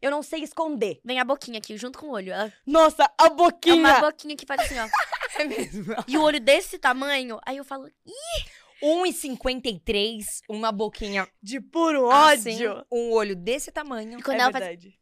[0.00, 1.00] Eu não sei esconder.
[1.04, 2.32] vem a boquinha aqui, junto com o olho.
[2.32, 3.74] Ela- Nossa, a É boquinha!
[3.76, 4.88] uma boquinha que faz assim, ó.
[5.38, 5.94] É mesmo.
[6.08, 7.88] E o olho desse tamanho, aí eu falo,
[8.82, 12.84] 1,53, uma boquinha De puro assim, ódio.
[12.90, 14.18] um olho desse tamanho.
[14.18, 14.97] E quando é ela verdade.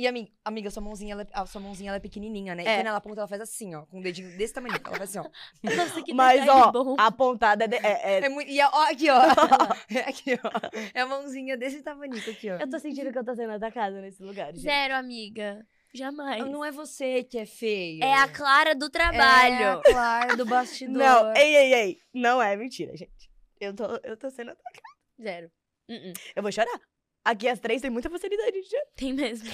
[0.00, 2.64] E amiga, amiga, sua mãozinha, ela, é- a sua mãozinha ela é pequenininha, né?
[2.64, 2.72] É.
[2.72, 4.74] E quando ela aponta, ela faz assim, ó, com o dedinho desse tamanho.
[4.82, 5.30] Ela faz assim, ó.
[5.94, 6.96] Nossa, que Mas, ó, bom.
[6.98, 9.20] a pontada é, de- é- é- É muito, e a- ó, aqui, ó.
[9.94, 10.50] É aqui, ó.
[10.94, 12.54] É a mãozinha desse tamanho aqui, ó.
[12.56, 14.62] Eu tô sentindo que eu tô sendo atacada nesse lugar, gente.
[14.62, 15.66] Zero, amiga.
[15.92, 16.46] Jamais.
[16.46, 18.04] Não é você que é feia.
[18.04, 19.78] É a Clara do É trabalho.
[19.80, 20.96] a Clara do bastidor.
[20.96, 21.98] Não, ei, ei, ei.
[22.14, 23.28] Não é mentira, gente.
[23.60, 24.88] Eu tô, eu tô sendo atacada.
[25.20, 25.50] Zero.
[25.90, 26.12] Uh-uh.
[26.36, 26.80] Eu vou chorar.
[27.24, 28.86] Aqui as três têm muita facilidade de chorar.
[28.96, 29.50] Tem mesmo.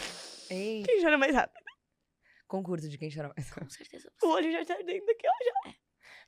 [0.51, 1.65] Ei, Quem chora mais rápido?
[2.47, 3.51] concurso de quem chora mais.
[3.51, 4.11] Com certeza.
[4.23, 5.71] O olho já tá dentro aqui, ó.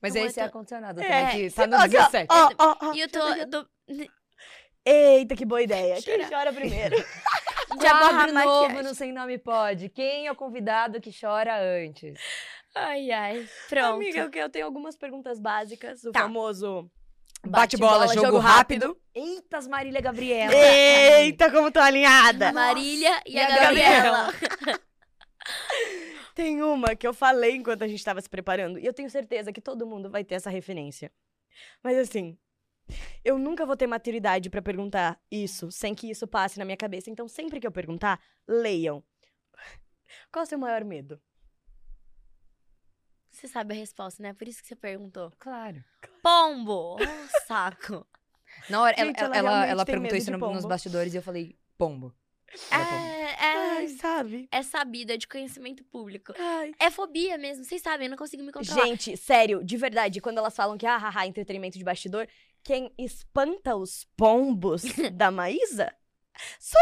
[0.02, 2.26] Mas Não, esse eu é ar-condicionado É, também, que tá no Aqui, ó, 17.
[2.30, 2.94] Ó, ó, ó.
[2.94, 3.28] E eu tô.
[3.34, 3.68] eu tô-
[4.84, 6.00] Eita, que boa ideia.
[6.02, 6.96] Quem chora primeiro?
[7.82, 9.88] Já Quadro novo no Sem Nome Pode.
[9.90, 12.18] Quem é o convidado que chora antes?
[12.74, 13.46] Ai, ai.
[13.68, 13.96] Pronto.
[13.96, 16.02] Amiga, eu tenho algumas perguntas básicas.
[16.04, 16.20] O Tá.
[16.22, 16.90] famoso...
[17.46, 18.96] Bate-bola, jogo, rápido.
[19.14, 20.52] Eitas, Marília Gabriela.
[20.54, 22.52] Eita, como tô alinhada.
[22.52, 24.34] Marília e, E a, a Gabriela.
[26.34, 28.78] Tem uma que eu falei enquanto a gente tava se preparando.
[28.78, 31.10] E eu tenho certeza que todo mundo vai ter essa referência.
[31.82, 32.38] Mas assim,
[33.24, 37.10] eu nunca vou ter maturidade pra perguntar isso sem que isso passe na minha cabeça.
[37.10, 39.02] Então, sempre que eu perguntar, leiam.
[40.30, 41.20] Qual é o seu maior medo?
[43.38, 44.32] Você sabe a resposta, né?
[44.34, 45.32] Por isso que você perguntou.
[45.38, 45.84] Claro.
[46.20, 46.96] Pombo!
[46.96, 48.04] Oh, saco.
[48.68, 51.22] Na hora, ela, Gente, ela ela, ela, tem perguntou isso no- nos bastidores e eu
[51.22, 52.12] falei, pombo.
[52.68, 53.06] Ela pombo.
[53.06, 54.48] É, é, Ai, sabe?
[54.50, 56.32] é sabida de conhecimento público.
[56.36, 56.72] Ai.
[56.80, 58.84] É fobia mesmo, vocês sabem, eu não consigo me controlar.
[58.86, 62.26] Gente, sério, de verdade, quando elas falam que ah, haha, entretenimento de bastidor,
[62.64, 64.82] quem espanta os pombos
[65.14, 65.94] da Maísa
[66.60, 66.80] sou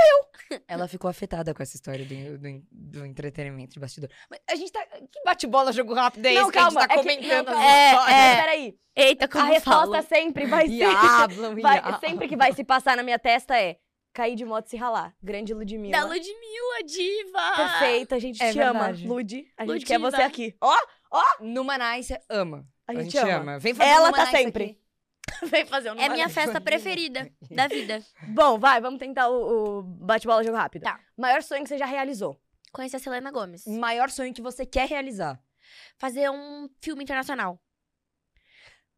[0.68, 4.10] Ela ficou afetada com essa história do, do, do entretenimento de bastidor.
[4.30, 4.84] Mas a gente tá.
[4.86, 7.46] Que bate-bola, jogo rápido é esse Não, que a gente calma, tá é que- comentando?
[7.50, 8.10] não, as calma.
[8.12, 8.36] É, é.
[8.36, 10.02] Peraí, Eita, como a resposta fala.
[10.02, 10.74] sempre vai ser.
[10.76, 12.00] Diablo, vai- diablo.
[12.00, 13.76] sempre que vai se passar na minha testa é
[14.14, 15.14] cair de moto e se ralar.
[15.22, 15.98] Grande Ludmilla.
[15.98, 17.56] Da Ludmilla, diva!
[17.56, 19.06] Perfeita, a gente É te ama, verdade.
[19.06, 19.34] Lud.
[19.58, 19.86] A gente Ludiva.
[19.86, 20.56] quer você aqui.
[20.60, 20.74] Ó,
[21.40, 22.66] Numa Nice, ama.
[22.86, 23.34] a A gente, gente, ama.
[23.52, 23.58] ama.
[23.58, 24.64] Vem fazer Ela tá Nice sempre.
[24.64, 24.80] aqui.
[25.50, 28.02] Vem fazer um É minha festa preferida da vida.
[28.28, 30.82] Bom, vai, vamos tentar o, o bate-bola jogo rápido.
[30.82, 31.00] Tá.
[31.16, 32.40] Maior sonho que você já realizou.
[32.72, 33.66] Conheci a Selena Gomes.
[33.66, 35.40] Maior sonho que você quer realizar.
[35.98, 37.60] Fazer um filme internacional.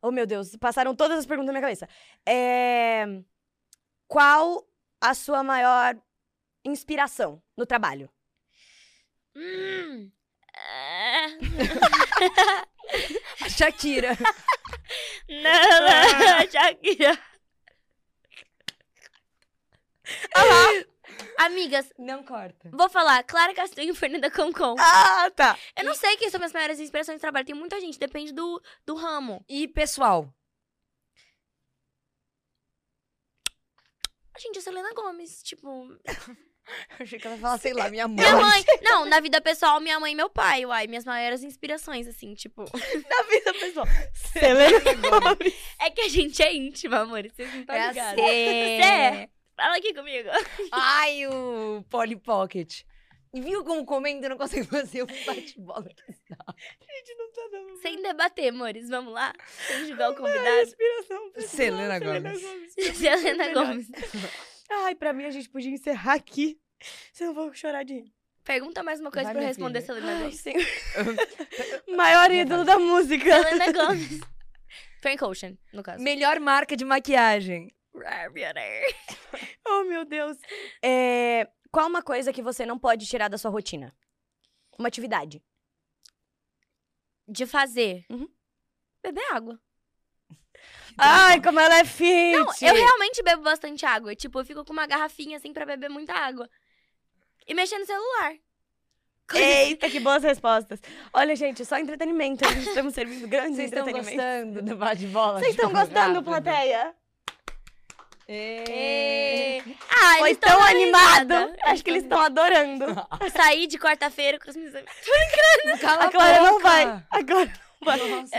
[0.01, 1.89] Oh, meu Deus, passaram todas as perguntas na minha cabeça.
[2.27, 3.05] É...
[4.07, 4.67] Qual
[5.01, 5.97] a sua maior
[6.65, 8.11] inspiração no trabalho?
[9.35, 10.11] Hum.
[10.57, 11.39] É...
[13.51, 14.17] Shakira.
[15.29, 17.19] Não, não, Shakira.
[21.37, 22.71] Amigas, Não corta.
[22.73, 23.23] vou falar.
[23.25, 24.75] Clara Castanho e Fernanda Concon.
[24.79, 25.59] Ah, tá.
[25.77, 27.47] Eu não sei quem são minhas maiores inspirações de trabalho.
[27.47, 29.45] Tem muita gente, depende do, do ramo.
[29.49, 30.33] E pessoal?
[34.39, 35.89] Gente, a Selena Gomes, tipo...
[36.99, 38.17] Achei que ela ia falar, sei lá, minha mãe.
[38.17, 38.65] Minha mãe...
[38.83, 40.65] Não, na vida pessoal, minha mãe e meu pai.
[40.67, 42.63] Uai, minhas maiores inspirações, assim, tipo...
[42.73, 43.87] Na vida pessoal.
[44.15, 45.55] Selena Gomes.
[45.81, 47.23] É que a gente é íntima, amor.
[47.23, 48.13] Vocês não estão É ligados.
[48.13, 48.23] assim.
[48.23, 49.29] Você é.
[49.57, 50.29] Fala aqui comigo.
[50.71, 52.83] Ai, o Polly Pocket.
[53.35, 55.87] Viu como comendo não consegue fazer um bate-bola?
[55.87, 57.77] Gente, não tá dando.
[57.83, 58.89] Sem debater, amores.
[58.89, 59.35] Vamos lá?
[59.67, 60.63] Sem julgar o convidado.
[60.63, 61.31] inspiração.
[61.33, 61.51] pessoal.
[61.51, 62.41] Selena Gomes.
[62.97, 63.67] Selena Melhor.
[63.67, 63.91] Gomes.
[64.71, 66.61] Ai, pra mim a gente podia encerrar aqui.
[67.13, 68.15] Senão eu vou chorar de rir.
[68.45, 69.95] Pergunta mais uma coisa Vai, pra eu responder, filha.
[69.95, 70.41] Selena Ai, Gomes.
[70.41, 71.97] senhor.
[71.97, 73.43] Maior ídolo da música.
[73.43, 74.21] Selena Gomes.
[75.03, 76.03] Frank Ocean, no caso.
[76.03, 77.71] Melhor marca de maquiagem.
[79.67, 80.39] Oh, meu Deus.
[80.83, 83.95] É, Qual uma coisa que você não pode tirar da sua rotina?
[84.79, 85.43] Uma atividade.
[87.27, 88.05] De fazer.
[88.09, 88.29] Uhum.
[89.03, 89.61] Beber água.
[90.99, 92.37] Ai, como ela é fit!
[92.37, 94.15] Não, eu realmente bebo bastante água.
[94.15, 96.49] Tipo, eu fico com uma garrafinha assim pra beber muita água.
[97.47, 98.35] E mexer no celular.
[99.35, 100.81] Eita, que boas respostas.
[101.13, 102.47] Olha, gente, só entretenimento.
[102.47, 105.39] A gente estamos servindo grandes Vocês estão gostando do bate-bola?
[105.39, 106.25] Vocês estão gostando, rápido?
[106.25, 106.95] plateia?
[108.31, 109.63] Ê.
[109.91, 111.33] Ah, Foi eles tão animado.
[111.63, 112.85] Acho que eles estão adorando.
[113.35, 114.93] Saí de quarta-feira com os meus amigos.
[115.81, 116.63] Cala A Clara não boca.
[116.63, 116.83] vai.
[117.11, 117.68] A Clara não vai.
[117.81, 118.37] Nossa.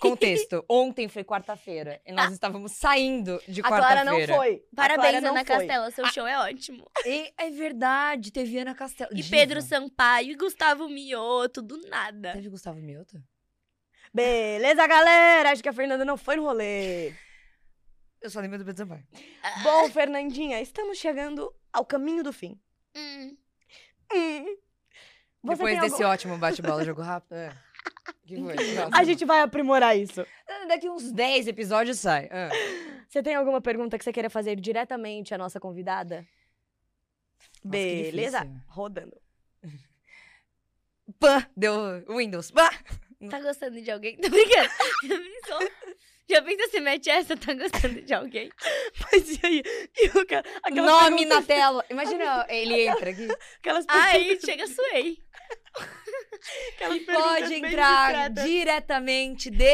[0.00, 0.64] Contexto.
[0.68, 4.34] Ontem foi quarta-feira e nós estávamos saindo de A Clara não quarta-feira.
[4.36, 4.64] foi.
[4.72, 5.56] A Parabéns, não Ana foi.
[5.56, 5.90] Castela.
[5.90, 6.84] Seu show é ótimo.
[7.06, 9.10] E é verdade, teve Ana Castelo.
[9.12, 9.30] E Diva.
[9.30, 12.32] Pedro Sampaio e Gustavo Mioto, do nada.
[12.32, 13.16] Teve Gustavo Mioto?
[14.12, 15.50] Beleza, galera.
[15.50, 17.12] Acho que a Fernanda não foi no rolê.
[18.20, 19.06] Eu só lembro do Pedro Sampaio.
[19.62, 22.60] Bom, Fernandinha, estamos chegando ao caminho do fim.
[22.96, 23.36] Hum.
[24.12, 24.56] Hum.
[25.44, 27.34] Depois desse algum- ótimo bate-bola, jogo rápido.
[27.34, 27.52] É.
[28.26, 28.54] Que foi?
[28.74, 28.90] Nossa.
[28.92, 30.24] A gente vai aprimorar isso.
[30.68, 32.28] Daqui uns 10 episódios sai.
[32.30, 32.50] Ah.
[33.08, 36.26] Você tem alguma pergunta que você queira fazer diretamente à nossa convidada?
[37.62, 38.46] que Beleza?
[38.66, 39.16] Rodando.
[41.18, 41.46] Pã!
[41.56, 42.50] Deu Windows.
[42.50, 42.68] Pã!
[43.30, 44.16] Tá gostando de alguém?
[44.16, 44.68] Tô brincando.
[46.30, 48.50] Já pensa se mete essa, tá gostando de alguém?
[49.12, 49.62] Mas e aí?
[49.96, 51.84] E o cara, Nome na tela.
[51.88, 53.28] Imagina, ele entra aqui.
[53.60, 55.18] Aquelas Aí perguntas- chega, suei.
[56.74, 59.64] aquelas E pode entrar diretamente de.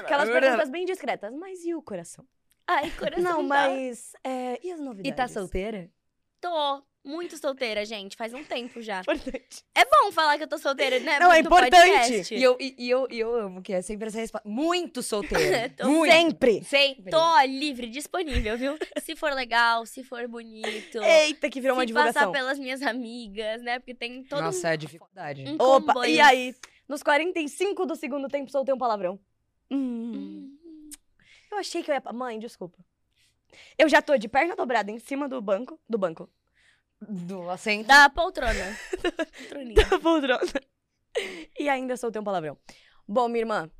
[0.00, 1.32] Aquelas perguntas bem discretas.
[1.34, 2.26] Mas e o coração?
[2.66, 3.22] Ai, coração.
[3.22, 4.12] Não, mas.
[4.22, 5.10] é, e as novidades?
[5.10, 5.90] E tá solteira?
[6.40, 8.16] Tô muito solteira, gente.
[8.16, 9.00] Faz um tempo já.
[9.00, 9.64] Importante.
[9.74, 11.18] É bom falar que eu tô solteira, né?
[11.18, 11.70] Não, é importante.
[11.70, 12.34] podcast.
[12.34, 14.46] E eu, e, e eu, e eu amo que é sempre essa resposta.
[14.48, 15.70] Muito solteira.
[15.76, 16.12] Tô Muito.
[16.12, 16.62] Sempre.
[16.62, 17.10] Sempre.
[17.10, 18.78] Tô livre, disponível, viu?
[19.00, 21.02] Se for legal, se for bonito.
[21.02, 22.32] Eita, que virou uma se passar divulgação.
[22.32, 23.78] pelas minhas amigas, né?
[23.78, 25.44] Porque tem todo Nossa, é dificuldade.
[25.44, 26.10] um, um Opa, comboio.
[26.10, 26.54] e aí?
[26.86, 29.18] Nos 45 do segundo tempo soltei um palavrão.
[29.70, 30.12] Hum.
[30.14, 30.58] Hum.
[31.50, 32.02] Eu achei que eu ia.
[32.12, 32.78] Mãe, desculpa.
[33.78, 35.78] Eu já tô de perna dobrada em cima do banco.
[35.88, 36.28] Do banco.
[37.00, 37.86] Do assento.
[37.86, 38.52] Da poltrona.
[39.74, 40.40] Da poltrona.
[41.58, 42.56] E ainda soltei um palavrão.
[43.06, 43.70] Bom, minha irmã,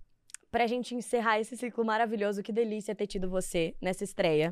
[0.50, 4.50] pra gente encerrar esse ciclo maravilhoso, que delícia ter tido você nessa estreia.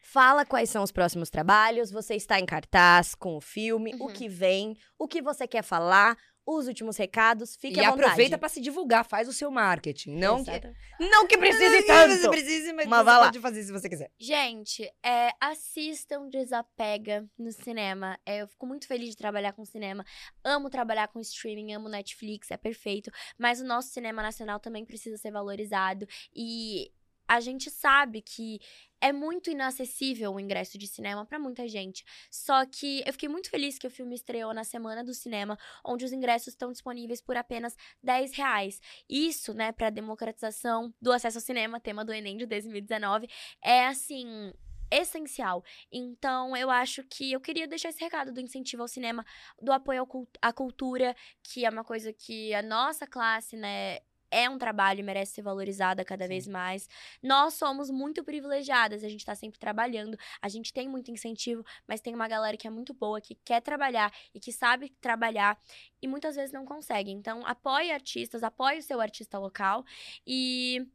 [0.00, 4.12] Fala quais são os próximos trabalhos, você está em cartaz com o filme, o Uhum.
[4.12, 6.16] que vem, o que você quer falar,
[6.56, 8.04] os últimos recados, fique e à vontade.
[8.04, 10.16] aproveita pra se divulgar, faz o seu marketing.
[10.16, 10.50] Não que.
[10.98, 12.30] Não que precise tanto.
[12.30, 14.10] precise, mas, Mas você pode fazer se você quiser.
[14.18, 18.18] Gente, é, assistam Desapega no cinema.
[18.24, 20.04] É, eu fico muito feliz de trabalhar com cinema.
[20.42, 23.10] Amo trabalhar com streaming, amo Netflix, é perfeito.
[23.36, 26.06] Mas o nosso cinema nacional também precisa ser valorizado.
[26.34, 26.90] E
[27.28, 28.58] a gente sabe que
[29.00, 32.04] é muito inacessível o ingresso de cinema pra muita gente.
[32.30, 36.04] Só que eu fiquei muito feliz que o filme estreou na Semana do Cinema, onde
[36.04, 38.80] os ingressos estão disponíveis por apenas 10 reais.
[39.08, 43.28] Isso, né, pra democratização do acesso ao cinema, tema do Enem de 2019,
[43.62, 44.52] é assim
[44.90, 45.62] essencial.
[45.92, 49.24] Então, eu acho que eu queria deixar esse recado do incentivo ao cinema,
[49.60, 50.08] do apoio
[50.40, 53.98] à cultura, que é uma coisa que a nossa classe, né,
[54.30, 56.28] é um trabalho e merece ser valorizada cada Sim.
[56.28, 56.88] vez mais.
[57.22, 62.00] Nós somos muito privilegiadas, a gente tá sempre trabalhando, a gente tem muito incentivo, mas
[62.00, 65.58] tem uma galera que é muito boa, que quer trabalhar e que sabe trabalhar
[66.00, 67.10] e muitas vezes não consegue.
[67.10, 69.84] Então, apoie artistas, apoie o seu artista local
[70.26, 70.86] e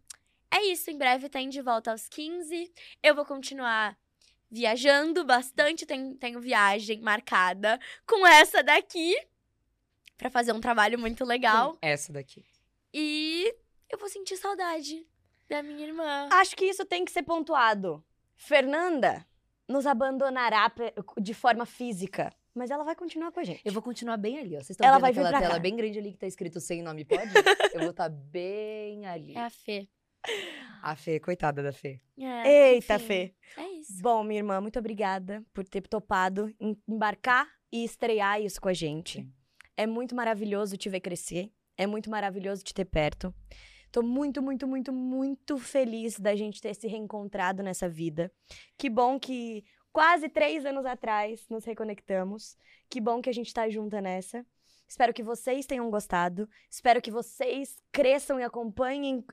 [0.51, 2.71] é isso, em breve tem de volta aos 15.
[3.01, 3.97] Eu vou continuar
[4.51, 9.15] viajando bastante, tenho, tenho viagem marcada com essa daqui
[10.15, 11.75] pra fazer um trabalho muito legal.
[11.81, 12.45] Essa daqui.
[12.93, 13.53] E
[13.89, 15.05] eu vou sentir saudade
[15.49, 16.27] da minha irmã.
[16.31, 18.03] Acho que isso tem que ser pontuado.
[18.35, 19.25] Fernanda
[19.67, 20.71] nos abandonará
[21.19, 23.61] de forma física, mas ela vai continuar com a gente.
[23.65, 24.59] Eu vou continuar bem ali, ó.
[24.59, 25.59] Vocês estão Ela vendo vai aquela tela cá.
[25.59, 27.23] bem grande ali que tá escrito sem nome pode?
[27.73, 29.33] Eu vou estar bem ali.
[29.35, 29.87] É a Fê.
[30.81, 31.99] A Fê, coitada da Fê.
[32.19, 33.35] É, Eita, enfim, Fê.
[33.57, 34.01] É isso.
[34.01, 38.73] Bom, minha irmã, muito obrigada por ter topado em- embarcar e estrear isso com a
[38.73, 39.19] gente.
[39.21, 39.33] Sim.
[39.75, 41.51] É muito maravilhoso te ver crescer.
[41.77, 43.33] É muito maravilhoso te ter perto.
[43.91, 48.31] Tô muito, muito, muito, muito feliz da gente ter se reencontrado nessa vida.
[48.77, 52.57] Que bom que quase três anos atrás nos reconectamos.
[52.89, 54.45] Que bom que a gente tá junta nessa.
[54.87, 56.49] Espero que vocês tenham gostado.
[56.69, 59.23] Espero que vocês cresçam e acompanhem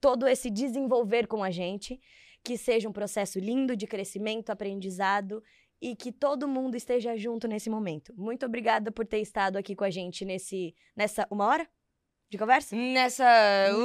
[0.00, 2.00] todo esse desenvolver com a gente.
[2.42, 5.42] Que seja um processo lindo de crescimento, aprendizado
[5.80, 8.12] e que todo mundo esteja junto nesse momento.
[8.16, 11.68] Muito obrigada por ter estado aqui com a gente nesse nessa uma hora
[12.30, 12.76] de conversa.
[12.76, 13.24] Nessa.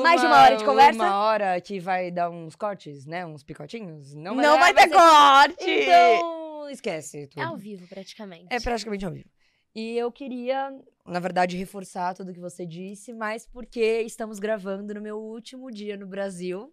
[0.01, 0.99] Mais de uma hora de conversa?
[1.03, 3.25] Uma hora que vai dar uns cortes, né?
[3.25, 4.13] Uns picotinhos.
[4.13, 5.69] Não, Não vai ter ser- corte.
[5.69, 7.41] Então, esquece tudo.
[7.41, 8.47] É ao vivo, praticamente.
[8.49, 9.29] É praticamente ao vivo.
[9.75, 10.71] E eu queria,
[11.05, 15.97] na verdade, reforçar tudo que você disse, mas porque estamos gravando no meu último dia
[15.97, 16.71] no Brasil.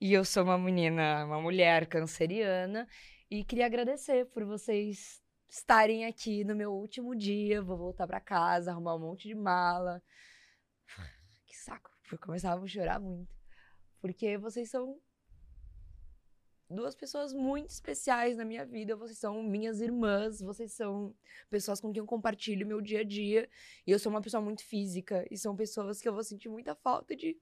[0.00, 2.86] E eu sou uma menina, uma mulher canceriana.
[3.30, 7.60] E queria agradecer por vocês estarem aqui no meu último dia.
[7.60, 10.00] Vou voltar pra casa, arrumar um monte de mala.
[11.48, 11.90] Que saco.
[12.12, 13.34] Eu começava a chorar muito.
[14.00, 15.00] Porque vocês são
[16.70, 18.94] duas pessoas muito especiais na minha vida.
[18.94, 21.14] Vocês são minhas irmãs, vocês são
[21.48, 23.48] pessoas com quem eu compartilho meu dia a dia.
[23.86, 25.26] E eu sou uma pessoa muito física.
[25.30, 27.36] E são pessoas que eu vou sentir muita falta de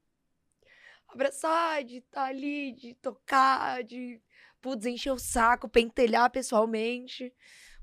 [1.09, 4.21] abraçar, de estar tá ali, de tocar, de
[4.61, 7.35] putz, encher o saco, pentelhar pessoalmente.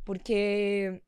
[0.05, 1.01] Porque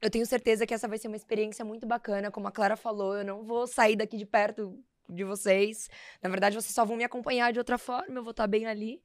[0.00, 2.30] eu tenho certeza que essa vai ser uma experiência muito bacana.
[2.30, 4.78] Como a Clara falou, eu não vou sair daqui de perto
[5.08, 5.88] de vocês.
[6.22, 9.02] Na verdade, vocês só vão me acompanhar de outra forma, eu vou estar bem ali.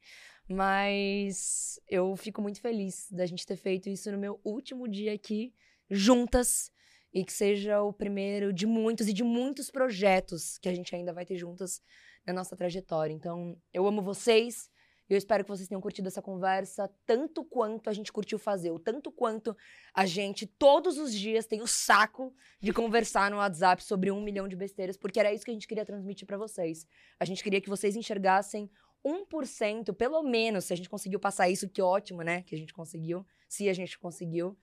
[0.48, 5.54] Mas eu fico muito feliz da gente ter feito isso no meu último dia aqui,
[5.90, 6.72] juntas,
[7.14, 11.14] e que seja o primeiro de muitos e de muitos projetos que a gente ainda
[11.14, 11.82] vai ter juntas
[12.26, 13.14] na nossa trajetória.
[13.14, 14.70] Então, eu amo vocês.
[15.14, 18.80] Eu espero que vocês tenham curtido essa conversa tanto quanto a gente curtiu fazer, o
[18.80, 19.54] tanto quanto
[19.94, 24.48] a gente todos os dias tem o saco de conversar no WhatsApp sobre um milhão
[24.48, 26.88] de besteiras, porque era isso que a gente queria transmitir para vocês.
[27.20, 28.72] A gente queria que vocês enxergassem
[29.06, 32.44] 1%, pelo menos, se a gente conseguiu passar isso, que ótimo, né?
[32.44, 34.58] Que a gente conseguiu, se a gente conseguiu.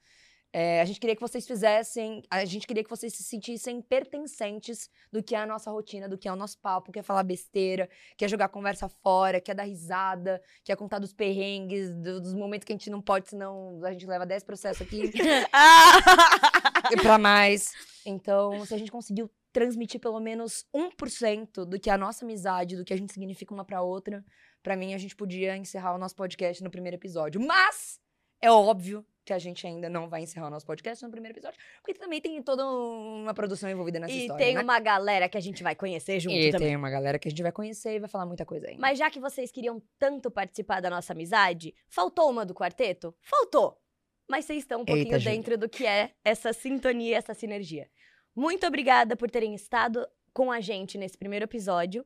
[0.53, 4.89] É, a gente queria que vocês fizessem, a gente queria que vocês se sentissem pertencentes
[5.13, 7.23] do que é a nossa rotina, do que é o nosso papo, que é falar
[7.23, 11.95] besteira, que é jogar conversa fora, que é dar risada, que é contar dos perrengues,
[11.95, 15.13] do, dos momentos que a gente não pode, senão a gente leva 10 processos aqui.
[16.91, 17.73] e pra mais.
[18.07, 22.77] Então, se a gente conseguiu transmitir pelo menos 1% do que é a nossa amizade,
[22.77, 24.25] do que a gente significa uma pra outra,
[24.63, 27.41] para mim a gente podia encerrar o nosso podcast no primeiro episódio.
[27.41, 28.01] Mas
[28.41, 31.61] é óbvio que a gente ainda não vai encerrar o nosso podcast no primeiro episódio,
[31.83, 34.43] porque também tem toda uma produção envolvida nessa e história.
[34.43, 34.63] E tem né?
[34.63, 36.69] uma galera que a gente vai conhecer junto e também.
[36.69, 38.81] tem uma galera que a gente vai conhecer e vai falar muita coisa ainda.
[38.81, 43.15] Mas já que vocês queriam tanto participar da nossa amizade, faltou uma do quarteto?
[43.21, 43.79] Faltou!
[44.27, 47.87] Mas vocês estão um pouquinho Eita, dentro do que é essa sintonia, essa sinergia.
[48.35, 52.03] Muito obrigada por terem estado com a gente nesse primeiro episódio.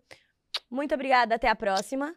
[0.69, 2.17] Muito obrigada, até a próxima.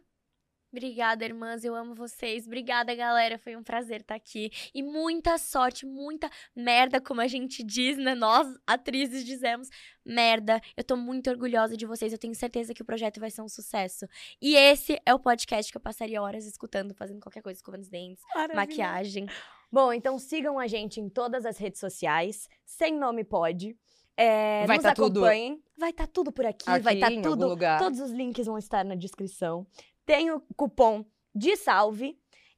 [0.75, 1.63] Obrigada, irmãs.
[1.63, 2.45] Eu amo vocês.
[2.45, 3.37] Obrigada, galera.
[3.37, 4.51] Foi um prazer estar aqui.
[4.73, 8.13] E muita sorte, muita merda, como a gente diz, né?
[8.13, 9.69] Nós, atrizes, dizemos
[10.03, 10.59] merda.
[10.75, 12.11] Eu tô muito orgulhosa de vocês.
[12.11, 14.05] Eu tenho certeza que o projeto vai ser um sucesso.
[14.41, 17.89] E esse é o podcast que eu passaria horas escutando, fazendo qualquer coisa, escovando os
[17.89, 18.55] dentes, Maravilha.
[18.57, 19.27] maquiagem.
[19.71, 23.77] Bom, então sigam a gente em todas as redes sociais, sem nome pode.
[24.17, 25.21] É, Vai nos tá tudo-.
[25.21, 27.47] Vai estar tudo por aqui, Aqui, vai estar em algum tudo.
[27.47, 27.79] lugar.
[27.79, 29.65] Todos os links vão estar na descrição.
[30.05, 31.03] Tem o cupom
[31.33, 32.17] de salve.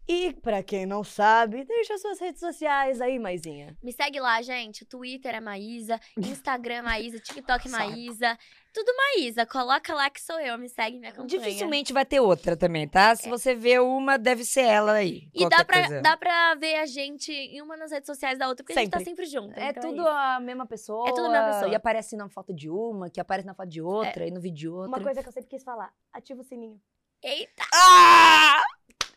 [0.10, 3.76] E, pra quem não sabe, deixa suas redes sociais aí, Maisinha.
[3.84, 4.86] Me segue lá, gente.
[4.86, 7.72] Twitter é Maísa, Instagram é Maísa, TikTok é.
[7.72, 8.40] Maísa.
[8.74, 9.46] Tudo Maísa.
[9.46, 10.58] Coloca lá que sou eu.
[10.58, 11.28] Me segue, me acompanha.
[11.28, 13.14] Dificilmente vai ter outra também, tá?
[13.18, 15.30] Se você vê uma, deve ser ela aí.
[15.34, 16.02] E dá pra, coisa.
[16.02, 18.92] dá pra ver a gente em uma nas redes sociais da outra, porque a gente
[18.92, 19.26] tá Sempre.
[19.26, 19.60] sempre junto.
[19.60, 20.10] É então tudo isso.
[20.10, 21.10] a mesma pessoa.
[21.10, 21.70] É tudo a mesma pessoa.
[21.70, 24.58] E aparece na foto de uma, que aparece na foto de outra, e no vídeo
[24.58, 24.88] de outra.
[24.88, 26.80] Uma coisa que eu sempre quis falar: ativa o sininho.
[27.24, 27.64] Eita!
[27.74, 28.64] Ah!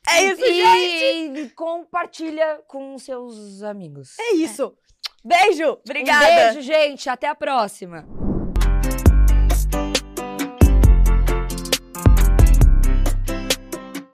[0.09, 1.41] É isso, e, gente!
[1.41, 4.19] E compartilha com seus amigos.
[4.19, 4.75] É isso.
[5.25, 5.79] Beijo!
[5.85, 6.25] Obrigada!
[6.25, 7.09] Um beijo, gente.
[7.09, 8.07] Até a próxima.